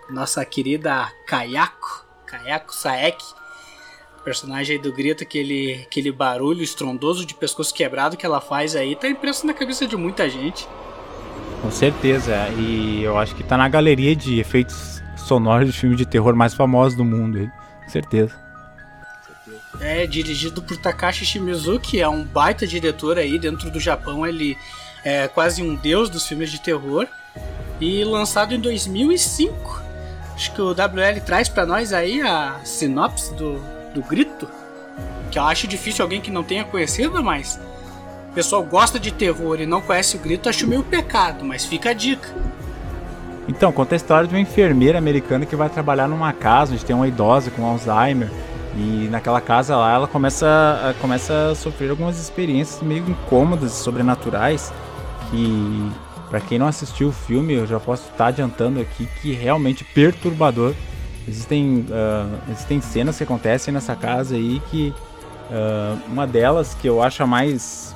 nossa 0.10 0.44
querida 0.46 1.12
Kayako. 1.28 2.06
Kayako 2.26 2.74
Saek. 2.74 3.24
Personagem 4.24 4.76
aí 4.76 4.82
do 4.82 4.94
grito, 4.94 5.24
aquele, 5.24 5.82
aquele 5.88 6.12
barulho 6.12 6.62
estrondoso 6.62 7.26
de 7.26 7.34
pescoço 7.34 7.74
quebrado 7.74 8.16
que 8.16 8.26
ela 8.26 8.40
faz 8.40 8.76
aí, 8.76 8.96
tá 8.96 9.08
impresso 9.08 9.48
na 9.48 9.54
cabeça 9.54 9.88
de 9.88 9.98
muita 9.98 10.30
gente. 10.30 10.68
Com 11.62 11.72
certeza, 11.72 12.36
e 12.58 13.04
eu 13.04 13.18
acho 13.18 13.36
que 13.36 13.44
tá 13.44 13.58
na 13.58 13.68
galeria 13.68 14.16
de 14.16 14.40
efeitos 14.40 15.02
sonoros 15.18 15.68
de 15.68 15.78
filmes 15.78 15.98
de 15.98 16.06
terror 16.06 16.36
mais 16.36 16.54
famosos 16.54 16.96
do 16.96 17.04
mundo, 17.04 17.38
aí. 17.38 17.50
certeza. 17.88 18.36
É 19.80 20.06
dirigido 20.06 20.62
por 20.62 20.78
Takashi 20.78 21.26
Shimizu, 21.26 21.80
que 21.80 22.00
é 22.00 22.08
um 22.08 22.24
baita 22.24 22.68
diretor 22.68 23.18
aí 23.18 23.40
dentro 23.40 23.72
do 23.72 23.80
Japão. 23.80 24.26
Ele 24.28 24.58
é 25.04 25.28
quase 25.28 25.64
um 25.64 25.76
deus 25.76 26.10
dos 26.10 26.28
filmes 26.28 26.52
de 26.52 26.62
terror. 26.62 27.08
E 27.80 28.04
lançado 28.04 28.54
em 28.54 28.60
2005. 28.60 29.82
Acho 30.36 30.54
que 30.54 30.62
o 30.62 30.72
WL 30.72 31.22
traz 31.26 31.50
para 31.50 31.66
nós 31.66 31.94
aí 31.94 32.22
a 32.22 32.60
sinopse 32.64 33.34
do, 33.34 33.60
do 33.94 34.02
Grito. 34.02 34.48
Que 35.30 35.40
eu 35.40 35.44
acho 35.44 35.68
difícil 35.68 36.04
alguém 36.04 36.20
que 36.20 36.32
não 36.32 36.44
tenha 36.44 36.64
conhecido, 36.64 37.24
mas 37.24 37.60
o 38.30 38.34
pessoal 38.34 38.64
gosta 38.64 39.00
de 39.00 39.12
terror 39.12 39.60
e 39.60 39.66
não 39.66 39.82
conhece 39.82 40.16
o 40.16 40.20
Grito, 40.20 40.50
acho 40.50 40.68
meio 40.68 40.84
pecado, 40.84 41.46
mas 41.46 41.66
fica 41.66 41.92
a 41.92 41.94
dica. 41.94 42.34
Então, 43.48 43.72
conta 43.72 43.96
a 43.96 43.98
história 43.98 44.28
de 44.28 44.34
uma 44.34 44.40
enfermeira 44.40 44.98
americana 44.98 45.46
que 45.46 45.56
vai 45.56 45.70
trabalhar 45.70 46.08
numa 46.08 46.32
casa 46.32 46.74
onde 46.74 46.86
tem 46.86 46.96
uma 46.96 47.08
idosa 47.08 47.52
com 47.52 47.66
Alzheimer. 47.66 48.30
E 48.76 49.10
naquela 49.10 49.42
casa 49.42 49.76
lá 49.76 49.94
ela 49.94 50.08
começa 50.08 50.48
a, 50.48 50.94
começa 51.02 51.52
a 51.52 51.56
sofrer 51.56 51.90
algumas 51.90 52.18
experiências 52.18 52.82
meio 52.82 53.04
incômodas 53.10 53.74
e 53.74 53.84
sobrenaturais 53.84 54.72
que 55.30 55.92
para 56.30 56.40
quem 56.40 56.58
não 56.58 56.68
assistiu 56.68 57.10
o 57.10 57.12
filme 57.12 57.54
eu 57.54 57.68
já 57.68 57.80
posso 57.80 58.10
estar 58.10 58.28
adiantando 58.28 58.80
aqui 58.80 59.08
que 59.22 59.34
realmente 59.34 59.84
perturbador. 59.84 60.74
Existem, 61.28 61.86
uh, 61.90 62.52
existem 62.52 62.82
cenas 62.82 63.18
que 63.18 63.24
acontecem 63.24 63.74
nessa 63.74 63.96
casa 63.96 64.36
aí 64.36 64.62
que 64.72 64.94
uh, 65.50 66.00
uma 66.08 66.26
delas 66.26 66.74
que 66.74 66.88
eu 66.88 67.02
acho 67.02 67.22
a 67.22 67.28
mais 67.28 67.96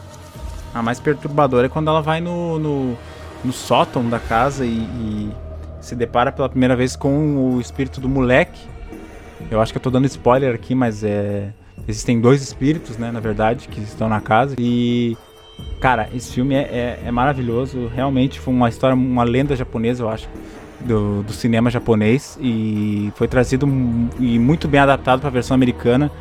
a 0.74 0.82
mais 0.84 1.00
perturbadora 1.00 1.68
é 1.68 1.70
quando 1.70 1.90
ela 1.90 2.02
vai 2.02 2.22
no, 2.22 2.60
no, 2.60 2.98
no 3.44 3.54
sótão 3.54 4.08
da 4.10 4.20
casa 4.20 4.66
e, 4.66 4.78
e 4.78 5.32
se 5.80 5.96
depara 5.96 6.32
pela 6.32 6.50
primeira 6.50 6.76
vez 6.76 6.96
com 6.96 7.56
o 7.56 7.62
espírito 7.62 8.00
do 8.02 8.10
moleque 8.10 8.76
eu 9.50 9.62
acho 9.62 9.72
que 9.72 9.78
eu 9.78 9.82
tô 9.82 9.90
dando 9.90 10.06
spoiler 10.06 10.54
aqui, 10.54 10.74
mas 10.74 11.04
é. 11.04 11.54
Existem 11.88 12.20
dois 12.20 12.42
espíritos, 12.42 12.98
né, 12.98 13.12
na 13.12 13.20
verdade, 13.20 13.68
que 13.68 13.80
estão 13.82 14.10
na 14.10 14.22
casa. 14.22 14.56
E. 14.58 15.16
Cara, 15.80 16.10
esse 16.14 16.34
filme 16.34 16.56
é, 16.56 16.62
é, 16.62 17.00
é 17.06 17.12
maravilhoso. 17.12 17.90
Realmente 17.94 18.40
foi 18.40 18.54
uma 18.54 18.68
história, 18.68 18.96
uma 18.96 19.24
lenda 19.24 19.56
japonesa, 19.56 20.04
eu 20.04 20.10
acho. 20.10 20.28
Do, 20.82 21.24
do 21.24 21.34
cinema 21.34 21.70
japonês. 21.70 22.38
E 22.42 23.12
foi 23.16 23.28
trazido 23.28 23.66
e 24.20 24.38
muito 24.38 24.68
bem 24.68 24.80
adaptado 24.80 25.20
para 25.20 25.30
a 25.30 25.32
versão 25.32 25.56
americana. 25.56 26.12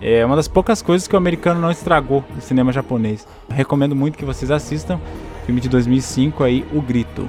É 0.00 0.24
uma 0.24 0.36
das 0.36 0.48
poucas 0.48 0.82
coisas 0.82 1.06
que 1.06 1.14
o 1.14 1.18
americano 1.18 1.60
não 1.60 1.70
estragou 1.70 2.24
no 2.34 2.40
cinema 2.40 2.72
japonês. 2.72 3.26
Recomendo 3.48 3.94
muito 3.94 4.18
que 4.18 4.24
vocês 4.24 4.50
assistam. 4.50 5.00
Filme 5.46 5.60
de 5.60 5.68
2005 5.68 6.44
aí, 6.44 6.64
O 6.72 6.80
Grito. 6.80 7.28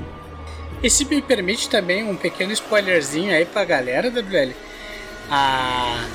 E 0.82 0.90
se 0.90 1.06
me 1.06 1.22
permite 1.22 1.70
também 1.70 2.04
um 2.04 2.16
pequeno 2.16 2.52
spoilerzinho 2.52 3.34
aí 3.34 3.46
pra 3.46 3.64
galera, 3.64 4.10
WL 4.10 4.54
a, 5.30 6.06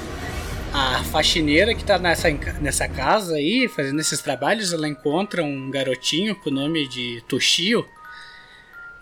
a 0.72 1.04
faxineira 1.04 1.74
que 1.74 1.84
tá 1.84 1.98
nessa, 1.98 2.28
nessa 2.60 2.88
casa 2.88 3.36
aí, 3.36 3.68
fazendo 3.68 4.00
esses 4.00 4.20
trabalhos, 4.20 4.72
ela 4.72 4.88
encontra 4.88 5.42
um 5.42 5.70
garotinho 5.70 6.34
com 6.36 6.50
o 6.50 6.52
nome 6.52 6.86
de 6.88 7.22
Toshio. 7.26 7.86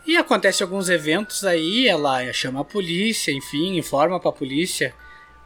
E 0.07 0.17
acontece 0.17 0.63
alguns 0.63 0.89
eventos 0.89 1.45
aí, 1.45 1.89
ela 1.89 2.33
chama 2.33 2.61
a 2.61 2.65
polícia, 2.65 3.33
enfim, 3.33 3.77
informa 3.77 4.21
pra 4.21 4.31
polícia 4.31 4.95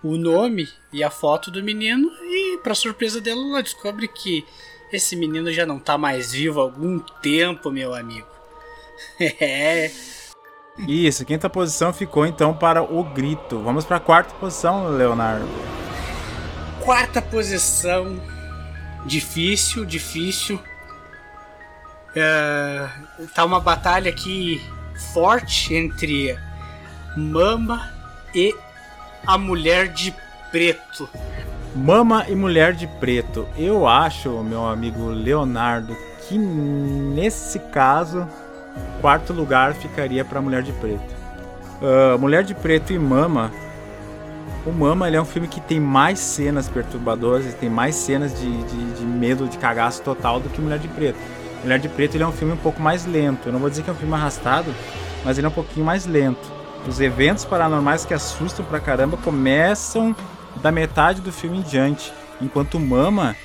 o 0.02 0.16
nome 0.16 0.68
e 0.92 1.02
a 1.02 1.10
foto 1.10 1.50
do 1.50 1.62
menino 1.62 2.10
e 2.22 2.58
para 2.62 2.74
surpresa 2.74 3.20
dela 3.20 3.40
ela 3.40 3.62
descobre 3.62 4.08
que 4.08 4.46
esse 4.92 5.14
menino 5.14 5.52
já 5.52 5.66
não 5.66 5.78
tá 5.78 5.96
mais 5.96 6.32
vivo 6.32 6.60
há 6.60 6.62
algum 6.62 6.98
tempo, 6.98 7.70
meu 7.70 7.94
amigo. 7.94 8.26
é, 9.20 9.90
isso, 10.78 11.24
quinta 11.24 11.48
posição 11.50 11.92
ficou 11.92 12.26
então 12.26 12.54
para 12.54 12.82
o 12.82 13.04
grito. 13.04 13.58
Vamos 13.60 13.84
para 13.84 13.96
a 13.96 14.00
quarta 14.00 14.34
posição, 14.34 14.88
Leonardo. 14.88 15.46
Quarta 16.84 17.20
posição. 17.20 18.20
Difícil, 19.04 19.84
difícil. 19.84 20.60
É, 22.14 22.88
tá 23.34 23.44
uma 23.44 23.60
batalha 23.60 24.10
aqui 24.10 24.60
forte 25.12 25.74
entre 25.74 26.38
Mama 27.16 27.90
e 28.34 28.54
a 29.26 29.36
Mulher 29.36 29.88
de 29.88 30.14
Preto. 30.50 31.08
Mama 31.74 32.26
e 32.28 32.34
Mulher 32.34 32.74
de 32.74 32.86
Preto. 32.86 33.48
Eu 33.56 33.86
acho, 33.86 34.42
meu 34.42 34.66
amigo 34.66 35.08
Leonardo, 35.08 35.96
que 36.28 36.36
nesse 36.36 37.58
caso 37.58 38.28
Quarto 39.00 39.32
lugar 39.32 39.74
ficaria 39.74 40.24
para 40.24 40.40
Mulher 40.40 40.62
de 40.62 40.72
Preto. 40.72 41.14
Uh, 41.80 42.18
Mulher 42.18 42.44
de 42.44 42.54
Preto 42.54 42.92
e 42.92 42.98
Mama. 42.98 43.50
O 44.66 44.70
Mama 44.70 45.08
é 45.08 45.20
um 45.20 45.24
filme 45.24 45.48
que 45.48 45.60
tem 45.60 45.80
mais 45.80 46.18
cenas 46.18 46.68
perturbadoras 46.68 47.54
tem 47.54 47.70
mais 47.70 47.94
cenas 47.94 48.38
de, 48.38 48.62
de, 48.64 48.92
de, 48.92 49.04
medo, 49.04 49.48
de 49.48 49.56
cagaço 49.56 50.02
total 50.02 50.38
do 50.38 50.50
que 50.50 50.60
Mulher 50.60 50.78
de 50.78 50.88
Preto. 50.88 51.18
Mulher 51.62 51.78
de 51.78 51.88
Preto 51.88 52.16
ele 52.16 52.24
é 52.24 52.26
um 52.26 52.32
filme 52.32 52.54
um 52.54 52.58
pouco 52.58 52.80
mais 52.80 53.04
lento. 53.06 53.48
Eu 53.48 53.52
não 53.52 53.60
vou 53.60 53.68
dizer 53.68 53.82
que 53.82 53.90
é 53.90 53.92
um 53.92 53.96
filme 53.96 54.14
arrastado, 54.14 54.74
mas 55.24 55.38
ele 55.38 55.46
é 55.46 55.50
um 55.50 55.52
pouquinho 55.52 55.84
mais 55.84 56.06
lento. 56.06 56.60
Os 56.86 57.00
eventos 57.00 57.44
paranormais 57.44 58.04
que 58.04 58.14
assustam 58.14 58.64
pra 58.64 58.80
caramba 58.80 59.16
começam 59.18 60.16
da 60.62 60.72
metade 60.72 61.20
do 61.20 61.30
filme 61.30 61.58
em 61.58 61.62
diante, 61.62 62.12
enquanto 62.40 62.80
Mama 62.80 63.36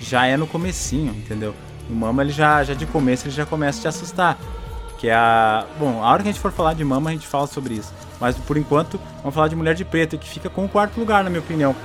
já 0.00 0.26
é 0.26 0.36
no 0.36 0.46
comecinho, 0.46 1.12
entendeu? 1.12 1.54
O 1.90 1.94
Mama 1.94 2.22
ele 2.22 2.32
já, 2.32 2.62
já 2.62 2.74
de 2.74 2.86
começo 2.86 3.26
ele 3.26 3.34
já 3.34 3.44
começa 3.44 3.78
a 3.78 3.82
te 3.82 3.88
assustar. 3.88 4.38
Que 4.98 5.08
é 5.08 5.14
a. 5.14 5.66
Bom, 5.78 6.02
a 6.02 6.10
hora 6.10 6.22
que 6.22 6.28
a 6.28 6.32
gente 6.32 6.40
for 6.40 6.52
falar 6.52 6.74
de 6.74 6.84
mama, 6.84 7.10
a 7.10 7.12
gente 7.12 7.26
fala 7.26 7.46
sobre 7.46 7.74
isso. 7.74 7.92
Mas 8.18 8.36
por 8.38 8.56
enquanto, 8.56 8.98
vamos 9.18 9.34
falar 9.34 9.48
de 9.48 9.56
Mulher 9.56 9.74
de 9.74 9.84
Preto, 9.84 10.16
que 10.16 10.28
fica 10.28 10.48
com 10.48 10.64
o 10.64 10.68
quarto 10.68 10.98
lugar, 10.98 11.22
na 11.22 11.28
minha 11.28 11.42
opinião. 11.42 11.76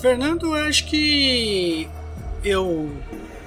Fernando, 0.00 0.56
eu 0.56 0.68
acho 0.68 0.86
que. 0.86 1.88
Eu. 2.42 2.90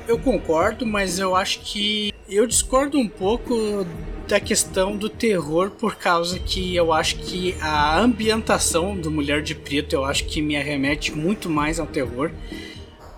Eu 0.09 0.17
concordo, 0.17 0.87
mas 0.87 1.19
eu 1.19 1.35
acho 1.35 1.59
que. 1.59 2.11
Eu 2.27 2.47
discordo 2.47 2.97
um 2.97 3.07
pouco 3.07 3.85
da 4.27 4.39
questão 4.39 4.97
do 4.97 5.07
terror, 5.07 5.69
por 5.69 5.97
causa 5.97 6.39
que 6.39 6.75
eu 6.75 6.91
acho 6.91 7.17
que 7.17 7.55
a 7.61 7.99
ambientação 7.99 8.97
do 8.97 9.11
Mulher 9.11 9.43
de 9.43 9.53
Preto 9.53 9.93
eu 9.93 10.03
acho 10.03 10.25
que 10.25 10.41
me 10.41 10.57
arremete 10.57 11.11
muito 11.15 11.47
mais 11.47 11.79
ao 11.79 11.85
terror 11.85 12.31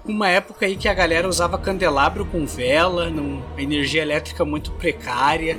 uma 0.04 0.27
época 0.27 0.65
aí 0.65 0.75
que 0.75 0.88
a 0.88 0.93
galera 0.93 1.27
usava 1.27 1.58
candelabro 1.58 2.25
com 2.25 2.45
vela, 2.45 3.10
numa 3.10 3.41
energia 3.58 4.01
elétrica 4.01 4.43
muito 4.43 4.71
precária, 4.71 5.58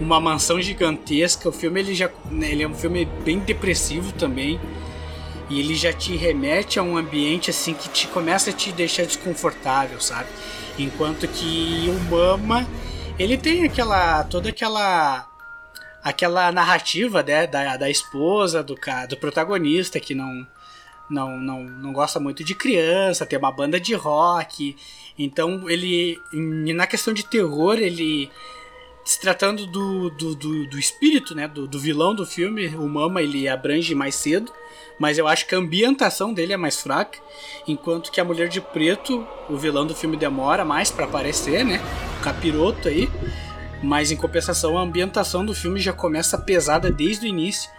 uma 0.00 0.20
mansão 0.20 0.60
gigantesca. 0.60 1.48
O 1.48 1.52
filme 1.52 1.80
ele 1.80 1.94
já 1.94 2.10
né, 2.30 2.50
ele 2.50 2.62
é 2.62 2.68
um 2.68 2.74
filme 2.74 3.08
bem 3.24 3.38
depressivo 3.38 4.12
também. 4.12 4.60
E 5.48 5.60
ele 5.60 5.74
já 5.74 5.92
te 5.92 6.16
remete 6.16 6.78
a 6.78 6.82
um 6.82 6.96
ambiente 6.96 7.50
assim 7.50 7.74
que 7.74 7.88
te 7.88 8.06
começa 8.08 8.50
a 8.50 8.52
te 8.52 8.70
deixar 8.72 9.04
desconfortável, 9.06 10.00
sabe? 10.00 10.28
Enquanto 10.78 11.26
que 11.26 11.86
o 11.88 12.10
Mama, 12.10 12.68
ele 13.18 13.36
tem 13.38 13.64
aquela 13.64 14.24
toda 14.24 14.50
aquela 14.50 15.26
aquela 16.02 16.52
narrativa 16.52 17.22
né, 17.22 17.46
da, 17.46 17.76
da 17.76 17.90
esposa 17.90 18.62
do, 18.62 18.78
do 19.08 19.16
protagonista 19.16 19.98
que 19.98 20.14
não 20.14 20.46
não, 21.08 21.38
não, 21.38 21.64
não 21.64 21.92
gosta 21.92 22.20
muito 22.20 22.44
de 22.44 22.54
criança, 22.54 23.24
tem 23.24 23.38
uma 23.38 23.50
banda 23.50 23.80
de 23.80 23.94
rock. 23.94 24.76
Então 25.18 25.68
ele. 25.68 26.20
Na 26.32 26.86
questão 26.86 27.14
de 27.14 27.24
terror, 27.24 27.78
ele. 27.78 28.30
Se 29.08 29.18
tratando 29.18 29.66
do, 29.66 30.10
do, 30.10 30.34
do, 30.34 30.66
do 30.66 30.78
espírito, 30.78 31.34
né? 31.34 31.48
Do, 31.48 31.66
do, 31.66 31.80
vilão 31.80 32.14
do 32.14 32.26
filme, 32.26 32.68
o 32.76 32.86
Mama 32.86 33.22
ele 33.22 33.48
abrange 33.48 33.94
mais 33.94 34.14
cedo. 34.14 34.52
Mas 34.98 35.16
eu 35.16 35.26
acho 35.26 35.46
que 35.46 35.54
a 35.54 35.58
ambientação 35.58 36.34
dele 36.34 36.52
é 36.52 36.58
mais 36.58 36.78
fraca. 36.78 37.18
Enquanto 37.66 38.12
que 38.12 38.20
a 38.20 38.24
Mulher 38.24 38.50
de 38.50 38.60
Preto, 38.60 39.26
o 39.48 39.56
vilão 39.56 39.86
do 39.86 39.94
filme 39.94 40.14
demora 40.14 40.62
mais 40.62 40.90
para 40.90 41.06
aparecer, 41.06 41.64
né? 41.64 41.80
O 42.20 42.22
capiroto 42.22 42.86
aí. 42.86 43.10
Mas 43.82 44.10
em 44.10 44.16
compensação, 44.16 44.76
a 44.76 44.82
ambientação 44.82 45.42
do 45.42 45.54
filme 45.54 45.80
já 45.80 45.94
começa 45.94 46.36
pesada 46.36 46.92
desde 46.92 47.24
o 47.24 47.28
início. 47.30 47.70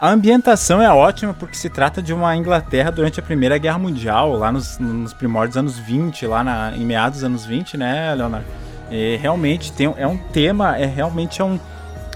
A 0.00 0.08
ambientação 0.08 0.80
é 0.80 0.88
ótima 0.90 1.34
porque 1.34 1.56
se 1.56 1.68
trata 1.68 2.00
de 2.00 2.14
uma 2.14 2.34
Inglaterra 2.34 2.90
durante 2.90 3.20
a 3.20 3.22
Primeira 3.22 3.58
Guerra 3.58 3.78
Mundial, 3.78 4.32
lá 4.34 4.50
nos, 4.50 4.78
nos 4.78 5.12
primórdios 5.12 5.58
anos 5.58 5.78
20, 5.78 6.26
lá 6.26 6.42
na, 6.42 6.74
em 6.74 6.86
meados 6.86 7.18
dos 7.18 7.24
anos 7.24 7.44
20, 7.44 7.76
né, 7.76 8.14
Leonardo? 8.14 8.46
E 8.90 9.16
realmente 9.16 9.72
tem, 9.72 9.92
é 9.96 10.06
um 10.06 10.16
tema, 10.16 10.76
é 10.78 10.86
realmente 10.86 11.40
é 11.40 11.44
um, 11.44 11.58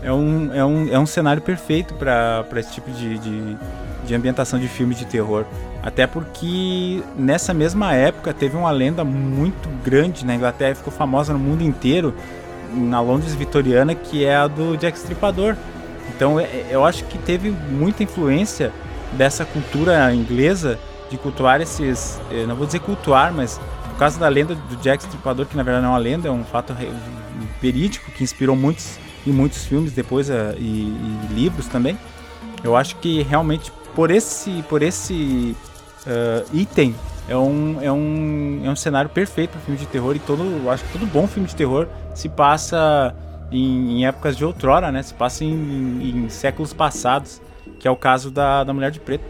é 0.03 0.13
um, 0.13 0.55
é 0.55 0.65
um, 0.65 0.95
é 0.95 0.99
um 0.99 1.07
cenário 1.07 1.43
perfeito 1.43 1.95
para 1.95 2.45
esse 2.57 2.73
tipo 2.73 2.91
de, 2.91 3.19
de, 3.19 3.57
de 4.07 4.15
ambientação 4.15 4.59
de 4.59 4.69
filme 4.69 4.95
de 4.95 5.05
terror. 5.05 5.45
Até 5.83 6.07
porque 6.07 7.03
nessa 7.17 7.55
mesma 7.55 7.95
época 7.95 8.33
teve 8.33 8.57
uma 8.57 8.71
lenda 8.71 9.03
muito 9.05 9.69
grande 9.83 10.25
na 10.25 10.35
Inglaterra, 10.35 10.75
ficou 10.75 10.93
famosa 10.93 11.33
no 11.33 11.39
mundo 11.39 11.63
inteiro, 11.63 12.15
na 12.73 13.01
Londres 13.01 13.35
vitoriana, 13.35 13.95
que 13.95 14.25
é 14.25 14.37
a 14.37 14.47
do 14.47 14.77
Jack 14.77 14.97
Stripador 14.97 15.57
então 16.21 16.39
é, 16.39 16.45
é, 16.45 16.67
eu 16.71 16.85
acho 16.85 17.05
que 17.05 17.17
teve 17.17 17.51
muita 17.51 18.03
influência 18.03 18.73
dessa 19.13 19.45
cultura 19.45 20.13
inglesa 20.15 20.79
de 21.11 21.17
cultuar 21.17 21.63
esses. 21.63 22.21
Eh, 22.31 22.45
não 22.47 22.55
vou 22.55 22.67
dizer 22.67 22.81
cultuar, 22.81 23.33
mas 23.33 23.61
causa 24.01 24.19
da 24.19 24.29
lenda 24.29 24.55
do 24.55 24.77
Jack 24.77 25.05
Stripador, 25.05 25.45
que 25.45 25.55
na 25.55 25.63
verdade 25.63 25.85
não 25.85 25.91
é 25.91 25.93
uma 25.93 25.99
lenda, 25.99 26.27
é 26.27 26.31
um 26.31 26.43
fato 26.43 26.75
verídico 27.61 28.11
que 28.13 28.25
inspirou 28.25 28.57
muitos 28.57 28.99
e 29.27 29.31
muitos 29.31 29.67
filmes 29.67 29.93
depois 29.93 30.31
eh, 30.31 30.55
e, 30.59 30.89
e, 30.89 31.35
livros 31.35 31.67
também. 31.67 31.99
Eu 32.65 32.75
acho 32.75 32.97
que 32.97 33.23
realmente 33.23 33.71
por 33.95 34.11
esse, 34.11 34.65
por 34.71 34.81
esse 34.81 35.55
uh, 36.07 36.57
item 36.57 36.95
é 37.29 37.37
um, 37.37 37.79
é 37.83 37.93
um, 37.93 38.63
é 38.65 38.71
um 38.71 38.77
cenário 38.77 39.11
perfeito 39.11 39.51
para 39.51 39.61
filme 39.61 39.79
de 39.79 39.87
terror 39.87 40.17
e 40.17 40.19
todo, 40.19 40.71
acho 40.71 40.83
que 40.85 40.93
todo 40.93 41.05
bom 41.05 41.27
filme 41.27 41.47
de 41.47 41.55
terror 41.55 41.87
se 42.15 42.29
passa 42.31 43.15
em, 43.53 43.99
em 43.99 44.07
épocas 44.07 44.35
de 44.35 44.45
outrora, 44.47 44.91
né? 44.91 45.03
Se 45.03 45.13
passa 45.13 45.45
em, 45.45 45.53
em, 45.53 46.25
em, 46.25 46.29
séculos 46.31 46.73
passados, 46.73 47.43
que 47.79 47.87
é 47.87 47.91
o 47.91 47.97
caso 47.97 48.31
da, 48.31 48.65
da 48.65 48.73
Mulher 48.73 48.91
de 48.91 49.01
Preto. 49.01 49.25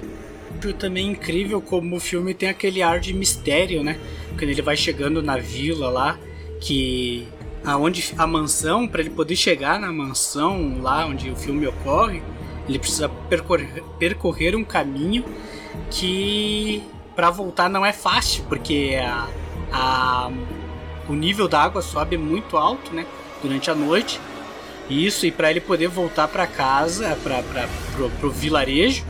Também 0.79 1.11
incrível 1.11 1.61
como 1.61 1.97
o 1.97 2.01
filme 2.01 2.35
tem 2.35 2.49
aquele 2.49 2.83
ar 2.83 3.01
de 3.01 3.15
mistério, 3.15 3.83
né? 3.83 3.99
Quando 4.31 4.51
ele 4.51 4.63
vai 4.63 4.77
chegando 4.77 5.23
na 5.23 5.37
vila 5.39 5.89
lá, 5.89 6.19
que 6.61 7.27
aonde 7.65 8.15
a 8.17 8.27
mansão, 8.27 8.87
para 8.87 9.01
ele 9.01 9.11
poder 9.11 9.37
chegar 9.37 9.79
na 9.79 9.93
mansão 9.93 10.81
lá 10.81 11.07
onde 11.07 11.31
o 11.31 11.37
filme 11.37 11.67
ocorre, 11.67 12.23
ele 12.69 12.79
precisa 12.79 13.09
percorrer, 13.09 13.83
percorrer 13.99 14.55
um 14.55 14.65
caminho 14.65 15.25
que 15.91 16.83
para 17.15 17.31
voltar 17.31 17.69
não 17.69 17.85
é 17.85 17.93
fácil, 17.93 18.45
porque 18.49 18.99
a, 19.03 19.29
a, 19.73 20.31
o 21.09 21.13
nível 21.13 21.49
da 21.49 21.61
água 21.61 21.83
sobe 21.83 22.17
muito 22.17 22.57
alto, 22.57 22.95
né? 22.95 23.07
Durante 23.43 23.71
a 23.71 23.75
noite. 23.75 24.21
Isso, 24.89 25.25
e 25.25 25.31
para 25.31 25.51
ele 25.51 25.61
poder 25.61 25.89
voltar 25.89 26.27
para 26.29 26.47
casa, 26.47 27.17
para 27.23 27.43
pro 28.19 28.31
vilarejo, 28.31 29.05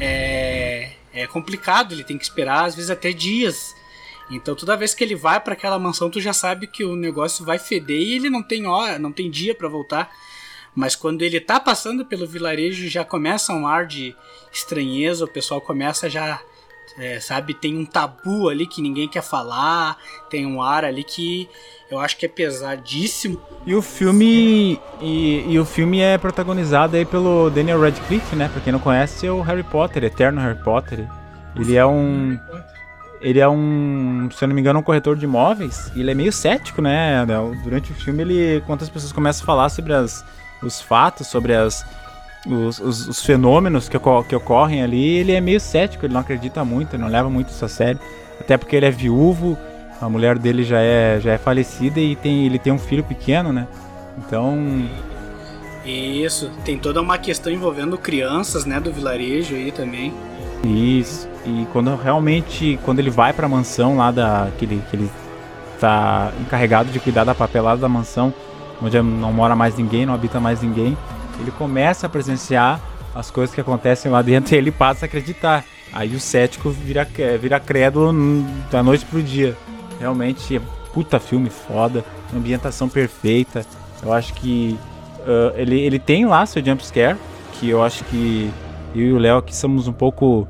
é, 0.00 0.92
é 1.12 1.26
complicado. 1.26 1.92
Ele 1.92 2.04
tem 2.04 2.18
que 2.18 2.24
esperar, 2.24 2.64
às 2.64 2.74
vezes, 2.74 2.90
até 2.90 3.12
dias. 3.12 3.74
Então, 4.30 4.54
toda 4.54 4.76
vez 4.76 4.94
que 4.94 5.04
ele 5.04 5.14
vai 5.14 5.38
para 5.40 5.52
aquela 5.52 5.78
mansão, 5.78 6.10
tu 6.10 6.20
já 6.20 6.32
sabe 6.32 6.66
que 6.66 6.84
o 6.84 6.96
negócio 6.96 7.44
vai 7.44 7.58
feder 7.58 8.00
e 8.00 8.14
ele 8.14 8.28
não 8.28 8.42
tem 8.42 8.66
hora, 8.66 8.98
não 8.98 9.12
tem 9.12 9.30
dia 9.30 9.54
para 9.54 9.68
voltar. 9.68 10.10
Mas 10.74 10.94
quando 10.94 11.22
ele 11.22 11.40
tá 11.40 11.58
passando 11.58 12.04
pelo 12.04 12.26
vilarejo, 12.26 12.88
já 12.88 13.04
começa 13.04 13.52
um 13.52 13.66
ar 13.66 13.86
de 13.86 14.14
estranheza, 14.52 15.24
o 15.24 15.28
pessoal 15.28 15.60
começa 15.60 16.10
já 16.10 16.40
é, 16.98 17.20
sabe, 17.20 17.54
tem 17.54 17.76
um 17.76 17.84
tabu 17.84 18.48
ali 18.48 18.66
que 18.66 18.80
ninguém 18.80 19.08
quer 19.08 19.22
falar, 19.22 19.98
tem 20.30 20.46
um 20.46 20.62
ar 20.62 20.84
ali 20.84 21.04
que 21.04 21.48
eu 21.90 21.98
acho 21.98 22.16
que 22.16 22.26
é 22.26 22.28
pesadíssimo. 22.28 23.40
E 23.64 23.74
o 23.74 23.82
filme 23.82 24.80
e, 25.00 25.44
e 25.48 25.58
o 25.58 25.64
filme 25.64 26.00
é 26.00 26.16
protagonizado 26.18 26.96
aí 26.96 27.04
pelo 27.04 27.50
Daniel 27.50 27.80
Radcliffe, 27.80 28.34
né? 28.34 28.48
Pra 28.48 28.60
quem 28.60 28.72
não 28.72 28.80
conhece, 28.80 29.26
é 29.26 29.30
o 29.30 29.40
Harry 29.42 29.62
Potter, 29.62 30.04
Eterno 30.04 30.40
Harry 30.40 30.58
Potter. 30.62 31.06
Ele 31.54 31.76
é 31.76 31.86
um 31.86 32.38
ele 33.20 33.40
é 33.40 33.48
um, 33.48 34.28
se 34.30 34.44
eu 34.44 34.48
não 34.48 34.54
me 34.54 34.60
engano, 34.60 34.78
um 34.78 34.82
corretor 34.82 35.16
de 35.16 35.24
imóveis. 35.24 35.90
E 35.94 36.00
ele 36.00 36.10
é 36.10 36.14
meio 36.14 36.32
cético, 36.32 36.82
né? 36.82 37.24
Durante 37.64 37.90
o 37.90 37.94
filme, 37.94 38.22
ele, 38.22 38.62
quando 38.66 38.82
as 38.82 38.88
pessoas 38.88 39.12
começam 39.12 39.42
a 39.42 39.46
falar 39.46 39.68
sobre 39.68 39.92
as, 39.92 40.24
os 40.62 40.80
fatos, 40.80 41.26
sobre 41.26 41.54
as 41.54 41.84
os, 42.48 42.78
os, 42.78 43.08
os, 43.08 43.24
fenômenos 43.24 43.88
que, 43.88 43.98
que 44.28 44.36
ocorrem 44.36 44.82
ali, 44.82 45.18
ele 45.18 45.32
é 45.32 45.40
meio 45.40 45.60
cético, 45.60 46.06
ele 46.06 46.14
não 46.14 46.20
acredita 46.20 46.64
muito, 46.64 46.94
ele 46.94 47.02
não 47.02 47.10
leva 47.10 47.28
muito 47.28 47.48
isso 47.48 47.64
a 47.64 47.68
sério. 47.68 48.00
Até 48.40 48.56
porque 48.56 48.76
ele 48.76 48.86
é 48.86 48.90
viúvo, 48.90 49.58
a 50.00 50.08
mulher 50.08 50.38
dele 50.38 50.62
já 50.62 50.80
é, 50.80 51.18
já 51.20 51.32
é 51.32 51.38
falecida 51.38 51.98
e 51.98 52.14
tem, 52.14 52.46
ele 52.46 52.58
tem 52.58 52.72
um 52.72 52.78
filho 52.78 53.02
pequeno, 53.02 53.52
né? 53.52 53.66
Então. 54.18 54.88
Isso, 55.84 56.50
tem 56.64 56.78
toda 56.78 57.00
uma 57.00 57.16
questão 57.18 57.52
envolvendo 57.52 57.96
crianças, 57.96 58.64
né, 58.64 58.80
do 58.80 58.92
vilarejo 58.92 59.54
aí 59.54 59.70
também. 59.70 60.12
Isso, 60.64 61.28
e 61.44 61.66
quando 61.72 61.94
realmente, 61.94 62.78
quando 62.84 62.98
ele 62.98 63.10
vai 63.10 63.32
pra 63.32 63.48
mansão 63.48 63.96
lá 63.96 64.10
da. 64.10 64.48
que 64.58 64.64
ele, 64.64 64.82
que 64.90 64.96
ele 64.96 65.10
tá 65.80 66.32
encarregado 66.40 66.90
de 66.90 66.98
cuidar 66.98 67.24
da 67.24 67.34
papelada 67.34 67.80
da 67.80 67.88
mansão, 67.88 68.32
onde 68.82 69.00
não 69.00 69.32
mora 69.32 69.54
mais 69.54 69.76
ninguém, 69.76 70.06
não 70.06 70.14
habita 70.14 70.40
mais 70.40 70.62
ninguém 70.62 70.96
ele 71.40 71.50
começa 71.50 72.06
a 72.06 72.10
presenciar 72.10 72.80
as 73.14 73.30
coisas 73.30 73.54
que 73.54 73.60
acontecem 73.60 74.10
lá 74.10 74.22
dentro 74.22 74.52
e 74.54 74.58
ele 74.58 74.70
passa 74.70 75.04
a 75.04 75.06
acreditar. 75.06 75.64
Aí 75.92 76.14
o 76.14 76.20
cético 76.20 76.70
vira, 76.70 77.06
vira 77.40 77.60
crédulo 77.60 78.12
da 78.70 78.82
noite 78.82 79.04
pro 79.04 79.22
dia. 79.22 79.56
Realmente, 79.98 80.56
é 80.56 80.60
puta 80.92 81.18
filme 81.18 81.48
foda, 81.48 82.04
ambientação 82.34 82.88
perfeita. 82.88 83.64
Eu 84.02 84.12
acho 84.12 84.34
que 84.34 84.78
uh, 85.20 85.56
ele, 85.56 85.80
ele 85.80 85.98
tem 85.98 86.26
lá 86.26 86.44
seu 86.44 86.64
jumpscare, 86.64 87.16
que 87.52 87.68
eu 87.68 87.82
acho 87.82 88.04
que 88.04 88.50
eu 88.94 89.02
e 89.02 89.12
o 89.12 89.18
Léo 89.18 89.38
aqui 89.38 89.54
somos 89.54 89.88
um 89.88 89.92
pouco 89.92 90.46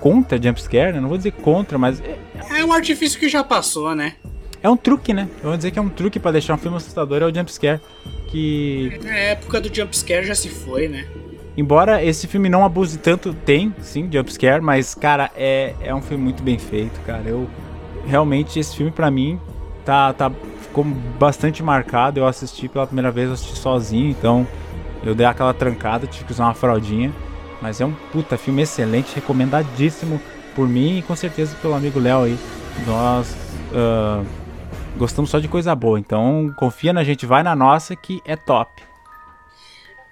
contra 0.00 0.40
jumpscare, 0.40 0.92
né? 0.92 1.00
Não 1.00 1.08
vou 1.08 1.18
dizer 1.18 1.32
contra, 1.32 1.78
mas. 1.78 2.00
É, 2.00 2.18
é 2.60 2.64
um 2.64 2.72
artifício 2.72 3.18
que 3.18 3.28
já 3.28 3.44
passou, 3.44 3.94
né? 3.94 4.14
É 4.62 4.68
um 4.68 4.76
truque, 4.76 5.14
né? 5.14 5.28
Eu 5.42 5.50
vou 5.50 5.56
dizer 5.56 5.70
que 5.70 5.78
é 5.78 5.82
um 5.82 5.88
truque 5.88 6.18
para 6.18 6.32
deixar 6.32 6.54
um 6.54 6.58
filme 6.58 6.76
assustador, 6.76 7.22
é 7.22 7.26
o 7.26 7.34
jumpscare 7.34 7.80
que. 8.28 8.98
Na 9.02 9.14
época 9.14 9.60
do 9.60 9.74
jumpscare 9.74 10.26
já 10.26 10.34
se 10.34 10.48
foi, 10.48 10.88
né? 10.88 11.06
Embora 11.56 12.04
esse 12.04 12.26
filme 12.26 12.48
não 12.48 12.64
abuse 12.64 12.98
tanto, 12.98 13.34
tem 13.34 13.74
sim 13.80 14.08
jumpscare, 14.12 14.62
mas 14.62 14.94
cara, 14.94 15.30
é, 15.34 15.74
é 15.80 15.94
um 15.94 16.00
filme 16.00 16.22
muito 16.22 16.42
bem 16.42 16.58
feito, 16.58 17.00
cara. 17.00 17.22
Eu 17.26 17.48
realmente 18.06 18.58
esse 18.58 18.76
filme 18.76 18.92
para 18.92 19.10
mim 19.10 19.40
tá, 19.84 20.12
tá 20.12 20.30
ficou 20.60 20.84
bastante 20.84 21.62
marcado. 21.62 22.20
Eu 22.20 22.26
assisti 22.26 22.68
pela 22.68 22.86
primeira 22.86 23.10
vez, 23.10 23.28
eu 23.28 23.34
assisti 23.34 23.58
sozinho, 23.58 24.10
então 24.10 24.46
eu 25.04 25.14
dei 25.14 25.26
aquela 25.26 25.52
trancada, 25.52 26.06
tive 26.06 26.26
que 26.26 26.32
usar 26.32 26.44
uma 26.44 26.54
fraldinha. 26.54 27.12
Mas 27.60 27.80
é 27.80 27.86
um 27.86 27.92
puta 28.12 28.38
filme 28.38 28.62
excelente, 28.62 29.16
recomendadíssimo 29.16 30.20
por 30.54 30.68
mim 30.68 30.98
e 30.98 31.02
com 31.02 31.16
certeza 31.16 31.56
pelo 31.60 31.74
amigo 31.74 31.98
Léo 31.98 32.22
aí. 32.22 32.38
Nós 32.86 33.36
uh, 33.72 34.24
Gostamos 34.98 35.30
só 35.30 35.38
de 35.38 35.46
coisa 35.46 35.72
boa, 35.76 35.96
então 35.96 36.52
confia 36.58 36.92
na 36.92 37.04
gente, 37.04 37.24
vai 37.24 37.44
na 37.44 37.54
nossa 37.54 37.94
que 37.94 38.20
é 38.24 38.34
top. 38.34 38.82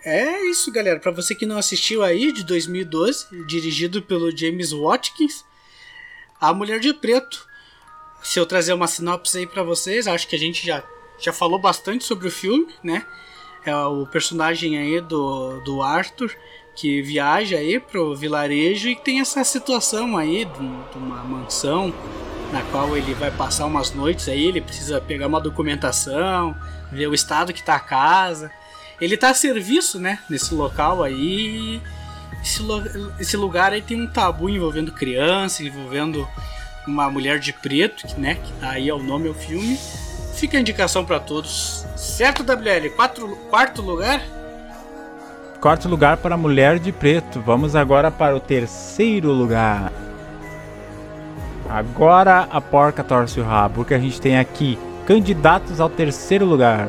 É 0.05 0.45
isso, 0.45 0.71
galera. 0.71 1.01
Para 1.01 1.11
você 1.11 1.35
que 1.35 1.45
não 1.45 1.59
assistiu 1.59 2.05
aí, 2.05 2.31
de 2.31 2.45
2012, 2.45 3.45
dirigido 3.47 4.01
pelo 4.01 4.35
James 4.35 4.71
Watkins, 4.71 5.45
A 6.41 6.55
Mulher 6.55 6.79
de 6.79 6.95
Preto. 6.95 7.49
Se 8.23 8.39
eu 8.39 8.47
trazer 8.47 8.75
uma 8.75 8.87
sinopse 8.87 9.39
aí 9.39 9.47
para 9.49 9.65
vocês, 9.65 10.07
acho 10.07 10.29
que 10.29 10.37
a 10.37 10.39
gente 10.39 10.65
já, 10.65 10.85
já 11.19 11.33
falou 11.33 11.59
bastante 11.59 12.05
sobre 12.05 12.29
o 12.29 12.31
filme, 12.31 12.69
né? 12.81 13.05
É 13.65 13.75
o 13.75 14.07
personagem 14.07 14.79
aí 14.79 15.01
do, 15.01 15.59
do 15.63 15.83
Arthur 15.83 16.31
que 16.77 17.03
viaja 17.03 17.57
aí 17.57 17.81
pro 17.81 18.15
vilarejo 18.15 18.89
e 18.89 18.95
tem 18.95 19.19
essa 19.19 19.43
situação 19.43 20.17
aí 20.17 20.45
de, 20.45 20.53
de 20.53 20.99
uma 20.99 21.25
mansão 21.25 21.93
na 22.57 22.63
qual 22.71 22.97
ele 22.97 23.13
vai 23.13 23.31
passar 23.31 23.67
umas 23.67 23.93
noites 23.93 24.29
aí, 24.29 24.47
ele 24.47 24.63
precisa 24.63 24.99
pegar 24.99 25.27
uma 25.27 25.39
documentação, 25.39 26.57
ver 26.91 27.07
o 27.07 27.13
estado 27.13 27.53
que 27.53 27.63
tá 27.63 27.77
a 27.77 27.81
casa. 27.81 28.51
Ele 28.99 29.15
tá 29.15 29.29
a 29.29 29.35
serviço, 29.35 29.99
né, 29.99 30.21
nesse 30.27 30.55
local 30.55 31.03
aí. 31.03 31.83
Esse, 32.43 32.63
esse 33.21 33.37
lugar 33.37 33.75
aí 33.75 33.83
tem 33.83 34.01
um 34.01 34.07
tabu 34.07 34.49
envolvendo 34.49 34.91
criança, 34.91 35.63
envolvendo 35.63 36.27
uma 36.87 37.11
mulher 37.11 37.39
de 37.39 37.53
preto, 37.53 38.07
que, 38.07 38.19
né, 38.19 38.37
que 38.37 38.51
tá 38.55 38.71
aí 38.71 38.89
ao 38.89 39.03
nome 39.03 39.29
ao 39.29 39.35
filme. 39.35 39.79
Fica 40.35 40.57
a 40.57 40.61
indicação 40.61 41.05
para 41.05 41.21
todos. 41.21 41.85
Certo, 41.95 42.43
WL? 42.43 42.89
Quatro, 42.97 43.37
quarto 43.51 43.83
lugar? 43.83 44.23
Quarto 45.61 45.89
lugar 45.89 46.17
para 46.17 46.39
Mulher 46.39 46.79
de 46.79 46.91
Preto. 46.91 47.39
Vamos 47.39 47.77
agora 47.77 48.11
para 48.11 48.35
o 48.35 48.41
terceiro 48.41 49.31
lugar. 49.31 49.93
Agora 51.69 52.49
a 52.51 52.61
porca 52.61 53.03
torce 53.03 53.41
o 53.41 53.45
rabo, 53.45 53.77
porque 53.77 53.95
a 53.95 53.99
gente 53.99 54.21
tem 54.21 54.39
aqui 54.39 54.79
candidatos 55.07 55.81
ao 55.81 55.91
terceiro 55.91 56.45
lugar. 56.45 56.89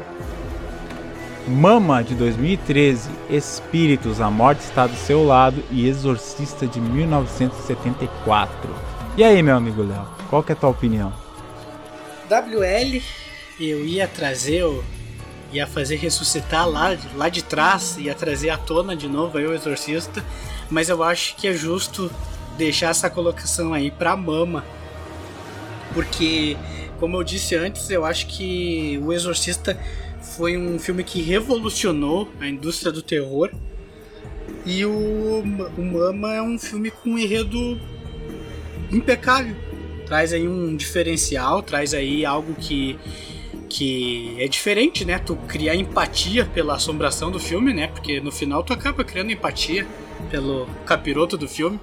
Mama 1.47 2.03
de 2.03 2.13
2013, 2.13 3.09
Espíritos, 3.30 4.19
A 4.19 4.30
Morte 4.30 4.59
Está 4.59 4.86
do 4.86 4.95
Seu 4.95 5.25
Lado 5.25 5.63
e 5.71 5.88
Exorcista 5.88 6.67
de 6.67 6.80
1974. 6.80 8.69
E 9.15 9.23
aí, 9.23 9.41
meu 9.41 9.55
amigo 9.55 9.82
Léo, 9.82 10.05
qual 10.30 10.43
que 10.43 10.51
é 10.51 10.55
a 10.55 10.57
tua 10.57 10.69
opinião? 10.69 11.13
WL, 12.30 13.01
eu 13.59 13.86
ia 13.86 14.07
trazer, 14.07 14.57
eu 14.57 14.84
ia 15.53 15.65
fazer 15.65 15.95
ressuscitar 15.95 16.67
lá, 16.67 16.97
lá 17.15 17.30
de 17.30 17.41
trás, 17.41 17.97
ia 17.97 18.13
trazer 18.13 18.49
à 18.49 18.57
tona 18.57 18.95
de 18.95 19.07
novo 19.07 19.38
aí 19.38 19.47
o 19.47 19.53
Exorcista, 19.53 20.23
mas 20.69 20.89
eu 20.89 21.01
acho 21.01 21.36
que 21.38 21.47
é 21.47 21.53
justo 21.53 22.11
deixar 22.58 22.89
essa 22.89 23.10
colocação 23.10 23.74
aí 23.74 23.91
pra 23.91 24.16
Mama. 24.16 24.66
Porque, 25.93 26.58
como 26.99 27.18
eu 27.18 27.24
disse 27.24 27.55
antes, 27.55 27.89
eu 27.89 28.05
acho 28.05 28.28
que 28.28 28.99
O 29.03 29.14
Exorcista 29.14 29.80
foi 30.22 30.58
um 30.58 30.78
filme 30.78 31.03
que 31.03 31.22
revolucionou 31.22 32.30
a 32.39 32.47
indústria 32.47 32.91
do 32.91 33.01
terror. 33.01 33.51
E 34.66 34.86
o, 34.86 35.43
o 35.78 35.82
Mama 35.82 36.34
é 36.34 36.41
um 36.41 36.58
filme 36.60 36.91
com 36.91 37.12
um 37.12 37.18
enredo 37.18 37.80
impecável. 38.91 39.55
Traz 40.05 40.34
aí 40.34 40.47
um 40.47 40.76
diferencial, 40.76 41.62
traz 41.62 41.93
aí 41.93 42.26
algo 42.26 42.53
que 42.55 42.97
que 43.70 44.34
é 44.39 44.47
diferente, 44.47 45.03
né? 45.03 45.20
Tu 45.20 45.36
criar 45.36 45.76
empatia 45.76 46.45
pela 46.45 46.76
assombração 46.76 47.30
do 47.30 47.38
filme, 47.38 47.74
né? 47.74 47.88
Porque 47.88 48.22
no 48.22 48.32
final 48.32 48.64
tu 48.64 48.72
acaba 48.72 49.03
criando 49.03 49.32
empatia 49.32 49.86
pelo 50.32 50.66
capiroto 50.86 51.38
do 51.38 51.49
filme 51.49 51.78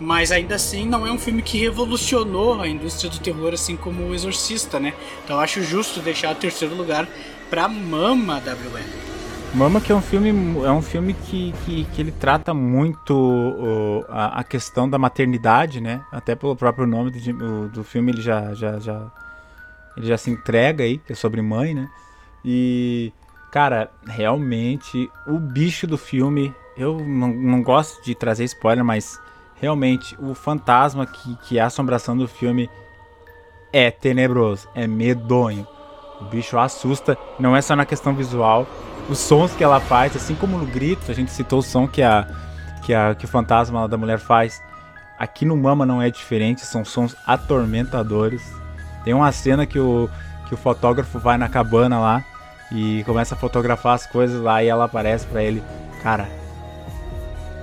mas 0.00 0.32
ainda 0.32 0.54
assim 0.54 0.86
não 0.86 1.06
é 1.06 1.12
um 1.12 1.18
filme 1.18 1.42
que 1.42 1.58
revolucionou 1.58 2.60
a 2.60 2.66
indústria 2.66 3.10
do 3.10 3.18
terror 3.18 3.52
assim 3.52 3.76
como 3.76 4.04
o 4.04 4.14
Exorcista, 4.14 4.80
né? 4.80 4.94
Então 5.22 5.38
acho 5.38 5.62
justo 5.62 6.00
deixar 6.00 6.32
o 6.32 6.34
terceiro 6.34 6.74
lugar 6.74 7.06
para 7.50 7.68
Mama 7.68 8.38
WM. 8.38 9.10
Mama 9.52 9.80
que 9.80 9.92
é 9.92 9.94
um 9.94 10.00
filme 10.00 10.30
é 10.64 10.70
um 10.70 10.80
filme 10.80 11.12
que, 11.12 11.52
que, 11.64 11.84
que 11.84 12.00
ele 12.00 12.12
trata 12.12 12.54
muito 12.54 13.12
uh, 13.12 14.04
a, 14.08 14.40
a, 14.40 14.44
questão 14.44 14.88
da 14.88 14.96
maternidade, 14.96 15.80
né? 15.80 16.02
Até 16.10 16.34
pelo 16.34 16.56
próprio 16.56 16.86
nome 16.86 17.10
do, 17.10 17.68
do 17.68 17.84
filme 17.84 18.12
ele 18.12 18.22
já, 18.22 18.54
já, 18.54 18.78
já 18.78 19.10
ele 19.96 20.06
já 20.06 20.16
se 20.16 20.30
entrega 20.30 20.84
aí, 20.84 20.98
que 20.98 21.12
é 21.12 21.16
sobre 21.16 21.42
mãe, 21.42 21.74
né? 21.74 21.90
E 22.44 23.12
cara, 23.50 23.90
realmente 24.06 25.10
o 25.26 25.38
bicho 25.38 25.86
do 25.86 25.98
filme, 25.98 26.54
eu 26.76 27.00
não, 27.00 27.28
não 27.28 27.62
gosto 27.62 28.02
de 28.04 28.14
trazer 28.14 28.44
spoiler, 28.44 28.84
mas 28.84 29.20
realmente 29.60 30.16
o 30.18 30.34
fantasma 30.34 31.06
que, 31.06 31.36
que 31.42 31.58
é 31.58 31.62
a 31.62 31.66
assombração 31.66 32.16
do 32.16 32.26
filme 32.26 32.68
é 33.72 33.90
tenebroso, 33.90 34.68
é 34.74 34.86
medonho. 34.86 35.66
O 36.20 36.24
bicho 36.24 36.58
assusta, 36.58 37.16
não 37.38 37.56
é 37.56 37.62
só 37.62 37.76
na 37.76 37.86
questão 37.86 38.14
visual, 38.14 38.66
os 39.08 39.18
sons 39.18 39.52
que 39.52 39.64
ela 39.64 39.80
faz, 39.80 40.16
assim 40.16 40.34
como 40.34 40.58
no 40.58 40.66
grito, 40.66 41.10
a 41.10 41.14
gente 41.14 41.30
citou 41.30 41.60
o 41.60 41.62
som 41.62 41.86
que 41.86 42.02
a 42.02 42.26
que 42.84 42.94
a 42.94 43.14
que 43.14 43.24
o 43.24 43.28
fantasma 43.28 43.86
da 43.86 43.96
mulher 43.96 44.18
faz. 44.18 44.62
Aqui 45.18 45.44
no 45.44 45.56
Mama 45.56 45.84
não 45.84 46.00
é 46.00 46.10
diferente, 46.10 46.64
são 46.64 46.84
sons 46.84 47.14
atormentadores. 47.26 48.42
Tem 49.04 49.12
uma 49.12 49.30
cena 49.32 49.66
que 49.66 49.78
o 49.78 50.08
que 50.48 50.54
o 50.54 50.56
fotógrafo 50.56 51.18
vai 51.18 51.38
na 51.38 51.48
cabana 51.48 51.98
lá 52.00 52.24
e 52.72 53.04
começa 53.04 53.34
a 53.34 53.38
fotografar 53.38 53.94
as 53.94 54.06
coisas 54.06 54.40
lá 54.40 54.62
e 54.62 54.68
ela 54.68 54.84
aparece 54.84 55.26
para 55.26 55.42
ele. 55.42 55.62
Cara, 56.02 56.28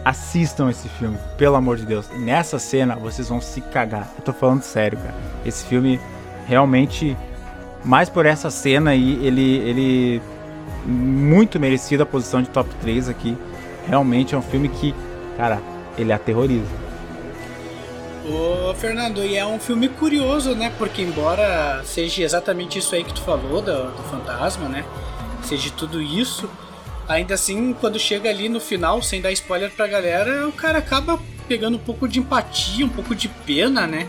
assistam 0.07 0.69
esse 0.69 0.87
filme, 0.87 1.17
pelo 1.37 1.55
amor 1.55 1.75
de 1.75 1.85
Deus. 1.85 2.09
Nessa 2.17 2.57
cena 2.57 2.95
vocês 2.95 3.27
vão 3.27 3.41
se 3.41 3.59
cagar. 3.59 4.09
Eu 4.17 4.23
tô 4.23 4.31
falando 4.31 4.61
sério, 4.61 4.97
cara. 4.97 5.15
Esse 5.45 5.65
filme 5.65 5.99
realmente 6.47 7.17
mais 7.83 8.09
por 8.09 8.25
essa 8.25 8.49
cena 8.49 8.91
aí, 8.91 9.25
ele 9.25 9.57
ele 9.57 10.21
muito 10.85 11.59
merecido 11.59 12.03
a 12.03 12.05
posição 12.05 12.41
de 12.41 12.49
top 12.49 12.69
3 12.81 13.09
aqui. 13.09 13.37
Realmente 13.85 14.33
é 14.33 14.37
um 14.37 14.41
filme 14.41 14.69
que, 14.69 14.95
cara, 15.35 15.61
ele 15.97 16.13
aterroriza. 16.13 16.87
Ô, 18.25 18.73
Fernando, 18.75 19.23
e 19.23 19.35
é 19.35 19.45
um 19.45 19.59
filme 19.59 19.89
curioso, 19.89 20.55
né? 20.55 20.71
Porque 20.77 21.01
embora 21.01 21.81
seja 21.83 22.23
exatamente 22.23 22.79
isso 22.79 22.95
aí 22.95 23.03
que 23.03 23.13
tu 23.13 23.21
falou 23.21 23.61
do, 23.61 23.91
do 23.91 24.03
fantasma, 24.03 24.69
né? 24.69 24.85
Seja 25.43 25.69
tudo 25.77 26.01
isso, 26.01 26.49
ainda 27.07 27.33
assim, 27.33 27.73
quando 27.73 27.97
chega 27.99 28.29
ali 28.29 28.49
no 28.49 28.59
final, 28.59 29.01
sem 29.01 29.21
dar 29.21 29.31
spoiler 29.31 29.71
pra 29.71 29.87
galera, 29.87 30.47
o 30.47 30.51
cara 30.51 30.79
acaba 30.79 31.19
pegando 31.47 31.77
um 31.77 31.79
pouco 31.79 32.07
de 32.07 32.19
empatia, 32.19 32.85
um 32.85 32.89
pouco 32.89 33.15
de 33.15 33.27
pena, 33.27 33.87
né? 33.87 34.07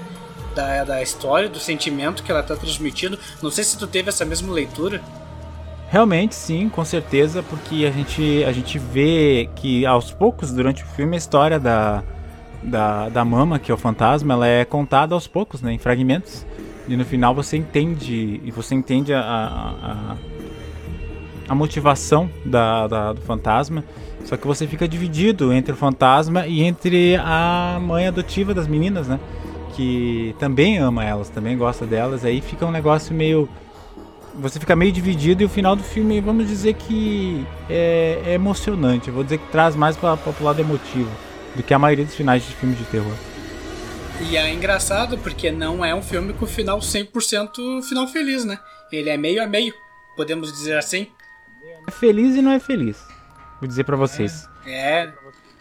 Da, 0.54 0.82
da 0.82 1.02
história, 1.02 1.48
do 1.48 1.60
sentimento 1.60 2.22
que 2.22 2.32
ela 2.32 2.42
tá 2.42 2.56
transmitindo. 2.56 3.18
Não 3.40 3.50
sei 3.50 3.62
se 3.62 3.78
tu 3.78 3.86
teve 3.86 4.08
essa 4.08 4.24
mesma 4.24 4.52
leitura. 4.52 5.00
Realmente, 5.88 6.34
sim, 6.34 6.68
com 6.68 6.84
certeza, 6.84 7.42
porque 7.42 7.86
a 7.86 7.90
gente, 7.90 8.44
a 8.44 8.52
gente 8.52 8.78
vê 8.78 9.48
que 9.54 9.86
aos 9.86 10.10
poucos, 10.10 10.52
durante 10.52 10.82
o 10.82 10.86
filme, 10.86 11.14
a 11.14 11.18
história 11.18 11.58
da, 11.58 12.02
da, 12.62 13.08
da 13.08 13.24
mama, 13.24 13.58
que 13.58 13.70
é 13.70 13.74
o 13.74 13.78
fantasma, 13.78 14.34
ela 14.34 14.46
é 14.46 14.64
contada 14.64 15.14
aos 15.14 15.26
poucos, 15.26 15.62
né, 15.62 15.72
em 15.72 15.78
fragmentos. 15.78 16.44
E 16.88 16.96
no 16.96 17.04
final 17.04 17.34
você 17.34 17.56
entende, 17.56 18.40
e 18.42 18.50
você 18.50 18.74
entende 18.74 19.14
a, 19.14 19.20
a, 19.20 20.12
a 20.12 20.16
motivação 21.54 22.30
da, 22.44 22.86
da, 22.86 23.12
do 23.12 23.20
fantasma. 23.20 23.84
Só 24.24 24.36
que 24.36 24.46
você 24.46 24.66
fica 24.66 24.86
dividido 24.86 25.52
entre 25.52 25.72
o 25.72 25.76
fantasma 25.76 26.46
e 26.46 26.62
entre 26.62 27.16
a 27.16 27.78
mãe 27.80 28.06
adotiva 28.06 28.52
das 28.52 28.66
meninas, 28.66 29.08
né? 29.08 29.18
Que 29.74 30.34
também 30.38 30.78
ama 30.78 31.04
elas, 31.04 31.28
também 31.28 31.56
gosta 31.56 31.86
delas. 31.86 32.24
Aí 32.24 32.40
fica 32.40 32.66
um 32.66 32.70
negócio 32.70 33.14
meio 33.14 33.48
você 34.38 34.60
fica 34.60 34.76
meio 34.76 34.92
dividido 34.92 35.42
e 35.42 35.46
o 35.46 35.48
final 35.48 35.74
do 35.74 35.82
filme, 35.82 36.20
vamos 36.20 36.46
dizer 36.46 36.74
que 36.74 37.44
é, 37.68 38.22
é 38.24 38.34
emocionante. 38.34 39.08
Eu 39.08 39.14
vou 39.14 39.24
dizer 39.24 39.38
que 39.38 39.46
traz 39.48 39.74
mais 39.74 39.96
para 39.96 40.14
o 40.14 40.44
lado 40.44 40.60
emotivo 40.60 41.10
do 41.56 41.62
que 41.62 41.74
a 41.74 41.78
maioria 41.78 42.04
dos 42.04 42.14
finais 42.14 42.46
de 42.46 42.54
filmes 42.54 42.78
de 42.78 42.84
terror. 42.84 43.12
E 44.20 44.36
é 44.36 44.52
engraçado 44.52 45.18
porque 45.18 45.50
não 45.50 45.84
é 45.84 45.94
um 45.94 46.02
filme 46.02 46.32
com 46.32 46.46
final 46.46 46.78
100% 46.78 47.82
final 47.82 48.06
feliz, 48.06 48.44
né? 48.44 48.58
Ele 48.92 49.10
é 49.10 49.16
meio 49.16 49.42
a 49.42 49.46
meio, 49.46 49.74
podemos 50.16 50.52
dizer 50.52 50.76
assim. 50.76 51.08
É 51.88 51.90
feliz 51.90 52.36
e 52.36 52.42
não 52.42 52.52
é 52.52 52.60
feliz. 52.60 53.02
Vou 53.58 53.66
dizer 53.66 53.82
para 53.84 53.96
vocês. 53.96 54.46
É, 54.66 55.04
é. 55.04 55.12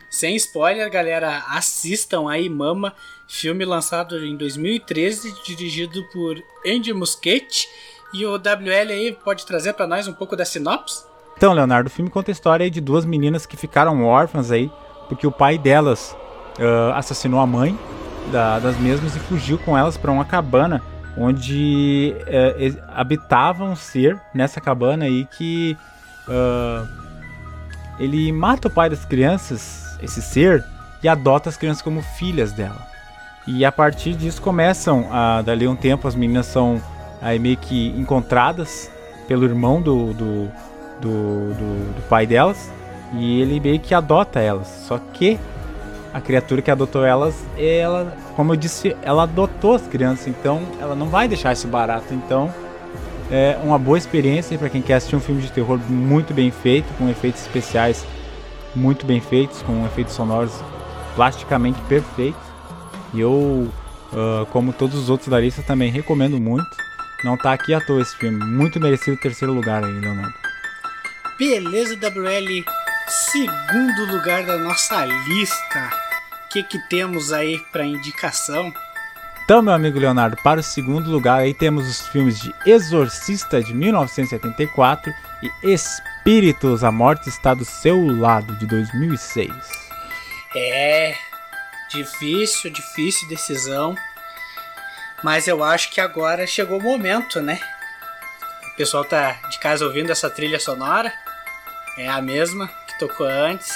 Sem 0.09 0.35
spoiler, 0.35 0.91
galera, 0.91 1.41
assistam 1.47 2.29
aí 2.29 2.49
Mama, 2.49 2.93
filme 3.29 3.63
lançado 3.63 4.17
em 4.25 4.35
2013, 4.35 5.33
dirigido 5.45 6.03
por 6.11 6.35
Andy 6.65 6.91
Muschietti 6.91 7.65
e 8.13 8.25
o 8.25 8.33
WL 8.33 8.91
aí 8.91 9.17
pode 9.23 9.45
trazer 9.45 9.71
para 9.71 9.87
nós 9.87 10.05
um 10.09 10.11
pouco 10.11 10.35
da 10.35 10.43
sinopse? 10.43 11.05
Então, 11.37 11.53
Leonardo, 11.53 11.87
o 11.87 11.91
filme 11.91 12.11
conta 12.11 12.29
a 12.29 12.33
história 12.33 12.69
de 12.69 12.81
duas 12.81 13.05
meninas 13.05 13.45
que 13.45 13.55
ficaram 13.55 14.03
órfãs 14.03 14.51
aí, 14.51 14.69
porque 15.07 15.25
o 15.25 15.31
pai 15.31 15.57
delas 15.57 16.13
uh, 16.59 16.91
assassinou 16.93 17.39
a 17.39 17.47
mãe 17.47 17.79
da, 18.33 18.59
das 18.59 18.77
mesmas 18.77 19.15
e 19.15 19.19
fugiu 19.19 19.57
com 19.59 19.77
elas 19.77 19.95
para 19.95 20.11
uma 20.11 20.25
cabana 20.25 20.83
onde 21.17 22.13
uh, 22.19 22.83
habitava 22.89 23.63
um 23.63 23.77
ser 23.77 24.19
nessa 24.33 24.59
cabana 24.59 25.05
aí 25.05 25.25
que 25.25 25.77
uh, 26.27 26.87
ele 27.99 28.31
mata 28.31 28.67
o 28.67 28.71
pai 28.71 28.89
das 28.89 29.05
crianças, 29.05 29.97
esse 30.01 30.21
ser, 30.21 30.63
e 31.01 31.07
adota 31.07 31.49
as 31.49 31.57
crianças 31.57 31.81
como 31.81 32.01
filhas 32.01 32.51
dela. 32.51 32.87
E 33.47 33.63
a 33.63 33.71
partir 33.71 34.13
disso 34.13 34.41
começam, 34.41 35.07
a, 35.11 35.41
dali 35.41 35.67
um 35.67 35.75
tempo, 35.75 36.07
as 36.07 36.15
meninas 36.15 36.47
são 36.47 36.81
aí 37.21 37.39
meio 37.39 37.57
que 37.57 37.89
encontradas 37.97 38.91
pelo 39.27 39.45
irmão 39.45 39.81
do, 39.81 40.13
do, 40.13 40.51
do, 41.01 41.53
do, 41.53 41.93
do 41.95 42.01
pai 42.09 42.27
delas. 42.27 42.71
E 43.13 43.41
ele 43.41 43.59
meio 43.59 43.79
que 43.79 43.93
adota 43.93 44.39
elas. 44.39 44.67
Só 44.85 44.97
que 44.97 45.39
a 46.13 46.19
criatura 46.19 46.61
que 46.61 46.69
adotou 46.69 47.05
elas, 47.05 47.35
ela, 47.57 48.13
como 48.35 48.51
eu 48.51 48.57
disse, 48.57 48.95
ela 49.01 49.23
adotou 49.23 49.75
as 49.75 49.87
crianças, 49.87 50.27
então 50.27 50.61
ela 50.79 50.95
não 50.95 51.07
vai 51.07 51.27
deixar 51.27 51.53
isso 51.53 51.67
barato. 51.67 52.13
Então 52.13 52.53
é 53.29 53.57
uma 53.61 53.77
boa 53.77 53.97
experiência 53.97 54.57
para 54.57 54.69
quem 54.69 54.81
quer 54.81 54.95
assistir 54.95 55.15
um 55.15 55.19
filme 55.19 55.41
de 55.41 55.51
terror 55.51 55.79
muito 55.89 56.33
bem 56.33 56.49
feito, 56.51 56.87
com 56.97 57.09
efeitos 57.09 57.41
especiais 57.41 58.05
muito 58.75 59.05
bem 59.05 59.19
feitos, 59.19 59.61
com 59.61 59.85
efeitos 59.85 60.13
sonoros 60.13 60.53
plasticamente 61.15 61.79
perfeitos. 61.81 62.41
E 63.13 63.19
eu, 63.19 63.31
uh, 63.31 64.45
como 64.51 64.71
todos 64.71 64.95
os 64.97 65.09
outros 65.09 65.29
da 65.29 65.39
lista, 65.39 65.61
também 65.63 65.91
recomendo 65.91 66.39
muito. 66.39 66.67
Não 67.23 67.35
tá 67.35 67.53
aqui 67.53 67.73
à 67.73 67.81
toa 67.81 68.01
esse 68.01 68.15
filme. 68.15 68.37
Muito 68.45 68.79
merecido 68.79 69.17
terceiro 69.17 69.53
lugar 69.53 69.83
aí, 69.83 69.91
Leonardo. 69.91 70.33
Beleza, 71.37 71.95
WL. 71.95 72.63
Segundo 73.07 74.11
lugar 74.11 74.43
da 74.45 74.57
nossa 74.57 75.05
lista. 75.05 75.89
O 76.45 76.49
que, 76.49 76.63
que 76.63 76.79
temos 76.89 77.33
aí 77.33 77.59
para 77.71 77.85
indicação? 77.85 78.71
Então, 79.47 79.61
meu 79.61 79.73
amigo 79.73 79.97
Leonardo, 79.97 80.35
para 80.43 80.59
o 80.59 80.63
segundo 80.63 81.09
lugar 81.09 81.39
aí 81.39 81.53
temos 81.53 81.87
os 81.87 82.05
filmes 82.09 82.37
de 82.37 82.53
Exorcista 82.65 83.63
de 83.63 83.73
1974 83.73 85.09
e 85.41 85.73
Espíritos, 85.73 86.83
a 86.83 86.91
Morte 86.91 87.29
está 87.29 87.53
do 87.53 87.63
seu 87.63 88.05
lado 88.19 88.53
de 88.57 88.65
2006. 88.65 89.49
É, 90.53 91.15
difícil, 91.89 92.69
difícil 92.69 93.29
decisão. 93.29 93.95
Mas 95.23 95.47
eu 95.47 95.63
acho 95.63 95.91
que 95.91 96.01
agora 96.01 96.45
chegou 96.45 96.79
o 96.79 96.83
momento, 96.83 97.39
né? 97.39 97.57
O 98.73 98.75
pessoal 98.75 99.05
tá 99.05 99.31
de 99.49 99.59
casa 99.59 99.85
ouvindo 99.85 100.11
essa 100.11 100.29
trilha 100.29 100.59
sonora. 100.59 101.13
É 101.97 102.09
a 102.09 102.21
mesma 102.21 102.67
que 102.85 102.99
tocou 102.99 103.25
antes. 103.25 103.71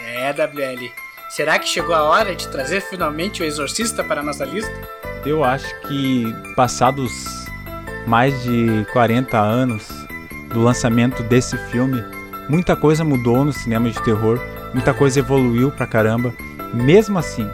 É, 0.00 0.32
WL. 0.32 0.90
Será 1.28 1.58
que 1.58 1.68
chegou 1.68 1.94
a 1.94 2.02
hora 2.02 2.34
de 2.34 2.48
trazer 2.48 2.80
finalmente 2.80 3.42
o 3.42 3.44
Exorcista 3.44 4.02
para 4.02 4.22
a 4.22 4.24
nossa 4.24 4.46
lista? 4.46 5.01
Eu 5.24 5.44
acho 5.44 5.72
que 5.82 6.34
passados 6.56 7.46
mais 8.06 8.42
de 8.42 8.84
40 8.92 9.38
anos 9.38 9.88
do 10.52 10.62
lançamento 10.62 11.22
desse 11.22 11.56
filme, 11.70 12.02
muita 12.48 12.74
coisa 12.74 13.04
mudou 13.04 13.44
no 13.44 13.52
cinema 13.52 13.88
de 13.88 14.02
terror, 14.02 14.40
muita 14.74 14.92
coisa 14.92 15.20
evoluiu 15.20 15.70
pra 15.70 15.86
caramba. 15.86 16.34
Mesmo 16.74 17.18
assim, 17.18 17.48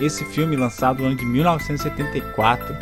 esse 0.00 0.24
filme 0.24 0.56
lançado 0.56 1.00
no 1.02 1.08
ano 1.08 1.16
de 1.16 1.24
1974. 1.24 2.76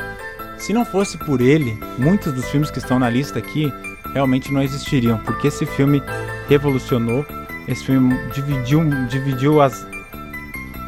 Se 0.59 0.73
não 0.73 0.85
fosse 0.85 1.17
por 1.19 1.41
ele, 1.41 1.79
muitos 1.99 2.33
dos 2.33 2.45
filmes 2.51 2.71
que 2.71 2.79
estão 2.79 2.99
na 2.99 3.09
lista 3.09 3.39
aqui 3.39 3.73
realmente 4.13 4.53
não 4.53 4.63
existiriam, 4.63 5.19
porque 5.19 5.49
esse 5.49 5.67
filme 5.67 6.03
revolucionou, 6.49 7.25
esse 7.69 7.85
filme 7.85 8.15
dividiu, 8.33 8.83
dividiu 9.09 9.61
as. 9.61 9.87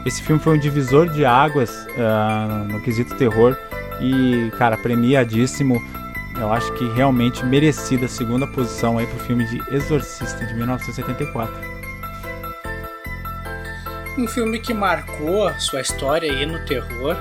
Esse 0.08 0.22
filme 0.22 0.40
foi 0.40 0.56
um 0.56 0.58
divisor 0.58 1.06
de 1.10 1.26
águas 1.26 1.86
uh, 1.90 2.64
no 2.64 2.80
quesito 2.80 3.14
terror 3.16 3.54
e, 4.00 4.50
cara, 4.56 4.74
premiadíssimo. 4.78 5.78
Eu 6.34 6.50
acho 6.50 6.72
que 6.72 6.88
realmente 6.94 7.44
merecida 7.44 8.06
a 8.06 8.08
segunda 8.08 8.46
posição 8.46 8.96
aí 8.96 9.06
pro 9.06 9.18
filme 9.18 9.44
de 9.44 9.62
Exorcista 9.70 10.46
de 10.46 10.54
1974 10.54 11.68
um 14.16 14.26
filme 14.26 14.58
que 14.58 14.74
marcou 14.74 15.52
sua 15.60 15.80
história 15.80 16.32
aí 16.32 16.44
no 16.44 16.64
terror. 16.64 17.14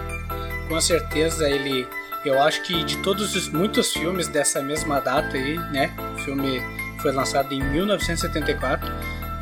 Com 0.68 0.82
certeza 0.82 1.48
ele, 1.48 1.88
eu 2.26 2.42
acho 2.42 2.64
que 2.64 2.84
de 2.84 2.98
todos 3.04 3.36
os 3.36 3.50
muitos 3.50 3.94
filmes 3.94 4.28
dessa 4.28 4.64
mesma 4.64 5.00
data 5.00 5.38
aí, 5.38 5.60
né? 5.72 5.94
O 6.16 6.18
filme 6.20 6.60
foi 6.60 6.88
foi 7.08 7.12
lançado 7.12 7.54
em 7.54 7.62
1974. 7.62 8.92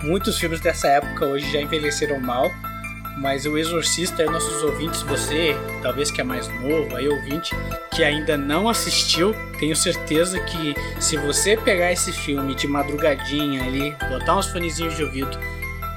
Muitos 0.03 0.37
filmes 0.37 0.59
dessa 0.59 0.87
época 0.87 1.25
hoje 1.25 1.51
já 1.51 1.61
envelheceram 1.61 2.19
mal, 2.19 2.51
mas 3.17 3.45
o 3.45 3.57
Exorcista, 3.57 4.23
aí, 4.23 4.29
nossos 4.29 4.61
ouvintes, 4.61 5.01
você, 5.01 5.55
talvez 5.81 6.11
que 6.11 6.19
é 6.19 6.23
mais 6.23 6.47
novo, 6.61 6.95
aí 6.95 7.07
ouvinte, 7.07 7.55
que 7.91 8.03
ainda 8.03 8.35
não 8.35 8.67
assistiu, 8.67 9.33
tenho 9.57 9.75
certeza 9.75 10.39
que 10.41 10.75
se 10.99 11.15
você 11.15 11.55
pegar 11.55 11.91
esse 11.91 12.11
filme 12.11 12.53
de 12.53 12.67
madrugadinha 12.67 13.63
ali, 13.63 13.95
botar 14.09 14.37
uns 14.37 14.47
fonezinhos 14.47 14.95
de 14.95 15.03
ouvido 15.03 15.37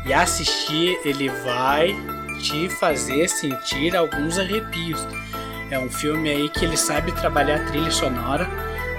e 0.07 0.13
assistir, 0.13 0.99
ele 1.05 1.29
vai 1.29 1.95
te 2.41 2.69
fazer 2.69 3.29
sentir 3.29 3.97
alguns 3.97 4.39
arrepios. 4.39 5.05
É 5.71 5.79
um 5.79 5.91
filme 5.91 6.31
aí 6.31 6.49
que 6.49 6.65
ele 6.65 6.77
sabe 6.77 7.13
trabalhar 7.13 7.67
trilha 7.67 7.91
sonora, 7.91 8.49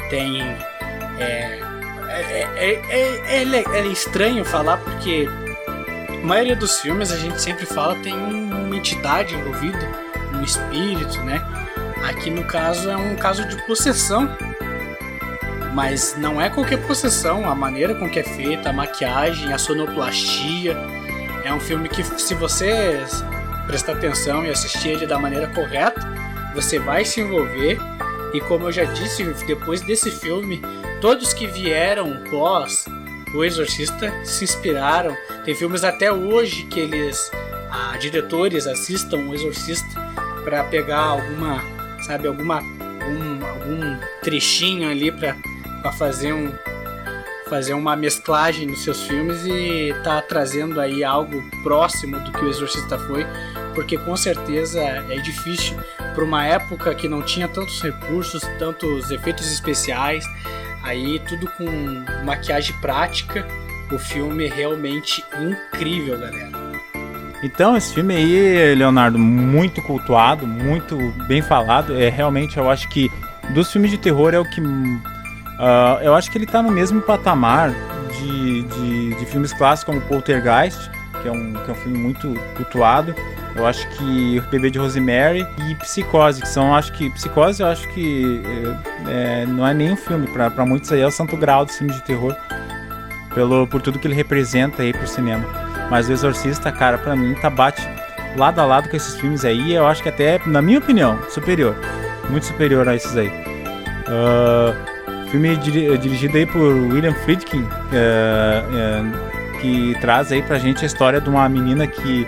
tem. 0.09 0.41
É, 0.41 1.59
é, 2.09 2.73
é, 3.27 3.79
é, 3.79 3.87
estranho 3.87 4.43
falar 4.43 4.77
porque 4.77 5.27
a 6.21 6.25
maioria 6.25 6.55
dos 6.55 6.79
filmes 6.79 7.11
a 7.11 7.17
gente 7.17 7.41
sempre 7.41 7.65
fala 7.65 7.95
tem 7.97 8.13
uma 8.13 8.75
entidade 8.75 9.33
envolvida, 9.33 9.79
um 10.33 10.43
espírito, 10.43 11.21
né? 11.23 11.41
Aqui 12.03 12.29
no 12.29 12.43
caso 12.43 12.89
é 12.89 12.95
um 12.95 13.15
caso 13.15 13.47
de 13.47 13.55
possessão. 13.65 14.29
Mas 15.73 16.15
não 16.17 16.41
é 16.41 16.49
qualquer 16.49 16.85
possessão, 16.85 17.49
a 17.49 17.55
maneira 17.55 17.93
com 17.95 18.09
que 18.09 18.19
é 18.19 18.23
feita, 18.23 18.69
a 18.69 18.73
maquiagem, 18.73 19.53
a 19.53 19.57
sonoplastia. 19.57 20.75
É 21.43 21.53
um 21.53 21.59
filme 21.59 21.87
que, 21.87 22.03
se 22.03 22.33
você 22.33 22.99
prestar 23.67 23.93
atenção 23.93 24.43
e 24.43 24.49
assistir 24.49 24.89
ele 24.89 25.05
da 25.05 25.19
maneira 25.19 25.47
correta, 25.47 26.01
você 26.55 26.79
vai 26.79 27.05
se 27.05 27.21
envolver. 27.21 27.77
E 28.33 28.41
como 28.41 28.67
eu 28.67 28.71
já 28.71 28.83
disse, 28.83 29.23
depois 29.45 29.81
desse 29.81 30.09
filme, 30.11 30.61
todos 30.99 31.33
que 31.33 31.47
vieram 31.47 32.23
pós 32.29 32.85
O 33.33 33.43
Exorcista 33.43 34.13
se 34.23 34.43
inspiraram. 34.43 35.15
Tem 35.45 35.55
filmes 35.55 35.83
até 35.83 36.11
hoje 36.11 36.63
que 36.63 36.79
eles, 36.79 37.31
diretores, 37.99 38.67
assistam 38.67 39.17
O 39.17 39.33
Exorcista 39.33 39.99
para 40.43 40.63
pegar 40.63 40.99
alguma, 40.99 41.61
sabe, 42.05 42.27
alguma 42.27 42.61
um, 42.61 43.45
algum 43.45 43.99
trechinho 44.21 44.89
ali 44.89 45.11
para 45.11 45.35
fazer 45.93 46.33
um 46.33 46.51
fazer 47.49 47.73
uma 47.73 47.95
mesclagem 47.95 48.67
nos 48.67 48.83
seus 48.83 49.01
filmes 49.07 49.43
e 49.43 49.91
tá 50.03 50.21
trazendo 50.21 50.79
aí 50.79 51.03
algo 51.03 51.43
próximo 51.63 52.19
do 52.19 52.31
que 52.31 52.45
o 52.45 52.47
Exorcista 52.47 52.99
foi 52.99 53.25
porque 53.73 53.97
com 53.97 54.15
certeza 54.17 54.81
é 54.81 55.17
difícil 55.17 55.77
para 56.13 56.23
uma 56.23 56.45
época 56.45 56.93
que 56.93 57.07
não 57.07 57.21
tinha 57.21 57.47
tantos 57.47 57.81
recursos, 57.81 58.41
tantos 58.57 59.09
efeitos 59.09 59.51
especiais, 59.51 60.25
aí 60.83 61.19
tudo 61.27 61.49
com 61.57 61.65
maquiagem 62.25 62.75
prática. 62.81 63.45
O 63.91 63.97
filme 63.97 64.45
é 64.45 64.49
realmente 64.49 65.23
incrível, 65.39 66.19
galera. 66.19 66.51
Então, 67.41 67.75
esse 67.75 67.93
filme 67.93 68.15
aí, 68.15 68.75
Leonardo, 68.75 69.17
muito 69.17 69.81
cultuado, 69.81 70.45
muito 70.45 70.97
bem 71.27 71.41
falado. 71.41 71.99
É 71.99 72.09
realmente, 72.09 72.57
eu 72.57 72.69
acho 72.69 72.87
que 72.89 73.09
dos 73.53 73.71
filmes 73.71 73.91
de 73.91 73.97
terror 73.97 74.33
é 74.33 74.39
o 74.39 74.45
que. 74.45 74.61
Uh, 74.61 76.01
eu 76.01 76.13
acho 76.13 76.29
que 76.29 76.37
ele 76.37 76.45
tá 76.45 76.61
no 76.61 76.71
mesmo 76.71 77.01
patamar 77.01 77.71
de, 78.17 78.63
de, 78.63 79.15
de 79.15 79.25
filmes 79.25 79.53
clássicos 79.53 79.95
como 79.95 80.05
Poltergeist, 80.07 80.89
que 81.21 81.27
é 81.27 81.31
um, 81.31 81.53
que 81.53 81.69
é 81.69 81.73
um 81.73 81.75
filme 81.75 81.97
muito 81.97 82.33
cultuado. 82.55 83.15
Eu 83.59 83.67
acho 83.67 83.85
que 83.89 84.39
O 84.39 84.49
Bebê 84.49 84.71
de 84.71 84.79
Rosemary 84.79 85.45
e 85.67 85.75
Psicose, 85.75 86.41
que 86.41 86.47
são, 86.47 86.73
acho 86.73 86.93
que. 86.93 87.09
Psicose, 87.09 87.61
eu 87.61 87.67
acho 87.67 87.85
que 87.89 88.41
é, 89.05 89.41
é 89.41 89.45
não 89.45 89.67
é 89.67 89.73
nem 89.73 89.91
um 89.91 89.97
filme, 89.97 90.27
para 90.27 90.65
muitos 90.65 90.89
aí 90.93 91.01
é 91.01 91.05
o 91.05 91.11
santo 91.11 91.35
grau 91.35 91.65
do 91.65 91.71
filme 91.73 91.91
de 91.91 92.01
terror, 92.03 92.33
pelo, 93.35 93.67
por 93.67 93.81
tudo 93.81 93.99
que 93.99 94.07
ele 94.07 94.15
representa 94.15 94.81
aí 94.81 94.93
pro 94.93 95.05
cinema. 95.05 95.45
Mas 95.91 96.07
O 96.07 96.13
Exorcista, 96.13 96.71
cara, 96.71 96.97
para 96.97 97.17
mim 97.17 97.35
tá 97.35 97.49
bate 97.49 97.85
lado 98.37 98.59
a 98.59 98.65
lado 98.65 98.87
com 98.87 98.95
esses 98.95 99.19
filmes 99.19 99.43
aí, 99.43 99.73
eu 99.73 99.85
acho 99.85 100.01
que 100.01 100.07
até, 100.07 100.39
na 100.45 100.61
minha 100.61 100.79
opinião, 100.79 101.19
superior. 101.29 101.75
Muito 102.29 102.45
superior 102.45 102.87
a 102.87 102.95
esses 102.95 103.17
aí. 103.17 103.27
Uh, 104.07 105.29
filme 105.29 105.57
dirigido 105.57 106.37
aí 106.37 106.45
por 106.45 106.61
William 106.61 107.13
Friedkin, 107.13 107.63
uh, 107.63 107.67
uh, 107.67 109.59
que 109.59 109.97
traz 109.99 110.31
aí 110.31 110.41
pra 110.41 110.57
gente 110.57 110.83
a 110.83 110.87
história 110.87 111.19
de 111.19 111.27
uma 111.27 111.49
menina 111.49 111.85
que 111.85 112.25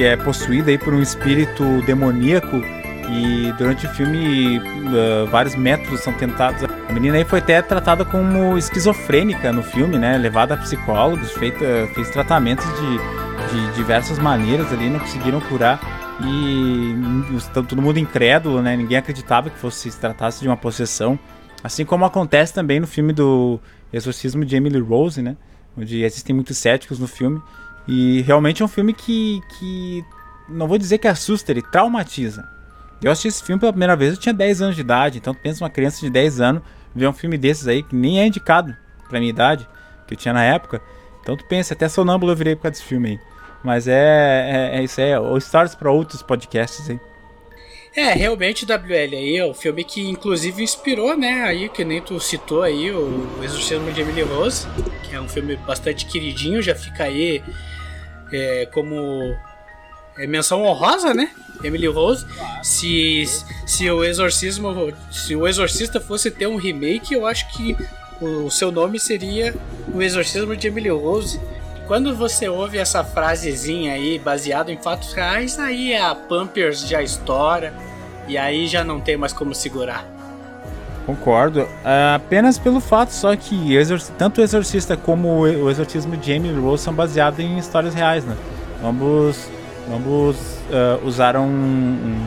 que 0.00 0.04
é 0.06 0.16
possuída 0.16 0.70
aí 0.70 0.78
por 0.78 0.94
um 0.94 1.02
espírito 1.02 1.82
demoníaco 1.82 2.56
e 2.56 3.52
durante 3.58 3.84
o 3.84 3.90
filme 3.90 4.58
uh, 4.58 5.26
vários 5.30 5.54
métodos 5.54 6.00
são 6.00 6.10
tentados. 6.14 6.64
A 6.64 6.90
menina 6.90 7.18
aí 7.18 7.24
foi 7.26 7.40
até 7.40 7.60
tratada 7.60 8.02
como 8.02 8.56
esquizofrênica 8.56 9.52
no 9.52 9.62
filme, 9.62 9.98
né? 9.98 10.16
Levada 10.16 10.54
a 10.54 10.56
psicólogos, 10.56 11.32
feita, 11.32 11.66
fez 11.94 12.08
tratamentos 12.08 12.64
de, 12.64 12.96
de 13.52 13.74
diversas 13.74 14.18
maneiras 14.18 14.72
ali, 14.72 14.88
não 14.88 15.00
conseguiram 15.00 15.38
curar 15.38 15.78
e 16.24 16.94
todo 17.52 17.82
mundo 17.82 17.98
incrédulo, 17.98 18.62
né? 18.62 18.74
Ninguém 18.78 18.96
acreditava 18.96 19.50
que 19.50 19.58
fosse 19.58 19.90
se 19.90 20.00
tratasse 20.00 20.40
de 20.40 20.48
uma 20.48 20.56
possessão, 20.56 21.18
assim 21.62 21.84
como 21.84 22.06
acontece 22.06 22.54
também 22.54 22.80
no 22.80 22.86
filme 22.86 23.12
do 23.12 23.60
Exorcismo 23.92 24.46
de 24.46 24.56
Emily 24.56 24.80
Rose, 24.80 25.20
né? 25.20 25.36
Onde 25.76 26.02
existem 26.02 26.34
muitos 26.34 26.56
céticos 26.56 26.98
no 26.98 27.06
filme 27.06 27.42
e 27.92 28.20
realmente 28.20 28.62
é 28.62 28.64
um 28.64 28.68
filme 28.68 28.94
que, 28.94 29.42
que 29.48 30.04
não 30.48 30.68
vou 30.68 30.78
dizer 30.78 30.98
que 30.98 31.08
assusta, 31.08 31.50
ele 31.50 31.60
traumatiza. 31.60 32.48
Eu 33.02 33.10
assisti 33.10 33.26
esse 33.26 33.42
filme 33.42 33.58
pela 33.58 33.72
primeira 33.72 33.96
vez, 33.96 34.12
eu 34.12 34.16
tinha 34.16 34.32
10 34.32 34.62
anos 34.62 34.76
de 34.76 34.82
idade, 34.82 35.18
então 35.18 35.34
pensa 35.34 35.64
uma 35.64 35.70
criança 35.70 35.98
de 35.98 36.08
10 36.08 36.40
anos 36.40 36.62
ver 36.94 37.08
um 37.08 37.12
filme 37.12 37.36
desses 37.36 37.66
aí 37.66 37.82
que 37.82 37.96
nem 37.96 38.20
é 38.20 38.26
indicado 38.28 38.76
pra 39.08 39.18
minha 39.18 39.30
idade, 39.30 39.68
que 40.06 40.14
eu 40.14 40.18
tinha 40.18 40.32
na 40.32 40.44
época. 40.44 40.80
Então 41.20 41.36
tu 41.36 41.44
pensa, 41.46 41.74
até 41.74 41.88
sonâmbulo 41.88 42.30
eu 42.30 42.36
virei 42.36 42.54
por 42.54 42.62
causa 42.62 42.74
desse 42.74 42.84
filme 42.84 43.08
aí. 43.08 43.20
Mas 43.64 43.88
é, 43.88 44.70
é, 44.72 44.78
é 44.78 44.84
isso 44.84 45.00
aí, 45.00 45.12
ou 45.16 45.36
histórias 45.36 45.74
para 45.74 45.90
outros 45.90 46.22
podcasts 46.22 46.88
aí. 46.88 47.00
É, 47.96 48.12
realmente 48.12 48.64
WL 48.64 49.16
aí 49.16 49.36
é 49.36 49.44
o 49.44 49.52
filme 49.52 49.82
que 49.82 50.08
inclusive 50.08 50.62
inspirou, 50.62 51.16
né, 51.16 51.42
aí 51.42 51.68
que 51.68 51.84
nem 51.84 52.00
tu 52.00 52.20
citou 52.20 52.62
aí 52.62 52.92
o 52.92 53.42
Exorcismo 53.42 53.90
de 53.90 54.00
Emily 54.00 54.22
Rose, 54.22 54.68
que 55.02 55.16
é 55.16 55.20
um 55.20 55.28
filme 55.28 55.56
bastante 55.56 56.06
queridinho, 56.06 56.62
já 56.62 56.76
fica 56.76 57.02
aí 57.02 57.42
é, 58.32 58.66
como 58.66 59.34
é, 60.18 60.26
menção 60.26 60.62
honrosa, 60.62 61.14
né? 61.14 61.30
Emily 61.62 61.86
Rose. 61.86 62.26
Se, 62.62 63.24
se 63.66 63.90
o 63.90 64.04
exorcismo, 64.04 64.92
se 65.10 65.36
o 65.36 65.46
exorcista 65.46 66.00
fosse 66.00 66.30
ter 66.30 66.46
um 66.46 66.56
remake, 66.56 67.14
eu 67.14 67.26
acho 67.26 67.48
que 67.48 67.76
o 68.20 68.50
seu 68.50 68.70
nome 68.70 68.98
seria 69.00 69.54
o 69.92 70.02
exorcismo 70.02 70.56
de 70.56 70.68
Emily 70.68 70.90
Rose. 70.90 71.40
Quando 71.86 72.14
você 72.14 72.48
ouve 72.48 72.78
essa 72.78 73.02
frasezinha 73.02 73.94
aí, 73.94 74.18
baseado 74.18 74.70
em 74.70 74.76
fatos 74.76 75.12
reais, 75.12 75.58
aí 75.58 75.94
a 75.94 76.14
Pampers 76.14 76.86
já 76.86 77.02
estoura 77.02 77.74
e 78.28 78.38
aí 78.38 78.66
já 78.68 78.84
não 78.84 79.00
tem 79.00 79.16
mais 79.16 79.32
como 79.32 79.54
segurar. 79.54 80.19
Concordo. 81.06 81.62
Uh, 81.62 82.14
apenas 82.14 82.58
pelo 82.58 82.80
fato 82.80 83.10
só 83.10 83.34
que 83.34 83.74
tanto 84.16 84.40
o 84.40 84.44
Exorcista 84.44 84.96
como 84.96 85.40
o 85.40 85.70
Exorcismo 85.70 86.16
de 86.16 86.32
Jamie 86.32 86.52
Rose 86.52 86.82
são 86.82 86.92
baseados 86.92 87.40
em 87.40 87.58
histórias 87.58 87.94
reais, 87.94 88.24
né? 88.24 88.36
Ambos, 88.84 89.48
ambos 89.92 90.36
uh, 90.36 91.04
usaram 91.06 91.46
um, 91.46 92.26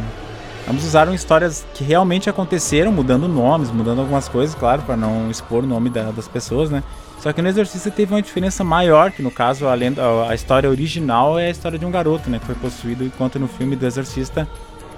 ambos 0.69 0.83
usaram 0.83 1.13
histórias 1.13 1.65
que 1.73 1.83
realmente 1.83 2.29
aconteceram, 2.29 2.91
mudando 2.91 3.27
nomes, 3.27 3.71
mudando 3.71 3.99
algumas 3.99 4.27
coisas, 4.27 4.55
claro, 4.55 4.81
para 4.81 4.97
não 4.97 5.29
expor 5.29 5.63
o 5.63 5.67
nome 5.67 5.89
da, 5.89 6.11
das 6.11 6.27
pessoas, 6.27 6.69
né? 6.69 6.83
Só 7.19 7.31
que 7.31 7.41
no 7.41 7.47
Exorcista 7.47 7.89
teve 7.89 8.13
uma 8.13 8.21
diferença 8.21 8.65
maior, 8.65 9.11
que 9.11 9.21
no 9.21 9.31
caso 9.31 9.67
a, 9.67 9.73
lenda, 9.73 10.01
a 10.27 10.35
história 10.35 10.69
original 10.69 11.39
é 11.39 11.47
a 11.47 11.49
história 11.49 11.79
de 11.79 11.85
um 11.85 11.91
garoto, 11.91 12.29
né? 12.29 12.37
Que 12.37 12.45
foi 12.45 12.55
possuído, 12.55 13.05
enquanto 13.05 13.39
no 13.39 13.47
filme 13.47 13.77
do 13.77 13.85
Exorcista 13.85 14.47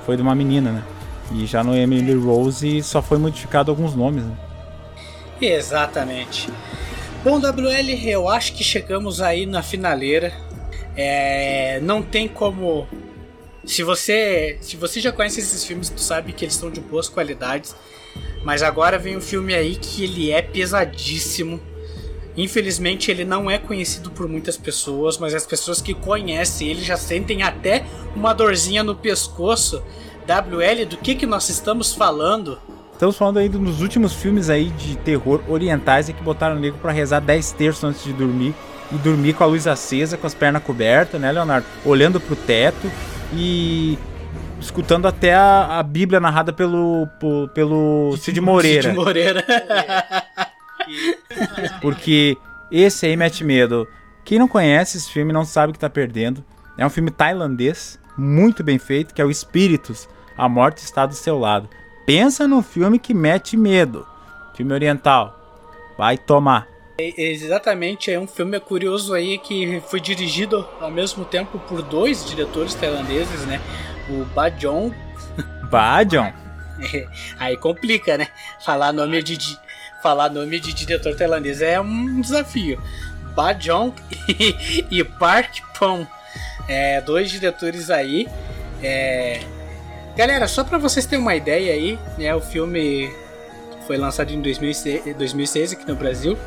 foi 0.06 0.16
de 0.16 0.24
uma 0.24 0.34
menina, 0.34 0.72
né? 0.72 0.84
E 1.32 1.46
já 1.46 1.64
no 1.64 1.76
Emily 1.76 2.14
Rose 2.14 2.84
só 2.84 3.02
foi 3.02 3.18
modificado 3.18 3.72
alguns 3.72 3.96
nomes. 3.96 4.24
Né? 4.24 4.38
Exatamente. 5.42 6.50
Bom, 7.24 7.40
WL, 7.40 8.08
eu 8.08 8.30
acho 8.30 8.54
que 8.54 8.64
chegamos 8.64 9.22
aí 9.22 9.46
na 9.46 9.64
finaleira. 9.64 10.32
É, 10.96 11.80
não 11.82 12.02
tem 12.02 12.28
como. 12.28 12.88
Se 13.66 13.82
você, 13.82 14.58
se 14.62 14.78
você 14.78 15.00
já 15.00 15.12
conhece 15.12 15.40
esses 15.40 15.64
filmes, 15.64 15.90
tu 15.90 16.00
sabe 16.00 16.32
que 16.34 16.46
eles 16.46 16.54
são 16.54 16.70
de 16.70 16.80
boas 16.80 17.10
qualidades. 17.10 17.76
Mas 18.44 18.62
agora 18.62 19.00
vem 19.00 19.18
um 19.18 19.22
filme 19.22 19.56
aí 19.56 19.76
que 19.76 20.04
ele 20.04 20.32
é 20.32 20.42
pesadíssimo. 20.42 21.60
Infelizmente 22.38 23.10
ele 23.10 23.26
não 23.26 23.50
é 23.50 23.58
conhecido 23.58 24.12
por 24.12 24.28
muitas 24.28 24.58
pessoas, 24.58 25.18
mas 25.18 25.34
as 25.34 25.46
pessoas 25.46 25.82
que 25.82 25.94
conhecem 25.94 26.70
ele 26.70 26.84
já 26.84 26.98
sentem 26.98 27.42
até 27.42 27.86
uma 28.16 28.34
dorzinha 28.34 28.84
no 28.84 28.94
pescoço 28.94 29.82
WL, 30.28 30.86
do 30.86 30.98
que, 30.98 31.16
que 31.16 31.26
nós 31.26 31.50
estamos 31.50 31.94
falando? 31.94 32.60
Estamos 32.92 33.18
falando 33.18 33.38
aí 33.38 33.50
dos 33.50 33.82
últimos 33.82 34.14
filmes 34.14 34.50
aí 34.50 34.70
de 34.70 34.96
terror 34.98 35.42
orientais 35.48 36.08
que 36.08 36.24
botaram 36.24 36.56
o 36.56 36.60
nego 36.60 36.78
pra 36.78 36.92
rezar 36.92 37.20
10 37.20 37.52
terços 37.52 37.84
antes 37.84 38.04
de 38.04 38.14
dormir 38.14 38.56
e 38.92 38.96
dormir 38.96 39.34
com 39.34 39.44
a 39.44 39.48
luz 39.48 39.68
acesa, 39.68 40.18
com 40.18 40.26
as 40.26 40.34
pernas 40.34 40.64
cobertas, 40.64 41.20
né, 41.20 41.32
Leonardo? 41.32 41.68
Olhando 41.84 42.20
pro 42.20 42.36
teto 42.36 42.90
e 43.34 43.98
escutando 44.60 45.08
até 45.08 45.36
a, 45.36 45.80
a 45.80 45.84
Bíblia 45.84 46.20
narrada 46.20 46.54
pelo, 46.54 47.08
pelo 47.54 48.16
Cid 48.18 48.40
Moreira. 48.40 48.84
Cid 48.84 48.96
Moreira. 48.96 49.46
Porque 51.82 52.38
Esse 52.72 53.08
aí 53.08 53.18
mete 53.18 53.44
medo. 53.44 53.88
Quem 54.24 54.40
não 54.40 54.48
conhece 54.48 54.98
esse 54.98 55.12
filme 55.12 55.34
não 55.34 55.46
sabe 55.46 55.72
o 55.72 55.74
que 55.74 55.80
tá 55.80 55.90
perdendo. 55.90 56.44
É 56.78 56.86
um 56.86 56.90
filme 56.90 57.12
tailandês, 57.12 58.00
muito 58.18 58.64
bem 58.64 58.80
feito, 58.80 59.14
que 59.14 59.22
é 59.22 59.26
o 59.26 59.30
Espíritos, 59.30 60.08
A 60.38 60.50
Morte 60.50 60.80
Está 60.80 61.06
do 61.06 61.14
Seu 61.14 61.40
Lado. 61.40 61.70
Pensa 62.06 62.48
num 62.48 62.62
filme 62.62 63.00
que 63.00 63.14
mete 63.14 63.58
medo. 63.58 64.06
Filme 64.56 64.74
oriental. 64.74 65.40
Vai 65.98 66.18
tomar. 66.18 66.68
É, 66.98 67.14
exatamente, 67.18 68.10
é 68.10 68.18
um 68.18 68.28
filme 68.28 68.58
curioso 68.60 69.14
aí 69.14 69.38
que 69.38 69.82
foi 69.88 70.00
dirigido 70.00 70.66
ao 70.80 70.90
mesmo 70.90 71.26
tempo 71.26 71.60
por 71.60 71.82
dois 71.82 72.26
diretores 72.26 72.74
tailandeses, 72.74 73.46
né? 73.46 73.60
O 74.10 74.24
Bajong. 74.34 74.96
Bajong? 75.70 76.34
É, 76.94 77.08
aí 77.38 77.58
complica, 77.58 78.18
né? 78.18 78.28
Falar 78.64 78.94
nome 78.94 79.22
de, 79.22 79.38
falar 80.02 80.30
nome 80.30 80.60
de 80.60 80.74
diretor 80.74 81.16
tailandês 81.16 81.62
é 81.62 81.80
um 81.82 82.22
desafio. 82.22 82.82
Bajong 83.36 83.94
e, 84.30 84.86
e 85.00 85.04
Park 85.04 85.60
Pong. 85.78 86.08
É, 86.68 87.02
dois 87.02 87.30
diretores 87.30 87.90
aí. 87.90 88.28
É... 88.82 89.42
Galera, 90.16 90.48
só 90.48 90.64
para 90.64 90.78
vocês 90.78 91.06
terem 91.06 91.22
uma 91.22 91.36
ideia 91.36 91.74
aí, 91.74 92.00
né, 92.18 92.34
o 92.34 92.40
filme 92.40 93.14
foi 93.86 93.98
lançado 93.98 94.32
em 94.32 94.42
2006, 94.42 95.14
2006 95.14 95.74
aqui 95.74 95.86
no 95.86 95.96
Brasil. 95.96 96.38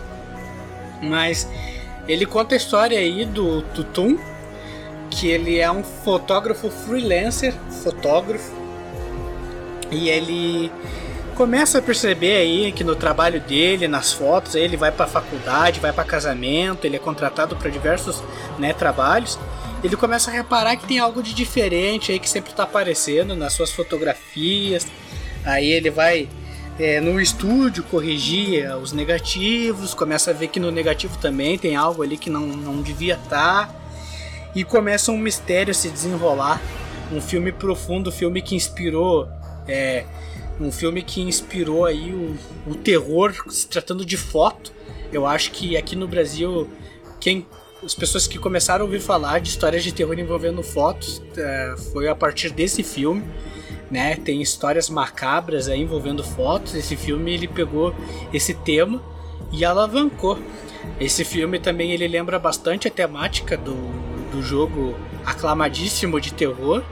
Mas 1.02 1.46
ele 2.08 2.24
conta 2.24 2.54
a 2.54 2.56
história 2.56 2.98
aí 2.98 3.26
do 3.26 3.60
Tutum, 3.60 4.18
que 5.10 5.28
ele 5.28 5.58
é 5.58 5.70
um 5.70 5.82
fotógrafo 5.82 6.70
freelancer, 6.70 7.54
fotógrafo, 7.82 8.56
e 9.90 10.08
ele 10.08 10.72
começa 11.34 11.78
a 11.78 11.82
perceber 11.82 12.36
aí 12.36 12.72
que 12.72 12.82
no 12.82 12.96
trabalho 12.96 13.38
dele, 13.38 13.86
nas 13.86 14.12
fotos, 14.12 14.54
ele 14.54 14.78
vai 14.78 14.90
para 14.90 15.06
faculdade, 15.06 15.78
vai 15.78 15.92
para 15.92 16.04
casamento, 16.04 16.86
ele 16.86 16.96
é 16.96 16.98
contratado 16.98 17.54
para 17.54 17.70
diversos 17.70 18.22
né, 18.58 18.72
trabalhos. 18.72 19.38
Ele 19.82 19.96
começa 19.96 20.30
a 20.30 20.34
reparar 20.34 20.76
que 20.76 20.86
tem 20.86 20.98
algo 20.98 21.22
de 21.22 21.32
diferente 21.32 22.10
aí 22.10 22.18
que 22.18 22.28
sempre 22.28 22.50
está 22.50 22.64
aparecendo 22.64 23.36
nas 23.36 23.52
suas 23.52 23.70
fotografias. 23.70 24.86
Aí 25.44 25.70
ele 25.70 25.90
vai 25.90 26.28
é, 26.78 27.00
no 27.00 27.20
estúdio 27.20 27.82
corrigia 27.84 28.76
os 28.76 28.92
negativos, 28.92 29.94
começa 29.94 30.30
a 30.30 30.34
ver 30.34 30.48
que 30.48 30.60
no 30.60 30.70
negativo 30.70 31.18
também 31.18 31.58
tem 31.58 31.74
algo 31.74 32.02
ali 32.02 32.16
que 32.16 32.30
não, 32.30 32.46
não 32.46 32.82
devia 32.82 33.14
estar. 33.14 33.66
Tá, 33.66 33.74
e 34.54 34.64
começa 34.64 35.12
um 35.12 35.18
mistério 35.18 35.74
se 35.74 35.88
desenrolar. 35.88 36.60
Um 37.12 37.20
filme 37.20 37.52
profundo, 37.52 38.10
um 38.10 38.12
filme 38.12 38.42
que 38.42 38.54
inspirou. 38.54 39.28
É, 39.66 40.04
um 40.60 40.72
filme 40.72 41.02
que 41.02 41.20
inspirou 41.20 41.84
aí 41.84 42.12
o, 42.12 42.36
o 42.66 42.74
terror 42.74 43.32
se 43.48 43.68
tratando 43.68 44.04
de 44.04 44.16
foto. 44.16 44.72
Eu 45.12 45.26
acho 45.26 45.52
que 45.52 45.76
aqui 45.76 45.94
no 45.94 46.08
Brasil, 46.08 46.68
quem 47.20 47.46
as 47.84 47.94
pessoas 47.94 48.26
que 48.26 48.38
começaram 48.38 48.82
a 48.82 48.86
ouvir 48.86 49.00
falar 49.00 49.40
de 49.40 49.48
histórias 49.48 49.84
de 49.84 49.92
terror 49.92 50.18
envolvendo 50.18 50.62
fotos 50.62 51.22
é, 51.36 51.74
foi 51.92 52.08
a 52.08 52.14
partir 52.14 52.50
desse 52.50 52.82
filme 52.82 53.24
né? 53.90 54.16
Tem 54.16 54.42
histórias 54.42 54.90
macabras 54.90 55.68
aí 55.68 55.80
envolvendo 55.80 56.22
fotos. 56.22 56.74
Esse 56.74 56.96
filme 56.96 57.32
ele 57.32 57.48
pegou 57.48 57.94
esse 58.32 58.54
tema 58.54 59.02
e 59.52 59.64
alavancou. 59.64 60.38
Esse 61.00 61.24
filme 61.24 61.58
também 61.58 61.92
ele 61.92 62.06
lembra 62.06 62.38
bastante 62.38 62.88
a 62.88 62.90
temática 62.90 63.56
do, 63.56 63.74
do 64.30 64.42
jogo 64.42 64.94
aclamadíssimo 65.24 66.20
de 66.20 66.32
terror, 66.32 66.82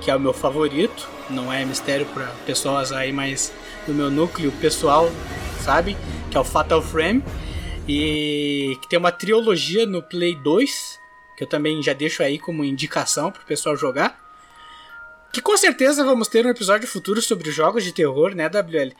que 0.00 0.10
é 0.10 0.16
o 0.16 0.20
meu 0.20 0.32
favorito. 0.32 1.08
Não 1.28 1.52
é 1.52 1.64
mistério 1.64 2.06
para 2.06 2.26
pessoas 2.44 2.90
aí, 2.92 3.12
mas 3.12 3.52
do 3.86 3.94
meu 3.94 4.10
núcleo 4.10 4.50
pessoal, 4.52 5.08
sabe? 5.62 5.96
Que 6.30 6.36
é 6.36 6.40
o 6.40 6.44
Fatal 6.44 6.82
Frame. 6.82 7.22
E 7.92 8.76
que 8.76 8.88
tem 8.88 8.98
uma 8.98 9.10
trilogia 9.10 9.84
no 9.84 10.00
Play 10.00 10.36
2, 10.36 11.00
que 11.36 11.42
eu 11.42 11.48
também 11.48 11.82
já 11.82 11.92
deixo 11.92 12.22
aí 12.22 12.38
como 12.38 12.64
indicação 12.64 13.32
para 13.32 13.42
o 13.42 13.46
pessoal 13.46 13.76
jogar. 13.76 14.16
Que 15.32 15.40
com 15.40 15.56
certeza 15.56 16.04
vamos 16.04 16.28
ter 16.28 16.46
um 16.46 16.50
episódio 16.50 16.86
futuro 16.86 17.20
sobre 17.20 17.50
jogos 17.50 17.82
de 17.82 17.92
terror, 17.92 18.32
né, 18.34 18.46
WL? 18.46 18.92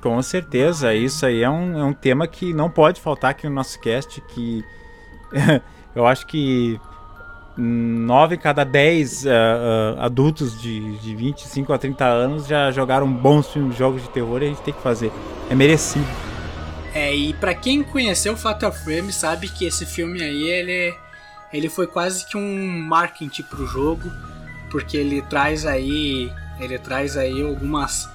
Com 0.00 0.20
certeza, 0.20 0.92
isso 0.94 1.24
aí 1.24 1.42
é 1.42 1.50
um, 1.50 1.78
é 1.78 1.84
um 1.84 1.92
tema 1.92 2.26
que 2.26 2.52
não 2.52 2.68
pode 2.68 3.00
faltar 3.00 3.30
aqui 3.30 3.48
no 3.48 3.54
nosso 3.54 3.78
cast, 3.78 4.20
que 4.20 4.64
eu 5.94 6.04
acho 6.04 6.26
que 6.26 6.80
9 7.56 8.34
em 8.34 8.38
cada 8.38 8.64
10 8.64 9.24
uh, 9.24 9.28
uh, 9.28 10.00
adultos 10.00 10.60
de, 10.60 10.98
de 10.98 11.14
25 11.14 11.72
a 11.72 11.78
30 11.78 12.04
anos 12.04 12.46
já 12.48 12.72
jogaram 12.72 13.10
bons 13.12 13.46
filmes, 13.52 13.76
jogos 13.76 14.02
de 14.02 14.08
terror 14.08 14.42
e 14.42 14.46
a 14.46 14.48
gente 14.48 14.62
tem 14.62 14.74
que 14.74 14.82
fazer. 14.82 15.12
É 15.48 15.54
merecido. 15.54 16.33
É, 16.94 17.14
e 17.14 17.34
para 17.34 17.54
quem 17.54 17.82
conheceu 17.82 18.36
Fatal 18.36 18.72
Frame 18.72 19.12
sabe 19.12 19.48
que 19.48 19.64
esse 19.64 19.84
filme 19.84 20.22
aí, 20.22 20.44
ele, 20.44 20.94
ele 21.52 21.68
foi 21.68 21.88
quase 21.88 22.24
que 22.24 22.36
um 22.36 22.80
marketing 22.82 23.42
pro 23.42 23.66
jogo 23.66 24.10
porque 24.70 24.96
ele 24.96 25.20
traz 25.22 25.66
aí 25.66 26.32
ele 26.58 26.78
traz 26.78 27.16
aí 27.16 27.42
algumas 27.42 28.08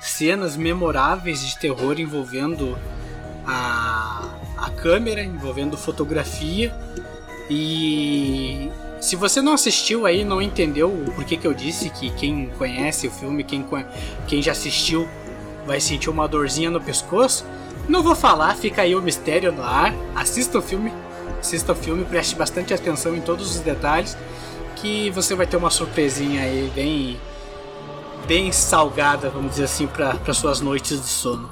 cenas 0.00 0.56
memoráveis 0.56 1.46
de 1.46 1.58
terror 1.58 1.98
envolvendo 1.98 2.76
a, 3.46 4.28
a 4.56 4.70
câmera, 4.70 5.22
envolvendo 5.22 5.76
fotografia. 5.76 6.74
E 7.50 8.70
se 9.00 9.16
você 9.16 9.42
não 9.42 9.52
assistiu 9.52 10.06
aí, 10.06 10.24
não 10.24 10.40
entendeu 10.40 10.90
o 10.90 11.12
porquê 11.12 11.36
que 11.36 11.46
eu 11.46 11.54
disse 11.54 11.90
que 11.90 12.10
quem 12.10 12.50
conhece 12.58 13.06
o 13.06 13.10
filme, 13.10 13.44
quem, 13.44 13.64
quem 14.26 14.42
já 14.42 14.52
assistiu, 14.52 15.08
vai 15.66 15.80
sentir 15.80 16.10
uma 16.10 16.26
dorzinha 16.26 16.70
no 16.70 16.80
pescoço, 16.80 17.44
não 17.88 18.02
vou 18.02 18.14
falar, 18.14 18.54
fica 18.56 18.82
aí 18.82 18.94
o 18.94 19.02
mistério 19.02 19.52
no 19.52 19.62
ar. 19.62 19.94
Assista 20.14 20.58
o 20.58 20.62
filme, 20.62 20.92
assista 21.40 21.72
o 21.72 21.76
filme, 21.76 22.04
preste 22.04 22.34
bastante 22.34 22.72
atenção 22.72 23.14
em 23.14 23.20
todos 23.20 23.56
os 23.56 23.60
detalhes 23.60 24.16
que 24.76 25.10
você 25.10 25.34
vai 25.34 25.46
ter 25.46 25.56
uma 25.56 25.70
surpresinha 25.70 26.42
aí 26.42 26.70
bem 26.74 27.20
bem 28.26 28.52
salgada, 28.52 29.28
vamos 29.30 29.52
dizer 29.52 29.64
assim, 29.64 29.86
para 29.86 30.32
suas 30.32 30.60
noites 30.60 31.00
de 31.00 31.08
sono. 31.08 31.50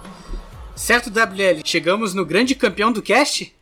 Certo, 0.74 1.10
WL? 1.10 1.60
Chegamos 1.64 2.14
no 2.14 2.24
grande 2.24 2.54
campeão 2.54 2.92
do 2.92 3.02
cast? 3.02 3.52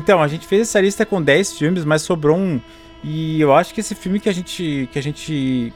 Então, 0.00 0.22
a 0.22 0.28
gente 0.28 0.46
fez 0.46 0.62
essa 0.62 0.80
lista 0.80 1.04
com 1.04 1.20
10 1.20 1.58
filmes, 1.58 1.84
mas 1.84 2.00
sobrou 2.00 2.34
um. 2.34 2.58
E 3.04 3.38
eu 3.38 3.54
acho 3.54 3.74
que 3.74 3.80
esse 3.80 3.94
filme 3.94 4.18
que 4.18 4.30
a 4.30 4.32
gente. 4.32 4.88
que 4.90 4.98
a 4.98 5.02
gente. 5.02 5.74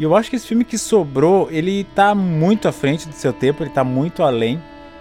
Eu 0.00 0.16
acho 0.16 0.30
que 0.30 0.36
esse 0.36 0.46
filme 0.46 0.64
que 0.64 0.78
sobrou, 0.78 1.50
ele 1.50 1.84
tá 1.94 2.14
muito 2.14 2.66
à 2.66 2.72
frente 2.72 3.06
do 3.06 3.14
seu 3.14 3.30
tempo, 3.30 3.62
ele 3.62 3.68
tá 3.68 3.84
muito 3.84 4.22
além 4.22 4.60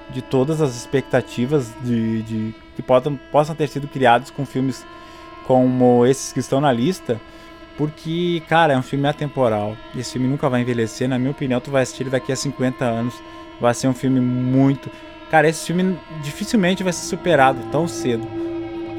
de 0.10 0.22
todas 0.22 0.60
as 0.60 0.76
expectativas 0.76 1.74
de, 1.82 2.24
de 2.24 2.56
que 2.76 2.82
possam, 2.82 3.18
possam 3.32 3.56
ter 3.56 3.70
sido 3.70 3.88
criados 3.88 4.30
com 4.30 4.46
filmes 4.46 4.86
como 5.48 6.06
esses 6.06 6.34
que 6.34 6.42
estão 6.42 6.60
na 6.60 6.74
lista. 6.74 7.22
Porque, 7.78 8.44
cara, 8.50 8.74
é 8.74 8.78
um 8.78 8.84
filme 8.84 9.08
atemporal. 9.08 9.78
Esse 9.96 10.12
filme 10.12 10.28
nunca 10.28 10.50
vai 10.50 10.60
envelhecer. 10.60 11.08
Na 11.08 11.18
minha 11.18 11.32
opinião, 11.32 11.62
tu 11.62 11.72
vai 11.72 11.84
assistir 11.84 12.04
ele 12.04 12.10
daqui 12.10 12.34
a 12.34 12.36
50 12.36 12.84
anos. 12.84 13.16
Vai 13.62 13.74
ser 13.74 13.88
um 13.88 13.94
filme 13.94 14.20
muito 14.20 14.92
Cara, 15.32 15.48
esse 15.48 15.66
filme 15.66 15.98
dificilmente 16.22 16.84
vai 16.84 16.92
ser 16.92 17.06
superado 17.06 17.62
tão 17.72 17.88
cedo. 17.88 18.28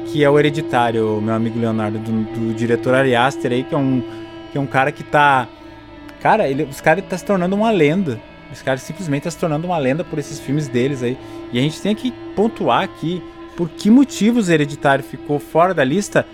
Que 0.07 0.23
é 0.23 0.29
o 0.29 0.39
Hereditário, 0.39 1.21
meu 1.21 1.35
amigo 1.35 1.59
Leonardo, 1.59 1.99
do, 1.99 2.11
do 2.23 2.53
diretor 2.55 2.95
Ari 2.95 3.15
Aster 3.15 3.51
aí, 3.51 3.63
que 3.63 3.75
é 3.75 3.77
um, 3.77 4.03
que 4.51 4.57
é 4.57 4.61
um 4.61 4.65
cara 4.65 4.91
que 4.91 5.03
tá. 5.03 5.47
Cara, 6.19 6.49
ele, 6.49 6.63
os 6.63 6.81
caras 6.81 7.05
tá 7.07 7.15
se 7.15 7.23
tornando 7.23 7.55
uma 7.55 7.69
lenda. 7.69 8.19
Os 8.51 8.63
caras 8.63 8.81
simplesmente 8.81 9.23
tá 9.23 9.31
se 9.31 9.37
tornando 9.37 9.67
uma 9.67 9.77
lenda 9.77 10.03
por 10.03 10.17
esses 10.17 10.39
filmes 10.39 10.67
deles 10.67 11.03
aí. 11.03 11.15
E 11.51 11.59
a 11.59 11.61
gente 11.61 11.79
tem 11.79 11.93
que 11.93 12.11
pontuar 12.35 12.81
aqui 12.81 13.21
por 13.55 13.69
que 13.69 13.91
motivos 13.91 14.49
Hereditário 14.49 15.03
ficou 15.03 15.37
fora 15.37 15.71
da 15.71 15.83
lista 15.83 16.25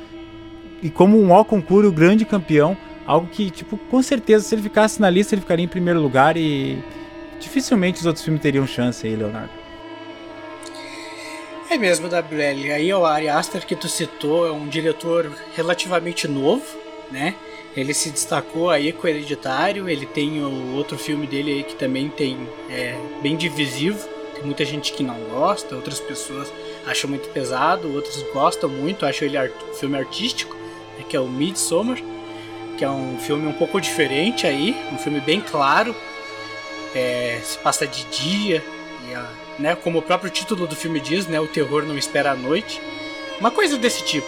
e 0.82 0.90
como 0.90 1.22
um 1.22 1.32
ó 1.32 1.44
concurso, 1.44 1.90
o 1.90 1.92
grande 1.92 2.24
campeão. 2.24 2.76
Algo 3.06 3.28
que, 3.28 3.50
tipo, 3.50 3.76
com 3.76 4.02
certeza, 4.02 4.46
se 4.46 4.56
ele 4.56 4.62
ficasse 4.62 5.02
na 5.02 5.10
lista, 5.10 5.36
ele 5.36 5.42
ficaria 5.42 5.66
em 5.66 5.70
primeiro 5.70 6.00
lugar 6.00 6.38
e 6.38 6.82
dificilmente 7.38 8.00
os 8.00 8.06
outros 8.06 8.24
filmes 8.24 8.42
teriam 8.42 8.66
chance 8.66 9.06
aí, 9.06 9.16
Leonardo. 9.16 9.59
É 11.70 11.78
mesmo, 11.78 12.08
WL. 12.08 12.74
Aí 12.74 12.92
o 12.92 13.06
Ari 13.06 13.30
Aster 13.30 13.64
que 13.64 13.76
tu 13.76 13.88
citou 13.88 14.48
é 14.48 14.52
um 14.52 14.68
diretor 14.68 15.32
relativamente 15.56 16.28
novo, 16.28 16.66
né? 17.12 17.36
Ele 17.78 17.94
se 17.94 18.10
destacou 18.10 18.72
aí 18.72 18.92
com 18.92 19.06
o 19.06 19.10
Hereditário, 19.10 19.88
ele 19.88 20.08
tem 20.08 20.42
o 20.42 20.76
outro 20.76 20.98
filme 20.98 21.28
dele 21.28 21.52
aí 21.52 21.64
que 21.64 21.76
também 21.76 22.10
tem 22.10 22.50
é, 22.72 22.98
bem 23.22 23.38
divisivo. 23.38 24.04
Tem 24.34 24.44
muita 24.44 24.66
gente 24.66 24.94
que 24.94 25.04
não 25.04 25.20
gosta, 25.26 25.76
outras 25.76 26.00
pessoas 26.00 26.52
acham 26.88 27.08
muito 27.08 27.30
pesado, 27.30 27.94
outros 27.94 28.24
gostam 28.34 28.68
muito, 28.68 29.06
acham 29.06 29.28
ele 29.28 29.38
art 29.38 29.54
filme 29.80 29.96
artístico, 29.96 30.56
né, 30.98 31.06
que 31.08 31.16
é 31.16 31.20
o 31.20 31.28
Midsommar, 31.28 32.00
que 32.80 32.84
é 32.84 32.90
um 32.90 33.20
filme 33.20 33.46
um 33.46 33.54
pouco 33.54 33.80
diferente 33.80 34.48
aí, 34.48 34.76
um 34.92 34.98
filme 34.98 35.20
bem 35.20 35.40
claro, 35.40 35.96
é, 36.96 37.40
se 37.44 37.58
passa 37.60 37.86
de 37.86 38.06
dia, 38.06 38.64
né, 39.60 39.76
como 39.76 40.00
o 40.00 40.02
próprio 40.02 40.32
título 40.32 40.66
do 40.66 40.76
filme 40.76 41.00
diz, 41.00 41.28
né, 41.28 41.40
o 41.40 41.48
terror 41.48 41.84
não 41.84 41.98
espera 41.98 42.32
a 42.32 42.36
noite. 42.36 42.82
Uma 43.40 43.52
coisa 43.52 43.78
desse 43.78 44.04
tipo. 44.04 44.28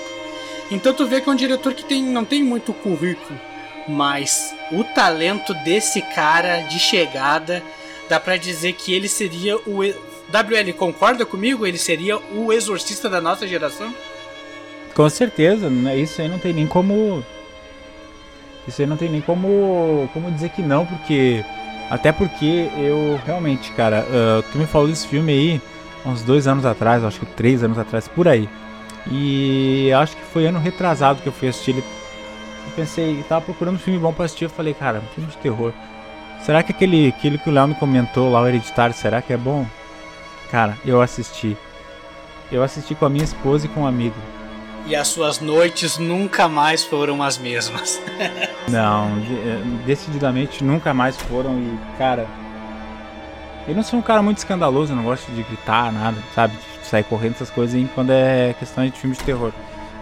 Então 0.70 0.94
tu 0.94 1.06
vê 1.06 1.20
que 1.20 1.30
é 1.30 1.32
um 1.32 1.36
diretor 1.36 1.74
que 1.74 1.84
tem, 1.84 2.04
não 2.04 2.24
tem 2.24 2.44
muito 2.44 2.74
currículo, 2.74 3.40
mas 3.88 4.54
o 4.72 4.84
talento 4.84 5.54
desse 5.54 6.02
cara 6.02 6.62
de 6.62 6.80
chegada 6.80 7.64
dá 8.08 8.20
para 8.20 8.38
dizer 8.38 8.74
que 8.74 8.94
ele 8.94 9.10
seria 9.10 9.58
o 9.58 9.80
WL 9.84 10.74
concorda 10.78 11.26
comigo? 11.26 11.68
Ele 11.68 11.78
seria 11.78 12.18
o 12.18 12.54
exorcista 12.54 13.10
da 13.10 13.20
nossa 13.20 13.46
geração? 13.46 13.94
Com 14.96 15.10
certeza, 15.10 15.70
né? 15.70 15.98
isso 15.98 16.22
aí 16.22 16.28
não 16.28 16.40
tem 16.40 16.54
nem 16.54 16.68
como 16.68 17.24
isso 18.68 18.82
aí 18.82 18.88
não 18.88 18.98
tem 18.98 19.10
nem 19.10 19.22
como 19.22 20.10
como 20.14 20.32
dizer 20.32 20.50
que 20.50 20.62
não, 20.62 20.86
porque 20.86 21.44
até 21.92 22.14
porque 22.14 22.72
eu 22.78 23.20
realmente, 23.26 23.70
cara, 23.74 24.06
uh, 24.08 24.42
tu 24.50 24.58
me 24.58 24.66
falou 24.66 24.88
desse 24.88 25.06
filme 25.06 25.30
aí 25.34 25.62
uns 26.06 26.24
dois 26.24 26.48
anos 26.48 26.66
atrás, 26.66 27.04
acho 27.04 27.20
que 27.20 27.26
três 27.26 27.66
anos 27.66 27.78
atrás, 27.78 28.08
por 28.08 28.30
aí. 28.30 28.48
E 29.12 29.92
acho 29.92 30.16
que 30.16 30.24
foi 30.24 30.48
ano 30.48 30.58
retrasado 30.58 31.22
que 31.22 31.28
eu 31.28 31.34
fui 31.34 31.50
assistir 31.50 31.72
ele. 31.72 31.84
Eu 32.66 32.72
pensei, 32.78 33.22
tava 33.28 33.42
procurando 33.42 33.76
um 33.76 33.80
filme 33.80 34.00
bom 34.00 34.14
pra 34.14 34.24
assistir. 34.24 34.46
Eu 34.46 34.50
falei, 34.50 34.74
cara, 34.74 35.00
um 35.00 35.14
filme 35.14 35.30
de 35.30 35.38
terror. 35.40 35.74
Será 36.44 36.64
que 36.64 36.72
aquele, 36.72 37.10
aquele 37.10 37.38
que 37.38 37.50
o 37.50 37.54
Léo 37.54 37.68
me 37.68 37.76
comentou 37.76 38.32
lá, 38.32 38.42
o 38.42 38.48
Hereditário, 38.48 38.96
será 38.96 39.22
que 39.22 39.34
é 39.34 39.38
bom? 39.38 39.66
Cara, 40.50 40.78
eu 40.86 41.02
assisti. 41.02 41.58
Eu 42.50 42.64
assisti 42.64 42.96
com 42.96 43.06
a 43.06 43.10
minha 43.10 43.26
esposa 43.26 43.66
e 43.66 43.70
com 43.70 43.82
um 43.82 43.86
amigo. 43.86 44.16
E 44.86 44.96
as 44.96 45.08
suas 45.08 45.40
noites 45.40 45.98
nunca 45.98 46.48
mais 46.48 46.84
foram 46.84 47.22
as 47.22 47.38
mesmas. 47.38 48.02
não, 48.68 49.10
eh, 49.20 49.62
decididamente 49.86 50.64
nunca 50.64 50.94
mais 50.94 51.16
foram. 51.18 51.60
E, 51.60 51.98
cara, 51.98 52.28
eu 53.68 53.76
não 53.76 53.84
sou 53.84 54.00
um 54.00 54.02
cara 54.02 54.22
muito 54.22 54.40
escandaloso, 54.40 54.92
eu 54.92 54.96
não 54.96 55.04
gosto 55.04 55.32
de 55.32 55.44
gritar, 55.44 55.92
nada, 55.92 56.18
sabe? 56.34 56.56
De 56.82 56.88
sair 56.88 57.04
correndo 57.04 57.34
essas 57.34 57.50
coisas 57.50 57.76
aí 57.76 57.88
quando 57.94 58.12
é 58.12 58.56
questão 58.58 58.86
de 58.86 58.92
filme 58.92 59.16
de 59.16 59.24
terror. 59.24 59.52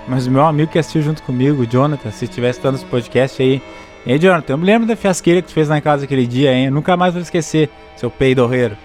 Mas 0.07 0.25
o 0.25 0.32
meu 0.32 0.45
amigo 0.45 0.71
que 0.71 0.80
assistiu 0.80 1.01
junto 1.01 1.21
comigo, 1.23 1.65
Jonathan, 1.65 2.09
se 2.09 2.25
estiver 2.25 2.49
estando 2.49 2.75
esse 2.75 2.86
podcast 2.86 3.41
aí. 3.41 3.61
Ei, 4.05 4.17
Jonathan, 4.17 4.53
eu 4.53 4.57
me 4.57 4.65
lembro 4.65 4.88
da 4.88 4.95
fiasqueira 4.95 5.41
que 5.41 5.49
tu 5.49 5.53
fez 5.53 5.69
em 5.69 5.82
casa 5.82 6.05
aquele 6.05 6.25
dia, 6.25 6.53
hein? 6.53 6.65
Eu 6.65 6.71
nunca 6.71 6.95
mais 6.95 7.13
vou 7.13 7.21
esquecer, 7.21 7.69
seu 7.97 8.09
peidorreiro. 8.09 8.77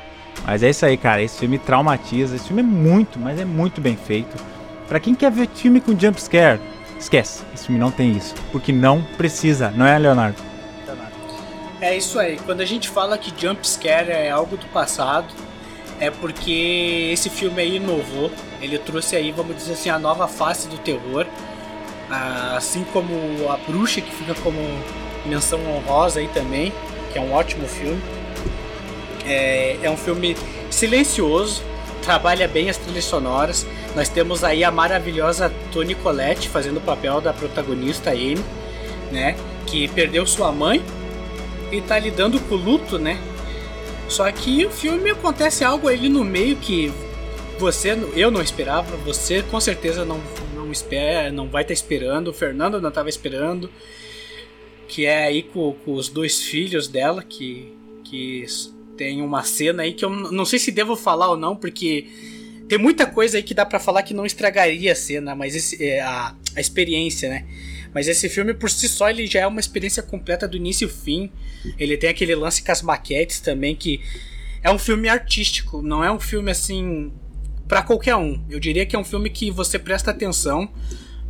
Mas 0.45 0.63
é 0.63 0.71
isso 0.71 0.85
aí, 0.85 0.97
cara. 0.97 1.23
Esse 1.23 1.39
filme 1.39 1.57
traumatiza. 1.57 2.35
Esse 2.35 2.49
filme 2.49 2.63
é 2.63 2.65
muito, 2.65 3.19
mas 3.19 3.41
é 3.41 3.45
muito 3.45 3.81
bem 3.81 3.97
feito. 3.97 4.37
Pra 4.95 5.01
quem 5.01 5.13
quer 5.13 5.29
ver 5.29 5.49
filme 5.49 5.81
com 5.81 5.99
jump 5.99 6.23
scare, 6.23 6.61
esquece. 6.97 7.43
Esse 7.53 7.67
filme 7.67 7.81
não 7.81 7.91
tem 7.91 8.13
isso. 8.13 8.33
Porque 8.53 8.71
não 8.71 9.03
precisa, 9.03 9.73
não 9.73 9.85
é, 9.85 9.99
Leonardo? 9.99 10.41
É 11.81 11.97
isso 11.97 12.17
aí. 12.17 12.39
Quando 12.47 12.61
a 12.61 12.65
gente 12.65 12.89
fala 12.89 13.19
que 13.19 13.35
jump 13.37 13.69
scare 13.69 14.13
é 14.13 14.31
algo 14.31 14.57
do 14.57 14.67
passado, 14.67 15.27
é 15.99 16.13
porque 16.13 17.11
esse 17.13 17.29
filme 17.29 17.61
aí 17.61 17.75
inovou. 17.75 18.31
Ele 18.63 18.79
trouxe 18.79 19.17
aí, 19.17 19.33
vamos 19.33 19.57
dizer 19.57 19.73
assim, 19.73 19.91
a 19.91 19.99
nova 19.99 20.29
face 20.29 20.69
do 20.69 20.79
terror. 20.79 21.27
Ah, 22.09 22.55
assim 22.57 22.85
como 22.93 23.17
A 23.51 23.57
Bruxa, 23.57 24.01
que 24.01 24.15
fica 24.15 24.33
como 24.43 24.61
menção 25.27 25.59
honrosa 25.75 26.21
aí 26.21 26.29
também, 26.29 26.73
que 27.13 27.19
é 27.19 27.21
um 27.21 27.33
ótimo 27.33 27.67
filme. 27.67 28.01
É, 29.27 29.77
é 29.83 29.91
um 29.91 29.97
filme 29.97 30.37
silencioso, 30.71 31.65
trabalha 32.05 32.47
bem 32.47 32.69
as 32.69 32.77
trilhas 32.77 33.05
sonoras. 33.05 33.67
Nós 33.97 34.09
temos 34.09 34.45
aí 34.45 34.63
a 34.63 34.71
maravilhosa 34.71 35.53
Toni 35.73 35.95
Collette 35.95 36.49
fazendo 36.49 36.77
o 36.77 36.81
papel 36.81 37.21
da 37.21 37.33
protagonista 37.33 38.11
Anne, 38.11 38.45
né? 39.11 39.37
Que 39.67 39.89
perdeu 39.89 40.27
sua 40.27 40.53
mãe 40.53 40.83
e 41.73 41.81
tá 41.81 41.99
lidando 41.99 42.39
com 42.41 42.55
o 42.55 42.59
luto, 42.59 42.99
né? 42.99 43.19
Só 44.09 44.31
que 44.31 44.67
o 44.67 44.71
filme 44.71 45.11
acontece 45.11 45.65
algo 45.65 45.89
ali 45.89 46.09
no 46.09 46.23
meio 46.23 46.57
que 46.57 46.93
você, 47.59 47.97
eu 48.15 48.31
não 48.31 48.43
esperava, 48.43 48.97
você 48.99 49.43
com 49.43 49.59
certeza 49.59 50.05
não, 50.05 50.21
não 50.55 50.71
espera, 50.71 51.33
não 51.33 51.49
vai 51.49 51.63
estar 51.63 51.69
tá 51.69 51.75
esperando, 51.75 52.29
o 52.29 52.33
Fernando 52.33 52.81
não 52.81 52.91
estava 52.91 53.09
esperando, 53.09 53.71
que 54.87 55.07
é 55.07 55.25
aí 55.25 55.43
com, 55.43 55.75
com 55.85 55.95
os 55.95 56.09
dois 56.09 56.43
filhos 56.43 56.87
dela 56.87 57.23
que 57.23 57.73
que 58.05 58.45
tem 58.97 59.23
uma 59.23 59.43
cena 59.43 59.83
aí 59.83 59.93
que 59.93 60.05
eu 60.05 60.11
não 60.11 60.45
sei 60.45 60.59
se 60.59 60.71
devo 60.71 60.97
falar 60.97 61.31
ou 61.31 61.37
não, 61.37 61.57
porque 61.57 62.07
tem 62.69 62.79
muita 62.79 63.07
coisa 63.07 63.37
aí 63.37 63.43
que 63.43 63.55
dá 63.55 63.67
para 63.67 63.79
falar 63.79 64.03
que 64.03 64.15
não 64.15 64.25
estragaria 64.25 64.93
a 64.93 64.97
cena, 64.97 65.35
mas 65.35 65.55
esse, 65.55 65.85
é, 65.85 66.01
a, 66.01 66.35
a 66.57 66.61
experiência, 66.61 67.29
né? 67.29 67.47
Mas 67.93 68.09
esse 68.09 68.29
filme 68.29 68.53
por 68.55 68.71
si 68.71 68.89
só 68.89 69.09
ele 69.09 69.27
já 69.27 69.41
é 69.41 69.47
uma 69.47 69.61
experiência 69.61 70.03
completa 70.03 70.49
do 70.49 70.57
início 70.57 70.89
ao 70.89 70.95
fim. 70.95 71.31
Ele 71.79 71.97
tem 71.97 72.11
aquele 72.11 72.35
lance 72.35 72.63
com 72.63 72.73
as 72.73 72.83
maquetes 72.83 73.39
também 73.39 73.77
que 73.77 74.01
é 74.63 74.71
um 74.71 74.79
filme 74.79 75.09
artístico, 75.09 75.81
não 75.81 76.03
é 76.03 76.11
um 76.11 76.19
filme 76.19 76.51
assim 76.51 77.13
para 77.69 77.83
qualquer 77.83 78.17
um. 78.17 78.45
Eu 78.51 78.59
diria 78.59 78.85
que 78.85 78.97
é 78.97 78.99
um 78.99 79.05
filme 79.05 79.31
que 79.31 79.51
você 79.51 79.79
presta 79.79 80.11
atenção, 80.11 80.73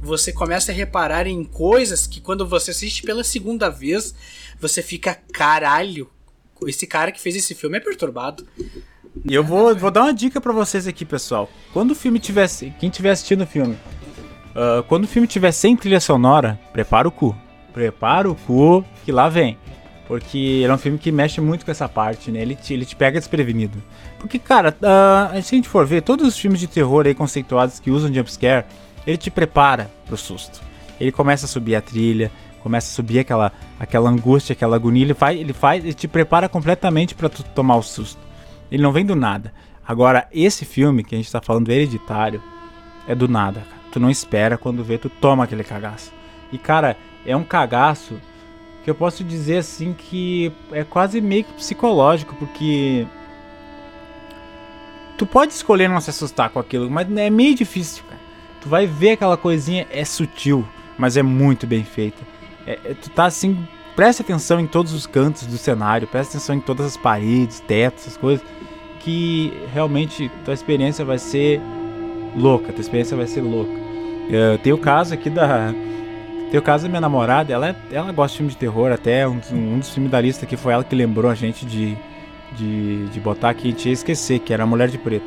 você 0.01 0.33
começa 0.33 0.73
a 0.73 0.75
reparar 0.75 1.27
em 1.27 1.45
coisas 1.45 2.07
que 2.07 2.21
quando 2.21 2.47
você 2.47 2.71
assiste 2.71 3.03
pela 3.03 3.25
segunda 3.25 3.69
vez, 3.69 4.15
você 4.61 4.83
fica 4.83 5.15
caralho, 5.33 6.11
esse 6.69 6.87
cara 6.87 7.13
que 7.13 7.21
fez 7.21 7.37
esse 7.37 7.55
filme 7.55 7.77
é 7.77 7.81
perturbado. 7.81 8.47
E 9.25 9.35
eu 9.35 9.45
vou, 9.45 9.75
vou 9.77 9.91
dar 9.91 10.03
uma 10.03 10.15
dica 10.15 10.41
para 10.41 10.53
vocês 10.53 10.87
aqui, 10.87 11.05
pessoal. 11.05 11.49
Quando 11.73 11.93
o 11.93 11.95
filme 11.95 12.19
tivesse. 12.19 12.73
Quem 12.79 12.89
estiver 12.89 13.11
assistindo 13.11 13.43
o 13.43 13.47
filme. 13.47 13.77
Uh, 14.55 14.83
quando 14.85 15.05
o 15.05 15.09
filme 15.09 15.27
tiver 15.27 15.53
sem 15.53 15.77
trilha 15.77 16.01
sonora, 16.01 16.59
prepara 16.73 17.09
o 17.09 17.13
cu. 17.13 17.35
Prepara 17.73 18.31
o 18.31 18.35
cu 18.35 18.85
que 19.05 19.13
lá 19.13 19.29
vem. 19.29 19.59
Porque 20.07 20.39
ele 20.39 20.67
é 20.67 20.75
um 20.75 20.79
filme 20.79 20.99
que 20.99 21.11
mexe 21.11 21.41
muito 21.41 21.65
com 21.65 21.71
essa 21.71 21.89
parte, 21.89 22.31
né? 22.31 22.43
Ele 22.43 22.55
te, 22.55 22.75
ele 22.75 22.85
te 22.85 22.95
pega 22.95 23.19
desprevenido. 23.19 23.83
Porque, 24.19 24.39
cara, 24.39 24.77
uh, 24.81 25.43
se 25.43 25.55
a 25.55 25.57
gente 25.57 25.69
for 25.69 25.87
ver, 25.87 26.03
todos 26.03 26.27
os 26.27 26.39
filmes 26.39 26.61
de 26.61 26.67
terror 26.67 27.07
aí 27.07 27.15
conceituados 27.15 27.81
que 27.81 27.91
usam 27.91 28.13
jumpscare, 28.13 28.67
ele 29.07 29.17
te 29.17 29.31
prepara 29.31 29.91
pro 30.07 30.17
susto. 30.17 30.61
Ele 31.01 31.11
começa 31.11 31.47
a 31.47 31.49
subir 31.49 31.75
a 31.75 31.81
trilha, 31.81 32.31
começa 32.65 32.91
a 32.91 32.95
subir 32.95 33.19
aquela, 33.19 33.53
aquela 33.79 34.09
angústia, 34.09 34.55
aquela 34.55 34.77
agonia, 34.77 35.05
ele 35.05 35.13
faz, 35.13 35.39
ele 35.39 35.53
faz, 35.53 35.85
ele 35.85 35.93
te 35.93 36.09
prepara 36.09 36.49
completamente 36.49 37.15
para 37.15 37.29
tu 37.29 37.45
tomar 37.45 37.77
o 37.77 37.83
susto. 37.83 38.19
Ele 38.73 38.83
não 38.83 38.91
vem 38.91 39.05
do 39.05 39.15
nada. 39.15 39.53
Agora, 39.87 40.27
esse 40.33 40.65
filme 40.65 41.05
que 41.05 41.15
a 41.15 41.19
gente 41.19 41.31
tá 41.31 41.43
falando, 41.43 41.71
Hereditário, 41.71 42.43
é 43.07 43.15
do 43.15 43.29
nada, 43.29 43.61
cara. 43.61 43.83
Tu 43.93 44.01
não 44.01 44.09
espera 44.09 44.57
quando 44.57 44.83
vê, 44.83 44.97
tu 44.97 45.11
toma 45.11 45.45
aquele 45.45 45.63
cagaço. 45.63 46.11
E, 46.51 46.57
cara, 46.57 46.97
é 47.27 47.37
um 47.37 47.45
cagaço 47.45 48.19
que 48.83 48.91
eu 48.91 48.95
posso 48.95 49.23
dizer 49.23 49.59
assim 49.59 49.93
que 49.93 50.51
é 50.73 50.85
quase 50.85 51.21
meio 51.21 51.45
que 51.45 51.53
psicológico, 51.53 52.35
porque 52.35 53.07
tu 55.19 55.27
pode 55.27 55.53
escolher 55.53 55.87
não 55.87 56.01
se 56.01 56.09
assustar 56.09 56.49
com 56.49 56.59
aquilo, 56.59 56.91
mas 56.91 57.15
é 57.15 57.29
meio 57.29 57.55
difícil, 57.55 58.05
cara. 58.05 58.21
Tu 58.63 58.71
vai 58.71 58.87
ver 58.87 59.13
aquela 59.13 59.37
coisinha, 59.37 59.87
é 59.91 60.03
sutil, 60.03 60.67
mas 60.97 61.19
é 61.19 61.23
muito 61.23 61.67
bem 61.67 61.85
feita. 61.85 62.34
É, 62.67 62.79
é, 62.85 62.95
tu 62.95 63.11
tá 63.11 63.27
assim, 63.27 63.67
presta 63.95 64.23
atenção 64.23 64.59
em 64.59 64.67
todos 64.67 64.93
os 64.93 65.07
cantos 65.07 65.47
do 65.47 65.59
cenário, 65.59 66.07
presta 66.07 66.37
atenção 66.37 66.57
em 66.57 66.61
todas 66.61 66.87
as 66.87 66.97
paredes, 66.97 67.61
tetos, 67.61 68.07
essas 68.07 68.17
coisas, 68.17 68.45
que 69.01 69.53
realmente 69.73 70.31
tua 70.45 70.55
experiência 70.55 71.05
vai 71.05 71.19
ser 71.19 71.61
louca, 72.37 72.73
tua 72.73 72.81
experiência 72.81 73.17
vai 73.17 73.27
ser 73.27 73.43
louca. 73.43 73.73
Uh, 73.73 74.59
tem 74.63 74.73
o 74.73 74.79
caso 74.79 75.13
aqui 75.13 75.29
da. 75.29 75.73
Tem 76.51 76.59
o 76.59 76.63
caso 76.63 76.85
da 76.85 76.89
minha 76.89 77.01
namorada, 77.01 77.53
ela, 77.53 77.71
é, 77.71 77.77
ela 77.91 78.13
gosta 78.13 78.33
de 78.33 78.39
filme 78.39 78.53
de 78.53 78.57
terror, 78.57 78.93
até 78.93 79.27
um, 79.27 79.41
um 79.53 79.79
dos 79.79 79.91
filmes 79.91 80.11
da 80.11 80.21
lista 80.21 80.47
que 80.47 80.57
foi 80.57 80.73
ela 80.73 80.85
que 80.85 80.95
lembrou 80.95 81.31
a 81.31 81.35
gente 81.35 81.67
de, 81.67 81.97
de, 82.57 83.07
de 83.09 83.21
botar 83.21 83.51
aqui, 83.51 83.69
a 83.69 83.71
gente 83.73 83.89
ia 83.89 83.93
esquecer, 83.93 84.39
que 84.39 84.53
era 84.53 84.63
a 84.63 84.67
Mulher 84.67 84.89
de 84.89 84.97
Preto. 84.97 85.27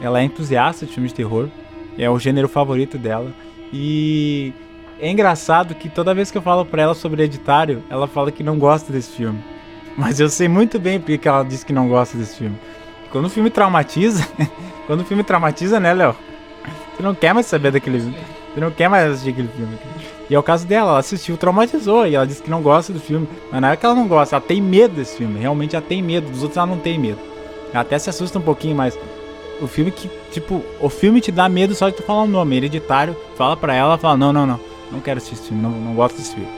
Ela 0.00 0.20
é 0.20 0.24
entusiasta 0.24 0.84
de 0.84 0.92
filme 0.92 1.08
de 1.08 1.14
terror, 1.14 1.48
é 1.96 2.10
o 2.10 2.18
gênero 2.18 2.48
favorito 2.48 2.98
dela. 2.98 3.32
E 3.72 4.52
é 4.98 5.10
engraçado 5.10 5.74
que 5.74 5.88
toda 5.88 6.14
vez 6.14 6.30
que 6.30 6.38
eu 6.38 6.42
falo 6.42 6.64
pra 6.64 6.82
ela 6.82 6.94
sobre 6.94 7.22
Hereditário, 7.22 7.82
ela 7.90 8.06
fala 8.06 8.32
que 8.32 8.42
não 8.42 8.58
gosta 8.58 8.92
desse 8.92 9.10
filme. 9.10 9.38
Mas 9.96 10.20
eu 10.20 10.28
sei 10.28 10.48
muito 10.48 10.78
bem 10.78 10.98
porque 10.98 11.18
que 11.18 11.28
ela 11.28 11.42
diz 11.42 11.62
que 11.62 11.72
não 11.72 11.88
gosta 11.88 12.16
desse 12.16 12.36
filme. 12.36 12.56
Quando 13.10 13.26
o 13.26 13.30
filme 13.30 13.50
traumatiza, 13.50 14.26
quando 14.86 15.00
o 15.00 15.04
filme 15.04 15.22
traumatiza, 15.22 15.78
né, 15.78 15.92
Léo? 15.92 16.16
Você 16.94 17.02
não 17.02 17.14
quer 17.14 17.34
mais 17.34 17.46
saber 17.46 17.70
daquele 17.70 18.00
filme. 18.00 18.16
Você 18.54 18.60
não 18.60 18.70
quer 18.70 18.88
mais 18.88 19.10
assistir 19.10 19.30
aquele 19.30 19.48
filme. 19.48 19.78
E 20.28 20.34
é 20.34 20.38
o 20.38 20.42
caso 20.42 20.66
dela, 20.66 20.90
ela 20.90 20.98
assistiu, 20.98 21.36
traumatizou 21.36 22.06
e 22.06 22.14
ela 22.14 22.26
disse 22.26 22.42
que 22.42 22.50
não 22.50 22.62
gosta 22.62 22.92
do 22.92 23.00
filme. 23.00 23.28
Mas 23.52 23.60
não 23.60 23.68
é 23.68 23.76
que 23.76 23.84
ela 23.84 23.94
não 23.94 24.08
gosta, 24.08 24.36
ela 24.36 24.44
tem 24.44 24.62
medo 24.62 24.94
desse 24.94 25.18
filme. 25.18 25.38
Realmente 25.38 25.76
ela 25.76 25.84
tem 25.86 26.02
medo, 26.02 26.30
dos 26.30 26.42
outros 26.42 26.56
ela 26.56 26.66
não 26.66 26.78
tem 26.78 26.98
medo. 26.98 27.18
Ela 27.70 27.82
até 27.82 27.98
se 27.98 28.08
assusta 28.08 28.38
um 28.38 28.42
pouquinho, 28.42 28.74
mas 28.74 28.98
o 29.60 29.66
filme 29.66 29.90
que, 29.90 30.10
tipo, 30.30 30.62
o 30.80 30.88
filme 30.88 31.20
te 31.20 31.30
dá 31.30 31.48
medo 31.48 31.74
só 31.74 31.90
de 31.90 31.96
tu 31.96 32.02
falar 32.02 32.22
o 32.22 32.26
nome. 32.26 32.56
Hereditário, 32.56 33.14
fala 33.36 33.56
pra 33.56 33.74
ela, 33.74 33.98
fala, 33.98 34.16
não, 34.16 34.32
não, 34.32 34.46
não 34.46 34.75
não 34.90 35.00
quero 35.00 35.18
assistir 35.18 35.34
esse 35.34 35.48
filme, 35.48 35.62
não, 35.62 35.70
não 35.70 35.94
gosto 35.94 36.16
desse 36.16 36.34
filme. 36.34 36.48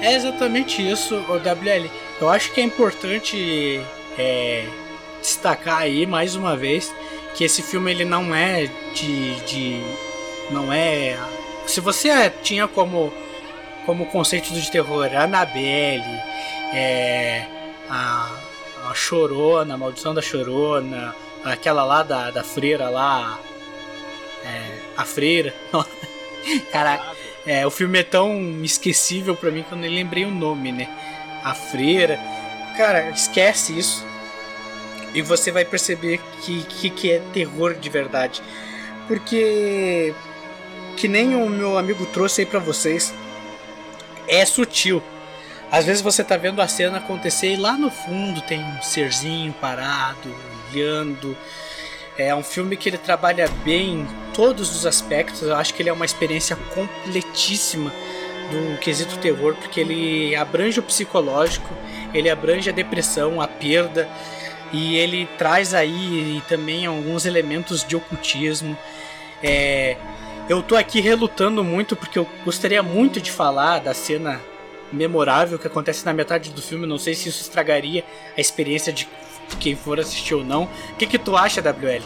É 0.00 0.14
exatamente 0.14 0.88
isso, 0.88 1.14
o 1.14 1.34
WL. 1.36 1.90
Eu 2.20 2.30
acho 2.30 2.52
que 2.52 2.60
é 2.60 2.64
importante 2.64 3.80
é, 4.18 4.66
destacar 5.20 5.78
aí 5.78 6.06
mais 6.06 6.34
uma 6.34 6.56
vez 6.56 6.92
que 7.34 7.44
esse 7.44 7.62
filme 7.62 7.90
ele 7.90 8.04
não 8.04 8.34
é 8.34 8.68
de, 8.94 9.34
de 9.46 9.80
não 10.50 10.72
é 10.72 11.18
se 11.70 11.80
você 11.80 12.30
tinha 12.42 12.66
como 12.66 13.12
como 13.86 14.06
conceito 14.06 14.52
de 14.52 14.70
terror 14.70 15.08
Annabelle, 15.16 16.04
é, 16.72 17.46
a, 17.88 18.30
a 18.88 18.94
Chorona, 18.94 19.74
a 19.74 19.76
Maldição 19.76 20.14
da 20.14 20.20
Chorona, 20.20 21.14
aquela 21.44 21.84
lá 21.84 22.02
da, 22.02 22.30
da 22.30 22.44
freira 22.44 22.88
lá. 22.88 23.38
É, 24.44 24.78
a 24.96 25.04
freira. 25.04 25.54
Caraca, 26.70 27.16
é, 27.50 27.66
o 27.66 27.70
filme 27.70 27.98
é 27.98 28.04
tão 28.04 28.62
esquecível 28.62 29.34
para 29.34 29.50
mim 29.50 29.64
que 29.64 29.72
eu 29.72 29.78
nem 29.78 29.92
lembrei 29.92 30.24
o 30.24 30.30
nome, 30.30 30.70
né? 30.70 30.88
A 31.42 31.52
freira. 31.52 32.16
Cara, 32.76 33.10
esquece 33.10 33.76
isso. 33.76 34.06
E 35.12 35.20
você 35.20 35.50
vai 35.50 35.64
perceber 35.64 36.20
que, 36.42 36.62
que, 36.62 36.90
que 36.90 37.10
é 37.10 37.18
terror 37.32 37.74
de 37.74 37.90
verdade. 37.90 38.40
Porque. 39.08 40.14
Que 40.96 41.08
nem 41.08 41.34
o 41.34 41.50
meu 41.50 41.76
amigo 41.76 42.06
trouxe 42.06 42.42
aí 42.42 42.46
pra 42.46 42.60
vocês. 42.60 43.12
É 44.28 44.46
sutil. 44.46 45.02
Às 45.72 45.84
vezes 45.84 46.02
você 46.02 46.22
tá 46.22 46.36
vendo 46.36 46.62
a 46.62 46.68
cena 46.68 46.98
acontecer 46.98 47.54
e 47.54 47.56
lá 47.56 47.72
no 47.72 47.90
fundo 47.90 48.40
tem 48.42 48.60
um 48.60 48.80
serzinho 48.80 49.52
parado, 49.54 50.32
olhando. 50.70 51.36
É 52.20 52.34
um 52.34 52.42
filme 52.42 52.76
que 52.76 52.86
ele 52.86 52.98
trabalha 52.98 53.48
bem 53.64 54.06
todos 54.34 54.76
os 54.76 54.84
aspectos. 54.84 55.40
Eu 55.40 55.56
acho 55.56 55.72
que 55.72 55.80
ele 55.80 55.88
é 55.88 55.92
uma 55.92 56.04
experiência 56.04 56.54
completíssima 56.74 57.90
do 58.50 58.78
quesito 58.78 59.16
terror, 59.16 59.54
porque 59.54 59.80
ele 59.80 60.36
abrange 60.36 60.78
o 60.78 60.82
psicológico, 60.82 61.72
ele 62.12 62.28
abrange 62.28 62.68
a 62.68 62.72
depressão, 62.74 63.40
a 63.40 63.48
perda, 63.48 64.06
e 64.70 64.96
ele 64.98 65.26
traz 65.38 65.72
aí 65.72 66.42
também 66.46 66.84
alguns 66.84 67.24
elementos 67.24 67.82
de 67.82 67.96
ocultismo. 67.96 68.76
É, 69.42 69.96
eu 70.46 70.62
tô 70.62 70.76
aqui 70.76 71.00
relutando 71.00 71.64
muito 71.64 71.96
porque 71.96 72.18
eu 72.18 72.28
gostaria 72.44 72.82
muito 72.82 73.18
de 73.18 73.30
falar 73.30 73.78
da 73.78 73.94
cena 73.94 74.42
memorável 74.92 75.58
que 75.58 75.66
acontece 75.66 76.04
na 76.04 76.12
metade 76.12 76.50
do 76.50 76.60
filme. 76.60 76.86
Não 76.86 76.98
sei 76.98 77.14
se 77.14 77.30
isso 77.30 77.40
estragaria 77.40 78.04
a 78.36 78.40
experiência 78.42 78.92
de 78.92 79.08
quem 79.56 79.76
for 79.76 79.98
assistir 80.00 80.34
ou 80.34 80.44
não. 80.44 80.64
O 80.64 80.96
que, 80.96 81.06
que 81.06 81.18
tu 81.18 81.36
acha, 81.36 81.60
WL? 81.60 82.02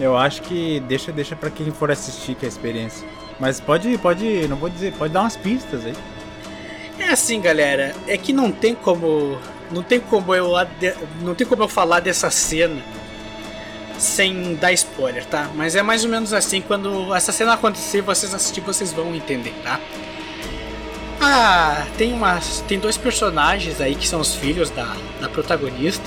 Eu 0.00 0.16
acho 0.16 0.42
que 0.42 0.80
deixa, 0.80 1.12
deixa 1.12 1.36
para 1.36 1.50
quem 1.50 1.70
for 1.70 1.90
assistir 1.90 2.34
que 2.34 2.44
é 2.44 2.48
a 2.48 2.50
experiência. 2.50 3.06
Mas 3.38 3.60
pode, 3.60 3.96
pode, 3.98 4.46
não 4.48 4.56
vou 4.56 4.68
dizer, 4.68 4.92
pode 4.94 5.12
dar 5.12 5.20
umas 5.20 5.36
pistas 5.36 5.84
aí. 5.84 5.94
É 6.98 7.10
assim, 7.10 7.40
galera, 7.40 7.94
é 8.06 8.16
que 8.16 8.32
não 8.32 8.52
tem 8.52 8.74
como, 8.74 9.38
não 9.70 9.82
tem 9.82 9.98
como 9.98 10.34
eu, 10.34 10.52
não 11.20 11.34
tem 11.34 11.46
como 11.46 11.62
eu 11.62 11.68
falar 11.68 12.00
dessa 12.00 12.30
cena 12.30 12.80
sem 13.98 14.54
dar 14.56 14.72
spoiler, 14.72 15.24
tá? 15.24 15.50
Mas 15.54 15.76
é 15.76 15.82
mais 15.82 16.04
ou 16.04 16.10
menos 16.10 16.32
assim, 16.32 16.60
quando 16.60 17.14
essa 17.14 17.32
cena 17.32 17.54
acontecer, 17.54 18.00
vocês 18.00 18.34
assistir, 18.34 18.60
vocês 18.60 18.92
vão 18.92 19.14
entender, 19.14 19.54
tá? 19.62 19.80
Ah, 21.20 21.86
tem 21.96 22.12
umas, 22.12 22.60
tem 22.66 22.78
dois 22.78 22.96
personagens 22.96 23.80
aí 23.80 23.94
que 23.94 24.08
são 24.08 24.20
os 24.20 24.34
filhos 24.34 24.70
da, 24.70 24.96
da 25.20 25.28
protagonista. 25.28 26.04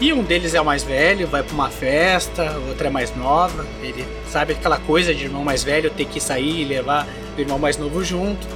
E 0.00 0.12
um 0.12 0.22
deles 0.22 0.54
é 0.54 0.60
o 0.60 0.64
mais 0.64 0.84
velho, 0.84 1.26
vai 1.26 1.42
para 1.42 1.52
uma 1.52 1.68
festa, 1.68 2.56
outra 2.68 2.86
é 2.86 2.90
mais 2.90 3.14
nova. 3.16 3.66
Ele 3.82 4.04
sabe 4.30 4.52
aquela 4.52 4.78
coisa 4.78 5.12
de 5.12 5.24
irmão 5.24 5.42
mais 5.42 5.64
velho 5.64 5.90
ter 5.90 6.04
que 6.04 6.20
sair 6.20 6.62
e 6.62 6.64
levar 6.64 7.08
o 7.36 7.40
irmão 7.40 7.58
mais 7.58 7.76
novo 7.76 8.04
junto. 8.04 8.46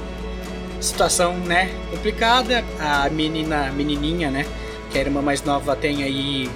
Situação, 0.79 1.37
né, 1.39 1.69
complicada. 1.91 2.63
A 2.79 3.09
menina, 3.09 3.71
menininha, 3.73 4.31
né, 4.31 4.45
que 4.89 4.97
é 4.97 5.01
a 5.01 5.03
irmã 5.03 5.21
mais 5.21 5.43
nova 5.43 5.75
tem 5.75 6.01
aí 6.01 6.49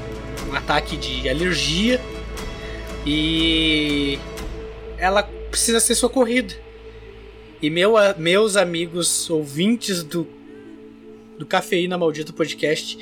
um 0.49 0.55
ataque 0.55 0.95
de 0.95 1.27
alergia 1.27 1.99
e 3.05 4.17
ela 4.97 5.23
precisa 5.51 5.81
ser 5.81 5.95
socorrida. 5.95 6.53
E 7.61 7.69
meu, 7.69 7.95
meus 8.17 8.55
amigos 8.55 9.29
ouvintes 9.29 10.01
do 10.01 10.25
do 11.37 11.45
Cafeína 11.45 11.97
Maldito 11.97 12.33
Podcast 12.33 12.97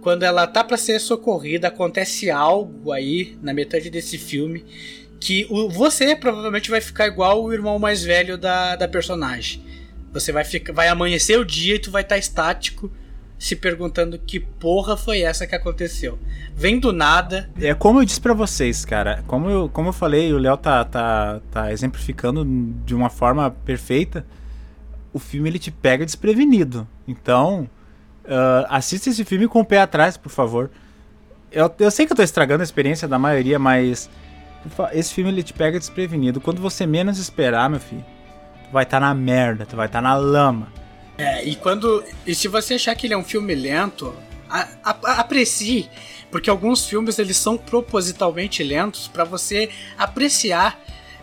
quando 0.00 0.22
ela 0.22 0.46
tá 0.46 0.64
para 0.64 0.76
ser 0.76 0.98
socorrida, 0.98 1.68
acontece 1.68 2.30
algo 2.30 2.92
aí 2.92 3.38
na 3.42 3.52
metade 3.52 3.90
desse 3.90 4.18
filme 4.18 4.64
que 5.20 5.46
o, 5.50 5.68
você 5.68 6.16
provavelmente 6.16 6.70
vai 6.70 6.80
ficar 6.80 7.06
igual 7.06 7.44
o 7.44 7.52
irmão 7.52 7.78
mais 7.78 8.02
velho 8.02 8.38
da, 8.38 8.74
da 8.74 8.88
personagem. 8.88 9.62
Você 10.12 10.32
vai, 10.32 10.44
ficar, 10.44 10.72
vai 10.72 10.88
amanhecer 10.88 11.38
o 11.38 11.44
dia 11.44 11.74
e 11.74 11.78
tu 11.78 11.90
vai 11.90 12.02
estar 12.02 12.14
tá 12.14 12.18
estático 12.18 12.90
se 13.38 13.56
perguntando 13.56 14.18
que 14.18 14.38
porra 14.38 14.96
foi 14.96 15.20
essa 15.20 15.46
que 15.46 15.54
aconteceu. 15.54 16.18
Vem 16.54 16.78
do 16.78 16.92
nada. 16.92 17.50
É 17.60 17.74
como 17.74 18.00
eu 18.00 18.04
disse 18.04 18.20
para 18.20 18.34
vocês, 18.34 18.84
cara. 18.84 19.22
Como 19.26 19.48
eu, 19.48 19.68
como 19.68 19.88
eu 19.88 19.92
falei, 19.92 20.32
o 20.32 20.38
Léo 20.38 20.56
tá, 20.56 20.84
tá, 20.84 21.40
tá 21.50 21.72
exemplificando 21.72 22.44
de 22.84 22.94
uma 22.94 23.08
forma 23.08 23.50
perfeita. 23.50 24.26
O 25.12 25.18
filme 25.18 25.48
ele 25.48 25.58
te 25.58 25.70
pega 25.70 26.04
desprevenido. 26.04 26.86
Então, 27.08 27.68
Uh, 28.24 28.66
assista 28.68 29.08
esse 29.08 29.24
filme 29.24 29.48
com 29.48 29.60
o 29.60 29.64
pé 29.64 29.80
atrás, 29.80 30.16
por 30.16 30.30
favor. 30.30 30.70
Eu, 31.50 31.72
eu 31.78 31.90
sei 31.90 32.06
que 32.06 32.12
eu 32.12 32.16
tô 32.16 32.22
estragando 32.22 32.60
a 32.60 32.64
experiência 32.64 33.08
da 33.08 33.18
maioria, 33.18 33.58
mas 33.58 34.08
esse 34.92 35.12
filme 35.12 35.30
ele 35.30 35.42
te 35.42 35.52
pega 35.52 35.78
desprevenido. 35.78 36.40
Quando 36.40 36.60
você 36.60 36.86
menos 36.86 37.18
esperar, 37.18 37.68
meu 37.68 37.80
filho, 37.80 38.04
tu 38.64 38.72
vai 38.72 38.84
estar 38.84 39.00
tá 39.00 39.06
na 39.06 39.14
merda, 39.14 39.66
tu 39.66 39.76
vai 39.76 39.86
estar 39.86 39.98
tá 39.98 40.08
na 40.08 40.14
lama. 40.14 40.72
É, 41.18 41.44
e 41.44 41.56
quando. 41.56 42.04
E 42.26 42.34
se 42.34 42.48
você 42.48 42.74
achar 42.74 42.94
que 42.94 43.06
ele 43.06 43.14
é 43.14 43.16
um 43.16 43.24
filme 43.24 43.54
lento, 43.54 44.14
a, 44.48 44.68
a, 44.84 44.90
aprecie. 45.20 45.88
Porque 46.30 46.48
alguns 46.48 46.86
filmes 46.86 47.18
eles 47.18 47.36
são 47.36 47.56
propositalmente 47.56 48.62
lentos 48.62 49.08
para 49.08 49.24
você 49.24 49.68
apreciar. 49.98 50.78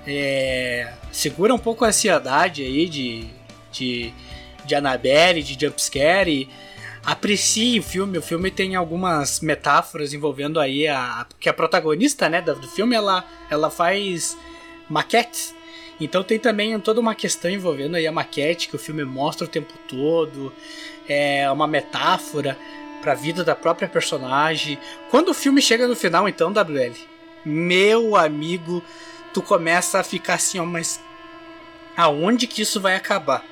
É, 0.06 0.93
segura 1.12 1.54
um 1.54 1.58
pouco 1.58 1.86
a 1.86 1.88
ansiedade 1.88 2.62
aí 2.62 2.88
de, 2.88 3.28
de, 3.72 4.14
de 4.66 4.76
Annabelle, 4.76 5.41
de 5.41 5.58
jumpscare. 5.60 6.30
E, 6.30 6.50
aprecie 7.08 7.80
o 7.80 7.84
filme. 7.84 8.18
O 8.18 8.22
filme 8.22 8.51
tem 8.51 8.76
algumas 8.76 9.39
metáforas 9.39 10.14
envolvendo 10.14 10.60
aí 10.60 10.89
a 10.89 11.26
que 11.39 11.47
a 11.47 11.53
protagonista, 11.53 12.28
né, 12.28 12.41
do 12.41 12.68
filme, 12.68 12.97
ela 12.97 13.26
ela 13.49 13.70
faz 13.70 14.38
maquetes. 14.89 15.55
Então 16.01 16.22
tem 16.22 16.38
também 16.38 16.78
toda 16.82 16.99
uma 16.99 17.16
questão 17.16 17.49
envolvendo 17.49 17.95
aí 17.95 18.05
a 18.05 18.12
maquete 18.12 18.68
que 18.68 18.76
o 18.76 18.80
filme 18.80 19.05
mostra 19.05 19.45
o 19.45 19.49
tempo 19.49 19.74
todo. 19.88 20.51
É 21.08 21.49
uma 21.49 21.66
metáfora 21.66 22.58
para 23.01 23.14
a 23.14 23.16
vida 23.16 23.41
da 23.41 23.55
própria 23.55 23.88
personagem. 23.88 24.78
Quando 25.10 25.30
o 25.30 25.34
filme 25.34 25.62
chega 25.62 25.88
no 25.88 25.95
final, 25.95 26.28
então, 26.28 26.51
WL, 26.51 26.93
meu 27.45 28.18
amigo, 28.18 28.84
tu 29.34 29.41
começa 29.41 29.99
a 29.99 30.03
ficar 30.03 30.34
assim, 30.34 30.60
ó, 30.60 30.66
mas 30.66 30.99
aonde 31.95 32.47
que 32.47 32.62
isso 32.62 32.82
vai 32.82 32.95
acabar? 32.97 33.45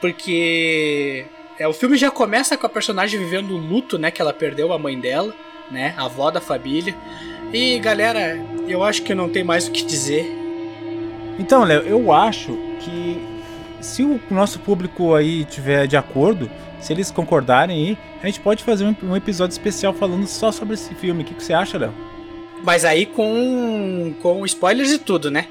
Porque 0.00 1.26
é, 1.58 1.66
o 1.66 1.72
filme 1.72 1.96
já 1.96 2.10
começa 2.10 2.56
com 2.56 2.66
a 2.66 2.70
personagem 2.70 3.18
vivendo 3.18 3.50
o 3.50 3.56
luto, 3.56 3.98
né? 3.98 4.10
Que 4.10 4.22
ela 4.22 4.32
perdeu 4.32 4.72
a 4.72 4.78
mãe 4.78 4.98
dela, 4.98 5.34
né? 5.70 5.92
A 5.96 6.04
avó 6.04 6.30
da 6.30 6.40
família. 6.40 6.94
E 7.52 7.78
galera, 7.78 8.38
eu 8.68 8.84
acho 8.84 9.02
que 9.02 9.14
não 9.14 9.28
tem 9.28 9.42
mais 9.42 9.66
o 9.66 9.72
que 9.72 9.84
dizer. 9.84 10.30
Então, 11.38 11.64
Léo, 11.64 11.82
eu 11.82 12.12
acho 12.12 12.56
que 12.80 13.20
se 13.80 14.02
o 14.02 14.20
nosso 14.30 14.60
público 14.60 15.14
aí 15.14 15.44
tiver 15.44 15.86
de 15.86 15.96
acordo, 15.96 16.50
se 16.80 16.92
eles 16.92 17.10
concordarem 17.10 17.76
aí, 17.76 17.98
a 18.22 18.26
gente 18.26 18.40
pode 18.40 18.62
fazer 18.62 18.84
um, 19.02 19.16
episódio 19.16 19.52
especial 19.52 19.92
falando 19.92 20.26
só 20.26 20.52
sobre 20.52 20.74
esse 20.74 20.94
filme. 20.94 21.22
O 21.22 21.26
que, 21.26 21.34
que 21.34 21.42
você 21.42 21.52
acha, 21.52 21.78
Léo? 21.78 21.92
Mas 22.62 22.84
aí 22.84 23.06
com, 23.06 24.14
com 24.20 24.44
spoilers 24.44 24.92
e 24.92 24.98
tudo, 24.98 25.30
né? 25.30 25.46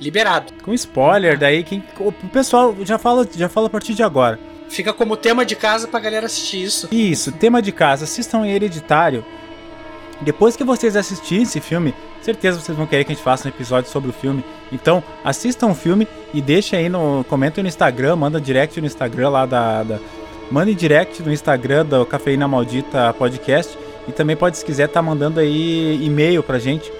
Liberado. 0.00 0.52
Com 0.62 0.72
spoiler, 0.74 1.38
daí 1.38 1.62
quem. 1.62 1.82
O 1.98 2.12
pessoal 2.12 2.74
já 2.84 2.98
fala, 2.98 3.28
já 3.36 3.48
fala 3.48 3.66
a 3.66 3.70
partir 3.70 3.94
de 3.94 4.02
agora. 4.02 4.38
Fica 4.70 4.92
como 4.92 5.16
tema 5.16 5.44
de 5.44 5.56
casa 5.56 5.88
pra 5.88 5.98
galera 5.98 6.26
assistir 6.26 6.62
isso. 6.62 6.88
Isso, 6.92 7.32
tema 7.32 7.60
de 7.60 7.72
casa. 7.72 8.04
Assistam 8.04 8.46
Hereditário. 8.46 9.24
Depois 10.20 10.54
que 10.54 10.62
vocês 10.62 10.94
assistirem 10.94 11.42
esse 11.42 11.60
filme, 11.60 11.92
certeza 12.22 12.60
vocês 12.60 12.78
vão 12.78 12.86
querer 12.86 13.04
que 13.04 13.10
a 13.10 13.14
gente 13.14 13.24
faça 13.24 13.48
um 13.48 13.50
episódio 13.50 13.90
sobre 13.90 14.10
o 14.10 14.12
filme. 14.12 14.44
Então, 14.70 15.02
assistam 15.24 15.66
o 15.66 15.74
filme 15.74 16.06
e 16.32 16.40
deixem 16.40 16.78
aí 16.78 16.88
no. 16.88 17.24
Comentem 17.28 17.62
no 17.62 17.68
Instagram, 17.68 18.14
manda 18.14 18.40
direct 18.40 18.80
no 18.80 18.86
Instagram 18.86 19.30
lá 19.30 19.44
da. 19.44 19.82
da 19.82 19.98
manda 20.52 20.72
direct 20.72 21.20
no 21.20 21.32
Instagram 21.32 21.84
do 21.84 22.06
Cafeína 22.06 22.46
Maldita 22.46 23.12
Podcast. 23.14 23.76
E 24.06 24.12
também 24.12 24.36
pode, 24.36 24.56
se 24.56 24.64
quiser, 24.64 24.88
tá 24.88 25.02
mandando 25.02 25.40
aí 25.40 25.98
e-mail 26.00 26.44
pra 26.44 26.60
gente. 26.60 26.92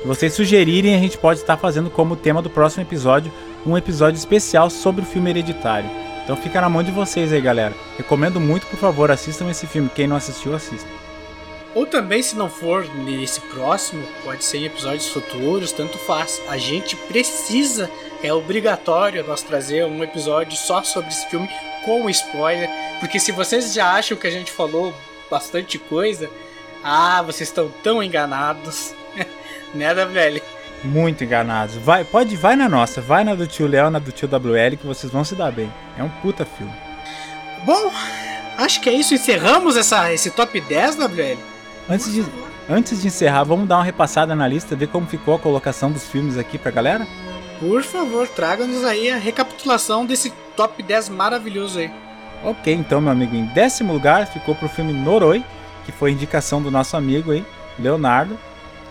Se 0.00 0.06
vocês 0.06 0.32
sugerirem, 0.32 0.94
a 0.94 0.98
gente 0.98 1.18
pode 1.18 1.40
estar 1.40 1.56
tá 1.56 1.60
fazendo 1.60 1.90
como 1.90 2.16
tema 2.16 2.40
do 2.40 2.48
próximo 2.48 2.84
episódio 2.84 3.30
um 3.66 3.76
episódio 3.76 4.16
especial 4.16 4.70
sobre 4.70 5.02
o 5.02 5.04
filme 5.04 5.28
Hereditário. 5.28 6.07
Então 6.28 6.36
fica 6.36 6.60
na 6.60 6.68
mão 6.68 6.82
de 6.82 6.90
vocês 6.90 7.32
aí, 7.32 7.40
galera. 7.40 7.72
Recomendo 7.96 8.38
muito, 8.38 8.66
por 8.66 8.78
favor, 8.78 9.10
assistam 9.10 9.50
esse 9.50 9.66
filme. 9.66 9.88
Quem 9.94 10.06
não 10.06 10.16
assistiu, 10.16 10.54
assista. 10.54 10.86
Ou 11.74 11.86
também, 11.86 12.22
se 12.22 12.36
não 12.36 12.50
for 12.50 12.86
nesse 12.96 13.40
próximo, 13.40 14.06
pode 14.22 14.44
ser 14.44 14.58
em 14.58 14.66
episódios 14.66 15.08
futuros, 15.08 15.72
tanto 15.72 15.96
faz. 15.96 16.38
A 16.50 16.58
gente 16.58 16.96
precisa, 16.96 17.90
é 18.22 18.30
obrigatório 18.30 19.26
nós 19.26 19.40
trazer 19.40 19.86
um 19.86 20.04
episódio 20.04 20.54
só 20.54 20.82
sobre 20.82 21.08
esse 21.08 21.26
filme 21.30 21.48
com 21.82 22.10
spoiler, 22.10 22.68
porque 23.00 23.18
se 23.18 23.32
vocês 23.32 23.72
já 23.72 23.94
acham 23.94 24.18
que 24.18 24.26
a 24.26 24.30
gente 24.30 24.52
falou 24.52 24.94
bastante 25.30 25.78
coisa, 25.78 26.28
ah, 26.84 27.22
vocês 27.22 27.48
estão 27.48 27.72
tão 27.82 28.02
enganados, 28.02 28.94
né, 29.72 29.94
da 29.94 30.04
velha? 30.04 30.42
Muito 30.84 31.24
enganados. 31.24 31.76
Vai, 31.76 32.04
pode, 32.04 32.36
vai 32.36 32.54
na 32.56 32.68
nossa, 32.68 33.00
vai 33.00 33.24
na 33.24 33.34
do 33.34 33.46
tio 33.46 33.66
Léo, 33.66 33.90
na 33.90 33.98
do 33.98 34.12
tio 34.12 34.28
WL, 34.28 34.76
que 34.78 34.86
vocês 34.86 35.12
vão 35.12 35.24
se 35.24 35.34
dar 35.34 35.50
bem. 35.50 35.72
É 35.98 36.02
um 36.02 36.08
puta 36.08 36.44
filme. 36.44 36.72
Bom, 37.64 37.90
Acho 38.58 38.80
que 38.80 38.90
é 38.90 38.92
isso. 38.92 39.14
Encerramos 39.14 39.76
essa, 39.76 40.12
esse 40.12 40.32
top 40.32 40.60
10, 40.60 40.96
WL. 40.96 41.38
Antes 41.88 42.12
de, 42.12 42.24
antes 42.68 43.00
de 43.00 43.06
encerrar, 43.06 43.44
vamos 43.44 43.68
dar 43.68 43.76
uma 43.76 43.84
repassada 43.84 44.34
na 44.34 44.48
lista, 44.48 44.74
ver 44.74 44.88
como 44.88 45.06
ficou 45.06 45.36
a 45.36 45.38
colocação 45.38 45.92
dos 45.92 46.08
filmes 46.08 46.36
aqui 46.36 46.58
pra 46.58 46.72
galera? 46.72 47.06
Por 47.60 47.84
favor, 47.84 48.26
traga-nos 48.26 48.84
aí 48.84 49.10
a 49.10 49.16
recapitulação 49.16 50.04
desse 50.04 50.30
top 50.56 50.82
10 50.82 51.08
maravilhoso 51.08 51.78
aí. 51.78 51.90
Ok, 52.44 52.74
então, 52.74 53.00
meu 53.00 53.12
amigo, 53.12 53.34
em 53.34 53.46
décimo 53.46 53.92
lugar 53.92 54.26
ficou 54.26 54.54
pro 54.54 54.68
filme 54.68 54.92
Noroi, 54.92 55.44
que 55.86 55.92
foi 55.92 56.10
indicação 56.10 56.60
do 56.60 56.70
nosso 56.70 56.96
amigo 56.96 57.30
aí, 57.30 57.44
Leonardo. 57.78 58.36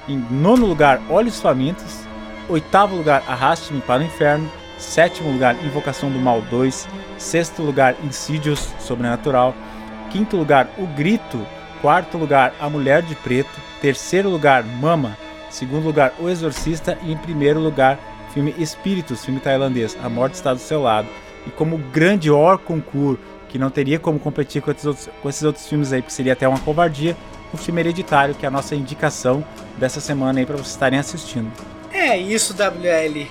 Em 0.08 0.18
nono 0.32 0.66
lugar, 0.66 1.02
Olhos 1.10 1.42
Famintos. 1.42 2.08
Oitavo 2.48 2.96
lugar, 2.96 3.24
Arraste-me 3.28 3.82
para 3.82 4.02
o 4.02 4.06
Inferno. 4.06 4.50
Sétimo 4.78 5.30
lugar, 5.30 5.56
Invocação 5.66 6.10
do 6.10 6.18
Mal 6.18 6.42
2. 6.44 6.88
Sexto 7.18 7.62
lugar, 7.62 7.94
Insídios 8.02 8.74
Sobrenatural. 8.80 9.54
Quinto 10.10 10.38
lugar, 10.38 10.70
O 10.78 10.88
Grito. 10.88 11.46
Quarto 11.82 12.18
lugar, 12.18 12.54
A 12.58 12.70
Mulher 12.70 13.02
de 13.02 13.16
Preto. 13.16 13.60
Terceiro 13.82 14.30
lugar, 14.30 14.64
Mama. 14.64 15.18
Segundo 15.50 15.84
lugar, 15.84 16.14
O 16.20 16.30
Exorcista. 16.30 16.98
E 17.04 17.12
em 17.12 17.18
primeiro 17.18 17.60
lugar, 17.60 18.00
filme 18.34 18.56
Espíritos, 18.58 19.26
filme 19.26 19.42
tailandês. 19.42 19.98
A 20.02 20.08
Morte 20.08 20.36
está 20.36 20.54
do 20.54 20.60
seu 20.60 20.82
lado. 20.82 21.10
E 21.46 21.50
como 21.50 21.78
grande 21.78 22.32
or 22.32 22.58
concurso, 22.58 23.20
que 23.50 23.60
não 23.60 23.70
teria 23.70 24.00
como 24.00 24.20
competir 24.20 24.62
com 24.62 24.72
esses, 24.72 24.86
outros, 24.86 25.10
com 25.22 25.28
esses 25.28 25.44
outros 25.44 25.68
filmes 25.68 25.92
aí, 25.92 26.02
porque 26.02 26.14
seria 26.14 26.34
até 26.34 26.48
uma 26.48 26.60
covardia, 26.60 27.16
o 27.54 27.58
filme 27.58 27.82
Hereditário, 27.82 28.36
que 28.36 28.46
é 28.46 28.48
a 28.48 28.52
nossa 28.52 28.76
indicação 28.76 29.44
dessa 29.78 30.00
semana 30.00 30.40
aí 30.40 30.46
para 30.46 30.56
vocês 30.56 30.70
estarem 30.70 31.00
assistindo. 31.00 31.52
É 31.92 32.18
isso, 32.18 32.54
WL. 32.54 33.28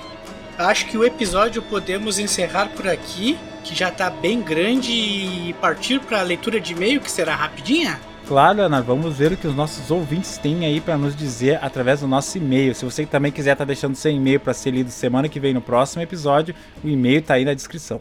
Acho 0.58 0.86
que 0.86 0.96
o 0.96 1.04
episódio 1.04 1.60
podemos 1.60 2.18
encerrar 2.18 2.70
por 2.70 2.88
aqui, 2.88 3.38
que 3.62 3.74
já 3.74 3.88
está 3.88 4.08
bem 4.08 4.40
grande, 4.40 4.90
e 4.90 5.54
partir 5.60 6.00
para 6.00 6.20
a 6.20 6.22
leitura 6.22 6.58
de 6.58 6.72
e-mail, 6.72 7.00
que 7.00 7.10
será 7.10 7.34
rapidinha? 7.34 8.00
Claro, 8.26 8.58
Leonardo, 8.58 8.86
vamos 8.86 9.16
ver 9.16 9.32
o 9.32 9.36
que 9.36 9.46
os 9.46 9.54
nossos 9.54 9.90
ouvintes 9.90 10.36
têm 10.38 10.66
aí 10.66 10.80
para 10.80 10.96
nos 10.96 11.14
dizer 11.14 11.62
através 11.62 12.00
do 12.00 12.08
nosso 12.08 12.36
e-mail. 12.38 12.74
Se 12.74 12.84
você 12.84 13.06
também 13.06 13.30
quiser 13.30 13.52
estar 13.52 13.64
tá 13.64 13.68
deixando 13.68 13.94
seu 13.94 14.10
e-mail 14.10 14.40
para 14.40 14.52
ser 14.52 14.72
lido 14.72 14.90
semana 14.90 15.28
que 15.28 15.38
vem 15.38 15.54
no 15.54 15.60
próximo 15.60 16.02
episódio, 16.02 16.54
o 16.82 16.88
e-mail 16.88 17.20
está 17.20 17.34
aí 17.34 17.44
na 17.44 17.54
descrição. 17.54 18.00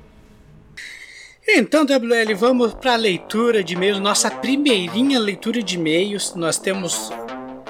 Então, 1.48 1.84
WL, 1.86 2.34
vamos 2.36 2.74
para 2.74 2.94
a 2.94 2.96
leitura 2.96 3.64
de 3.64 3.76
e-mails, 3.76 4.00
nossa 4.00 4.32
primeirinha 4.32 5.20
leitura 5.20 5.62
de 5.62 5.76
e-mails. 5.76 6.34
Nós 6.36 6.58
temos 6.58 7.12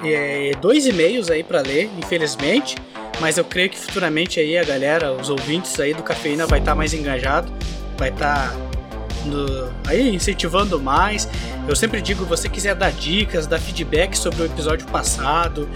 é, 0.01 0.53
dois 0.61 0.88
e-mails 0.88 1.30
aí 1.30 1.43
para 1.43 1.59
ler, 1.59 1.89
infelizmente, 1.97 2.78
mas 3.19 3.38
eu 3.38 3.43
creio 3.43 3.69
que 3.69 3.78
futuramente 3.78 4.39
aí 4.39 4.57
a 4.57 4.63
galera, 4.63 5.11
os 5.11 5.30
ouvintes 5.30 5.78
aí 5.78 5.93
do 5.93 6.01
Cafeína 6.03 6.47
vai 6.47 6.59
estar 6.59 6.71
tá 6.71 6.76
mais 6.76 6.93
engajado, 6.93 7.51
vai 7.97 8.09
estar 8.09 8.53
tá 8.53 9.89
aí 9.89 10.15
incentivando 10.15 10.80
mais. 10.80 11.28
Eu 11.67 11.76
sempre 11.76 12.01
digo, 12.01 12.23
você 12.23 12.47
quiser 12.47 12.76
dar 12.76 12.93
dicas, 12.93 13.45
dar 13.45 13.59
feedback 13.59 14.15
sobre 14.17 14.43
o 14.43 14.45
episódio 14.45 14.88
passado, 14.88 15.69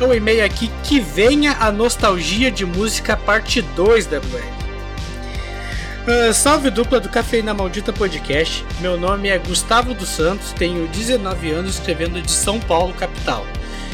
O 0.00 0.06
um 0.06 0.14
e-mail 0.14 0.44
aqui 0.44 0.70
que 0.82 0.98
venha 0.98 1.56
a 1.60 1.70
nostalgia 1.70 2.50
de 2.50 2.64
música 2.64 3.16
parte 3.16 3.62
2, 3.62 4.06
WL. 4.06 4.61
Uh, 6.02 6.34
salve 6.34 6.68
dupla 6.68 6.98
do 6.98 7.08
Cafeína 7.08 7.54
Maldita 7.54 7.92
Podcast. 7.92 8.66
Meu 8.80 8.98
nome 8.98 9.28
é 9.28 9.38
Gustavo 9.38 9.94
dos 9.94 10.08
Santos, 10.08 10.52
tenho 10.52 10.88
19 10.88 11.52
anos 11.52 11.74
escrevendo 11.74 12.20
de 12.20 12.28
São 12.28 12.58
Paulo, 12.58 12.92
capital. 12.92 13.46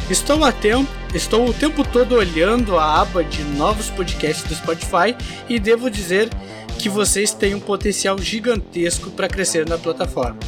Estou, 0.09 0.43
a 0.43 0.51
tempo, 0.51 0.91
estou 1.13 1.47
o 1.47 1.53
tempo 1.53 1.87
todo 1.87 2.15
olhando 2.15 2.79
a 2.79 3.03
aba 3.03 3.23
de 3.23 3.45
novos 3.45 3.91
podcasts 3.91 4.43
do 4.45 4.55
Spotify 4.55 5.15
e 5.51 5.59
devo 5.61 5.91
dizer 5.91 6.31
que 6.79 6.89
vocês 6.89 7.35
têm 7.35 7.55
um 7.55 7.61
potencial 7.61 8.17
gigantesco 8.17 9.11
para 9.11 9.29
crescer 9.29 9.69
na 9.69 9.77
plataforma. 9.77 10.39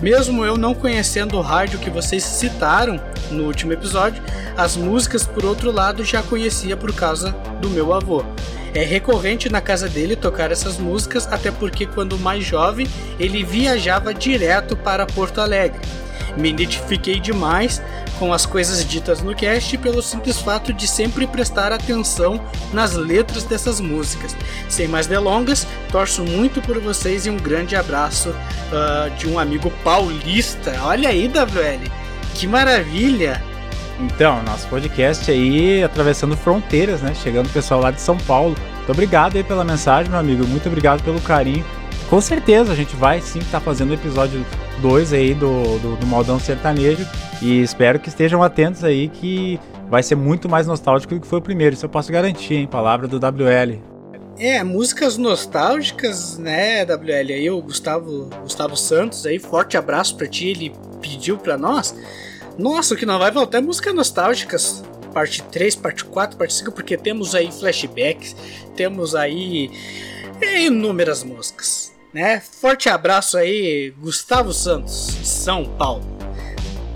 Mesmo 0.00 0.44
eu 0.44 0.56
não 0.56 0.74
conhecendo 0.74 1.36
o 1.36 1.42
rádio 1.42 1.80
que 1.80 1.90
vocês 1.90 2.22
citaram 2.22 3.00
no 3.32 3.46
último 3.46 3.72
episódio, 3.72 4.22
as 4.56 4.76
músicas, 4.76 5.26
por 5.26 5.44
outro 5.44 5.72
lado, 5.72 6.04
já 6.04 6.22
conhecia 6.22 6.76
por 6.76 6.94
causa 6.94 7.32
do 7.60 7.68
meu 7.68 7.92
avô. 7.92 8.24
É 8.74 8.84
recorrente 8.84 9.48
na 9.48 9.60
casa 9.60 9.88
dele 9.88 10.14
tocar 10.14 10.52
essas 10.52 10.78
músicas, 10.78 11.26
até 11.26 11.50
porque 11.50 11.86
quando 11.86 12.18
mais 12.18 12.44
jovem 12.44 12.86
ele 13.18 13.42
viajava 13.42 14.14
direto 14.14 14.76
para 14.76 15.06
Porto 15.06 15.40
Alegre. 15.40 15.80
Me 16.36 16.50
identifiquei 16.50 17.18
demais 17.18 17.82
com 18.18 18.32
as 18.32 18.46
coisas 18.46 18.84
ditas 18.84 19.22
no 19.22 19.34
cast 19.34 19.76
pelo 19.78 20.02
simples 20.02 20.38
fato 20.38 20.72
de 20.72 20.86
sempre 20.86 21.26
prestar 21.26 21.72
atenção 21.72 22.40
nas 22.72 22.92
letras 22.94 23.44
dessas 23.44 23.80
músicas. 23.80 24.36
Sem 24.68 24.86
mais 24.86 25.06
delongas, 25.06 25.66
torço 25.90 26.22
muito 26.22 26.60
por 26.60 26.78
vocês 26.78 27.26
e 27.26 27.30
um 27.30 27.36
grande 27.36 27.74
abraço 27.74 28.30
uh, 28.30 29.10
de 29.16 29.26
um 29.26 29.38
amigo 29.38 29.72
paulista. 29.82 30.78
Olha 30.82 31.08
aí, 31.08 31.26
WL, 31.28 31.90
que 32.34 32.46
maravilha! 32.46 33.49
Então, 34.00 34.42
nosso 34.42 34.66
podcast 34.68 35.30
aí 35.30 35.84
atravessando 35.84 36.34
fronteiras, 36.34 37.02
né? 37.02 37.14
Chegando 37.14 37.46
o 37.46 37.50
pessoal 37.50 37.80
lá 37.80 37.90
de 37.90 38.00
São 38.00 38.16
Paulo. 38.16 38.56
Muito 38.76 38.92
obrigado 38.92 39.36
aí 39.36 39.44
pela 39.44 39.62
mensagem, 39.62 40.10
meu 40.10 40.18
amigo. 40.18 40.46
Muito 40.46 40.66
obrigado 40.66 41.02
pelo 41.02 41.20
carinho. 41.20 41.64
Com 42.08 42.20
certeza 42.20 42.72
a 42.72 42.74
gente 42.74 42.96
vai 42.96 43.20
sim 43.20 43.40
estar 43.40 43.58
tá 43.58 43.60
fazendo 43.60 43.90
o 43.90 43.94
episódio 43.94 44.44
2 44.80 45.12
aí 45.12 45.34
do, 45.34 45.78
do, 45.78 45.96
do 45.96 46.06
Maldão 46.06 46.40
Sertanejo. 46.40 47.06
E 47.42 47.60
espero 47.60 48.00
que 48.00 48.08
estejam 48.08 48.42
atentos 48.42 48.82
aí 48.84 49.08
que 49.08 49.60
vai 49.90 50.02
ser 50.02 50.14
muito 50.14 50.48
mais 50.48 50.66
nostálgico 50.66 51.14
do 51.14 51.20
que 51.20 51.26
foi 51.26 51.38
o 51.38 51.42
primeiro. 51.42 51.74
Isso 51.74 51.84
eu 51.84 51.90
posso 51.90 52.10
garantir, 52.10 52.54
hein? 52.54 52.66
Palavra 52.66 53.06
do 53.06 53.18
WL. 53.18 53.78
É, 54.38 54.64
músicas 54.64 55.18
nostálgicas, 55.18 56.38
né, 56.38 56.86
WL? 56.86 57.32
Aí 57.32 57.50
o 57.50 57.60
Gustavo, 57.60 58.30
Gustavo 58.42 58.74
Santos 58.74 59.26
aí, 59.26 59.38
forte 59.38 59.76
abraço 59.76 60.16
para 60.16 60.26
ti, 60.26 60.48
ele 60.48 60.72
pediu 61.02 61.36
para 61.36 61.58
nós. 61.58 61.94
Nossa, 62.60 62.94
que 62.94 63.06
não 63.06 63.18
vai 63.18 63.30
voltar 63.30 63.62
músicas 63.62 63.94
nostálgicas. 63.94 64.84
Parte 65.14 65.42
3, 65.42 65.76
parte 65.76 66.04
4, 66.04 66.36
parte 66.36 66.52
5, 66.52 66.72
porque 66.72 66.96
temos 66.96 67.34
aí 67.34 67.50
flashbacks, 67.50 68.36
temos 68.76 69.14
aí 69.14 69.70
inúmeras 70.66 71.24
músicas. 71.24 71.90
Né? 72.12 72.38
Forte 72.38 72.90
abraço 72.90 73.38
aí, 73.38 73.94
Gustavo 73.98 74.52
Santos, 74.52 75.16
de 75.18 75.26
São 75.26 75.64
Paulo. 75.64 76.04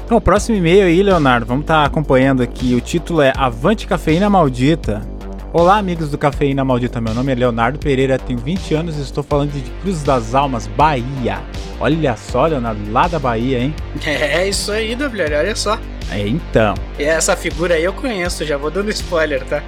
Então, 0.04 0.20
próximo 0.20 0.58
e-mail 0.58 0.84
aí, 0.84 1.02
Leonardo, 1.02 1.46
vamos 1.46 1.62
estar 1.62 1.80
tá 1.80 1.86
acompanhando 1.86 2.42
aqui. 2.42 2.74
O 2.74 2.80
título 2.80 3.22
é 3.22 3.32
Avante 3.34 3.86
Cafeína 3.86 4.28
Maldita. 4.28 5.13
Olá, 5.54 5.78
amigos 5.78 6.10
do 6.10 6.18
Cafeína 6.18 6.64
Maldita. 6.64 7.00
Meu 7.00 7.14
nome 7.14 7.30
é 7.30 7.34
Leonardo 7.36 7.78
Pereira, 7.78 8.18
tenho 8.18 8.40
20 8.40 8.74
anos 8.74 8.98
e 8.98 9.02
estou 9.02 9.22
falando 9.22 9.52
de 9.52 9.70
Cruz 9.82 10.02
das 10.02 10.34
Almas, 10.34 10.66
Bahia. 10.66 11.40
Olha 11.78 12.16
só, 12.16 12.46
Leonardo, 12.46 12.90
lá 12.90 13.06
da 13.06 13.20
Bahia, 13.20 13.60
hein? 13.60 13.72
É 14.04 14.48
isso 14.48 14.72
aí, 14.72 14.96
WL, 14.96 15.38
olha 15.38 15.54
só. 15.54 15.78
É, 16.10 16.26
então. 16.26 16.74
E 16.98 17.04
essa 17.04 17.36
figura 17.36 17.76
aí 17.76 17.84
eu 17.84 17.92
conheço, 17.92 18.44
já 18.44 18.56
vou 18.56 18.68
dando 18.68 18.90
spoiler, 18.90 19.44
tá? 19.44 19.62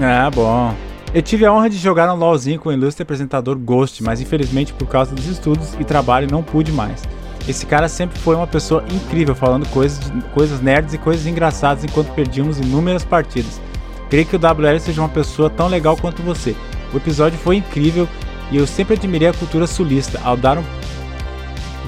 Ah, 0.00 0.28
bom. 0.28 0.74
Eu 1.14 1.22
tive 1.22 1.46
a 1.46 1.52
honra 1.52 1.70
de 1.70 1.76
jogar 1.76 2.12
um 2.12 2.16
LOLzinho 2.16 2.58
com 2.58 2.70
o 2.70 2.72
ilustre 2.72 3.04
apresentador 3.04 3.56
Ghost, 3.56 4.02
mas 4.02 4.20
infelizmente 4.20 4.72
por 4.72 4.88
causa 4.88 5.14
dos 5.14 5.26
estudos 5.26 5.74
e 5.78 5.84
trabalho 5.84 6.26
não 6.28 6.42
pude 6.42 6.72
mais. 6.72 7.04
Esse 7.46 7.64
cara 7.64 7.88
sempre 7.88 8.18
foi 8.18 8.34
uma 8.34 8.48
pessoa 8.48 8.82
incrível, 8.92 9.36
falando 9.36 9.68
coisas, 9.68 10.00
coisas 10.34 10.60
nerds 10.60 10.94
e 10.94 10.98
coisas 10.98 11.28
engraçadas 11.28 11.84
enquanto 11.84 12.12
perdíamos 12.12 12.58
inúmeras 12.58 13.04
partidas. 13.04 13.67
Creio 14.10 14.26
que 14.26 14.36
o 14.36 14.38
WL 14.38 14.78
seja 14.80 15.00
uma 15.00 15.08
pessoa 15.08 15.50
tão 15.50 15.68
legal 15.68 15.96
quanto 15.96 16.22
você. 16.22 16.56
O 16.92 16.96
episódio 16.96 17.38
foi 17.38 17.56
incrível 17.56 18.08
e 18.50 18.56
eu 18.56 18.66
sempre 18.66 18.94
admirei 18.94 19.28
a 19.28 19.34
cultura 19.34 19.66
sulista 19.66 20.20
ao 20.24 20.36
dar 20.36 20.58
um 20.58 20.64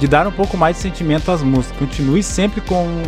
de 0.00 0.08
dar 0.08 0.26
um 0.26 0.32
pouco 0.32 0.56
mais 0.56 0.76
de 0.76 0.82
sentimento 0.82 1.30
às 1.30 1.42
músicas. 1.42 1.78
Continue 1.78 2.22
sempre 2.22 2.60
com. 2.62 3.02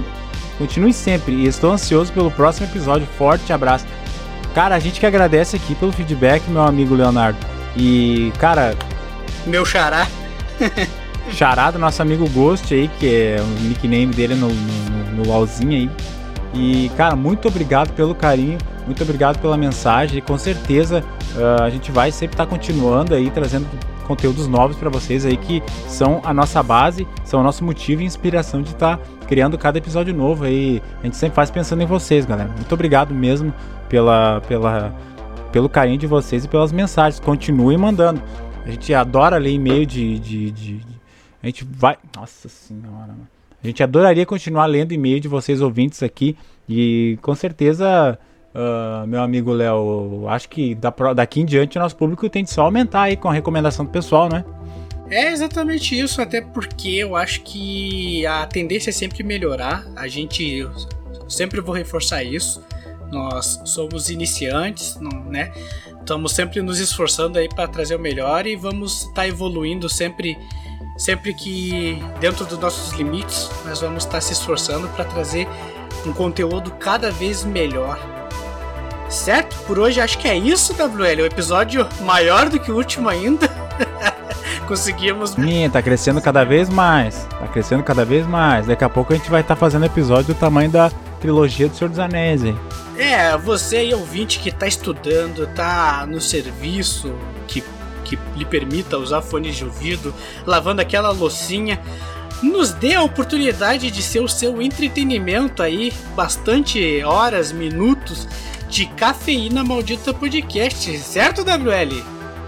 Continue 0.58 0.92
sempre 0.92 1.32
e 1.34 1.46
estou 1.46 1.72
ansioso 1.72 2.12
pelo 2.12 2.30
próximo 2.30 2.66
episódio. 2.66 3.06
Forte 3.18 3.52
abraço. 3.52 3.86
Cara, 4.54 4.74
a 4.74 4.78
gente 4.78 5.00
que 5.00 5.06
agradece 5.06 5.56
aqui 5.56 5.74
pelo 5.74 5.90
feedback, 5.90 6.46
meu 6.48 6.62
amigo 6.62 6.94
Leonardo. 6.94 7.38
E, 7.74 8.30
cara. 8.38 8.76
Meu 9.46 9.64
xará. 9.64 10.06
xará 11.32 11.70
do 11.70 11.78
nosso 11.78 12.02
amigo 12.02 12.28
Ghost 12.28 12.72
aí, 12.72 12.88
que 13.00 13.08
é 13.08 13.36
o 13.40 13.62
nickname 13.62 14.12
dele 14.14 14.34
no, 14.34 14.48
no, 14.48 15.16
no 15.16 15.26
LOLzinho 15.26 15.70
aí. 15.72 15.90
E, 16.54 16.90
cara, 16.98 17.16
muito 17.16 17.48
obrigado 17.48 17.94
pelo 17.94 18.14
carinho, 18.14 18.58
muito 18.86 19.02
obrigado 19.02 19.38
pela 19.38 19.56
mensagem. 19.56 20.18
E 20.18 20.20
com 20.20 20.36
certeza 20.38 21.04
uh, 21.36 21.62
a 21.62 21.70
gente 21.70 21.90
vai 21.90 22.10
sempre 22.10 22.34
estar 22.34 22.46
tá 22.46 22.50
continuando 22.50 23.14
aí, 23.14 23.30
trazendo 23.30 23.66
conteúdos 24.06 24.46
novos 24.46 24.76
para 24.76 24.90
vocês 24.90 25.24
aí 25.24 25.36
que 25.36 25.62
são 25.86 26.20
a 26.24 26.34
nossa 26.34 26.62
base, 26.62 27.06
são 27.24 27.40
o 27.40 27.42
nosso 27.42 27.64
motivo 27.64 28.02
e 28.02 28.04
inspiração 28.04 28.60
de 28.60 28.70
estar 28.70 28.98
tá 28.98 29.04
criando 29.26 29.56
cada 29.56 29.78
episódio 29.78 30.12
novo 30.14 30.44
aí. 30.44 30.82
A 31.00 31.04
gente 31.04 31.16
sempre 31.16 31.36
faz 31.36 31.50
pensando 31.50 31.82
em 31.82 31.86
vocês, 31.86 32.26
galera. 32.26 32.50
Muito 32.50 32.72
obrigado 32.72 33.14
mesmo 33.14 33.52
pela 33.88 34.40
pela 34.42 34.94
pelo 35.52 35.68
carinho 35.68 35.98
de 35.98 36.06
vocês 36.06 36.44
e 36.44 36.48
pelas 36.48 36.72
mensagens. 36.72 37.20
Continuem 37.20 37.76
mandando. 37.76 38.22
A 38.64 38.70
gente 38.70 38.92
adora 38.94 39.36
ler 39.38 39.50
e-mail 39.50 39.84
de, 39.84 40.18
de, 40.18 40.50
de, 40.50 40.76
de, 40.78 41.00
A 41.42 41.46
gente 41.46 41.64
vai. 41.64 41.96
Nossa 42.16 42.48
senhora, 42.48 43.08
mano. 43.08 43.28
A 43.62 43.66
gente 43.66 43.82
adoraria 43.82 44.26
continuar 44.26 44.66
lendo 44.66 44.92
e-mail 44.92 45.20
de 45.20 45.28
vocês 45.28 45.60
ouvintes 45.60 46.02
aqui. 46.02 46.36
E 46.68 47.18
com 47.22 47.34
certeza, 47.34 48.18
uh, 48.54 49.06
meu 49.06 49.22
amigo 49.22 49.52
Léo, 49.52 50.26
acho 50.28 50.48
que 50.48 50.76
daqui 51.14 51.40
em 51.40 51.44
diante 51.44 51.78
o 51.78 51.80
nosso 51.80 51.96
público 51.96 52.28
tem 52.28 52.44
de 52.44 52.50
só 52.50 52.62
aumentar 52.62 53.02
aí 53.02 53.16
com 53.16 53.28
a 53.28 53.32
recomendação 53.32 53.84
do 53.84 53.90
pessoal, 53.90 54.28
né? 54.28 54.44
É 55.10 55.30
exatamente 55.30 55.98
isso, 55.98 56.22
até 56.22 56.40
porque 56.40 56.88
eu 56.88 57.14
acho 57.14 57.42
que 57.42 58.24
a 58.26 58.46
tendência 58.46 58.88
é 58.88 58.92
sempre 58.92 59.22
melhorar. 59.22 59.84
A 59.94 60.08
gente 60.08 60.66
sempre 61.28 61.60
vou 61.60 61.74
reforçar 61.74 62.24
isso. 62.24 62.64
Nós 63.10 63.60
somos 63.66 64.08
iniciantes, 64.08 64.98
né? 65.26 65.52
Estamos 66.00 66.32
sempre 66.32 66.62
nos 66.62 66.80
esforçando 66.80 67.38
aí 67.38 67.46
para 67.46 67.68
trazer 67.68 67.94
o 67.94 67.98
melhor 67.98 68.46
e 68.46 68.56
vamos 68.56 69.02
estar 69.02 69.14
tá 69.14 69.28
evoluindo 69.28 69.86
sempre 69.88 70.36
sempre 70.96 71.34
que 71.34 71.98
dentro 72.20 72.44
dos 72.44 72.58
nossos 72.58 72.92
limites, 72.92 73.50
nós 73.64 73.80
vamos 73.80 74.04
estar 74.04 74.14
tá 74.16 74.20
se 74.20 74.32
esforçando 74.32 74.88
para 74.88 75.04
trazer 75.04 75.46
um 76.06 76.12
conteúdo 76.12 76.70
cada 76.72 77.10
vez 77.10 77.44
melhor. 77.44 78.21
Certo? 79.12 79.54
Por 79.66 79.78
hoje 79.78 80.00
acho 80.00 80.18
que 80.18 80.26
é 80.26 80.36
isso, 80.36 80.72
WL. 80.72 81.22
O 81.22 81.26
episódio 81.26 81.86
maior 82.00 82.48
do 82.48 82.58
que 82.58 82.72
o 82.72 82.76
último 82.76 83.10
ainda. 83.10 83.46
Conseguimos. 84.66 85.30
Sim, 85.30 85.68
tá 85.70 85.82
crescendo 85.82 86.20
cada 86.20 86.44
vez 86.44 86.70
mais. 86.70 87.26
Tá 87.38 87.46
crescendo 87.46 87.82
cada 87.82 88.06
vez 88.06 88.26
mais. 88.26 88.66
Daqui 88.66 88.82
a 88.82 88.88
pouco 88.88 89.12
a 89.12 89.16
gente 89.16 89.30
vai 89.30 89.42
estar 89.42 89.54
tá 89.54 89.60
fazendo 89.60 89.84
episódio 89.84 90.34
do 90.34 90.40
tamanho 90.40 90.70
da 90.70 90.90
trilogia 91.20 91.68
do 91.68 91.76
Senhor 91.76 91.90
dos 91.90 91.98
Anéis, 91.98 92.42
hein? 92.42 92.58
É, 92.96 93.36
você 93.36 93.76
aí 93.76 93.94
ouvinte 93.94 94.38
que 94.38 94.50
tá 94.50 94.66
estudando, 94.66 95.46
tá 95.54 96.06
no 96.08 96.20
serviço, 96.20 97.14
que, 97.46 97.62
que 98.04 98.18
lhe 98.34 98.46
permita 98.46 98.96
usar 98.96 99.20
fones 99.20 99.56
de 99.56 99.64
ouvido, 99.64 100.14
lavando 100.46 100.80
aquela 100.80 101.10
loucinha, 101.10 101.78
nos 102.42 102.72
dê 102.72 102.94
a 102.94 103.02
oportunidade 103.02 103.90
de 103.90 104.02
ser 104.02 104.20
o 104.20 104.28
seu 104.28 104.60
entretenimento 104.62 105.62
aí, 105.62 105.92
bastante 106.16 107.02
horas, 107.04 107.52
minutos 107.52 108.26
de 108.72 108.86
cafeína 108.86 109.62
maldita 109.62 110.14
podcast, 110.14 110.98
certo, 110.98 111.42
WL? 111.42 112.02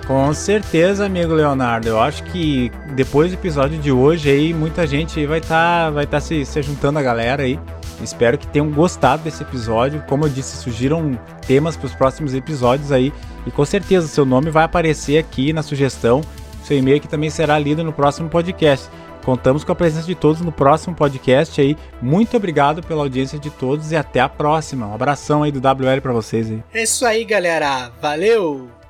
Com 0.07 0.33
certeza, 0.33 1.05
amigo 1.05 1.35
Leonardo. 1.35 1.87
Eu 1.87 2.01
acho 2.01 2.25
que 2.25 2.73
depois 2.95 3.31
do 3.31 3.35
episódio 3.35 3.79
de 3.79 3.93
hoje 3.93 4.31
aí, 4.31 4.55
muita 4.55 4.87
gente 4.87 5.27
vai 5.27 5.41
estar 5.41 5.85
tá, 5.85 5.91
vai 5.91 6.07
tá 6.07 6.19
se, 6.21 6.47
se 6.47 6.63
juntando 6.63 6.99
a 6.99 7.03
galera 7.03 7.43
aí. 7.43 7.61
Espero 8.03 8.39
que 8.39 8.47
tenham 8.47 8.71
gostado 8.71 9.23
desse 9.23 9.43
episódio. 9.43 10.03
Como 10.09 10.25
eu 10.25 10.31
disse, 10.31 10.57
surgiram 10.57 11.19
temas 11.47 11.77
para 11.77 11.87
os 11.87 11.95
próximos 11.95 12.33
episódios 12.33 12.91
aí. 12.91 13.13
E 13.47 13.51
com 13.51 13.65
certeza 13.67 14.09
seu 14.09 14.25
nome 14.25 14.51
vai 14.51 14.65
aparecer 14.65 15.19
aqui 15.19 15.53
na 15.53 15.63
sugestão. 15.63 16.23
Seu 16.63 16.79
e-mail 16.79 17.03
que 17.03 17.09
também 17.09 17.29
será 17.29 17.59
lido 17.59 17.85
no 17.85 17.93
próximo 17.93 18.31
podcast. 18.31 18.89
Contamos 19.25 19.65
com 19.65 19.73
a 19.73 19.75
presença 19.75 20.07
de 20.07 20.15
todos 20.15 20.41
no 20.43 20.53
próximo 20.53 20.95
podcast 20.95 21.61
aí. 21.61 21.77
Muito 22.01 22.37
obrigado 22.37 22.83
pela 22.83 23.03
audiência 23.03 23.39
de 23.39 23.51
todos 23.51 23.91
e 23.91 23.97
até 23.97 24.21
a 24.21 24.29
próxima. 24.29 24.87
Um 24.87 24.95
abração 24.95 25.43
aí 25.43 25.51
do 25.51 25.61
WL 25.61 26.01
para 26.03 26.13
vocês 26.13 26.51
aí. 26.51 26.63
É 26.73 26.83
isso 26.83 27.07
aí, 27.07 27.25
galera. 27.25 27.91
Valeu! 28.01 28.84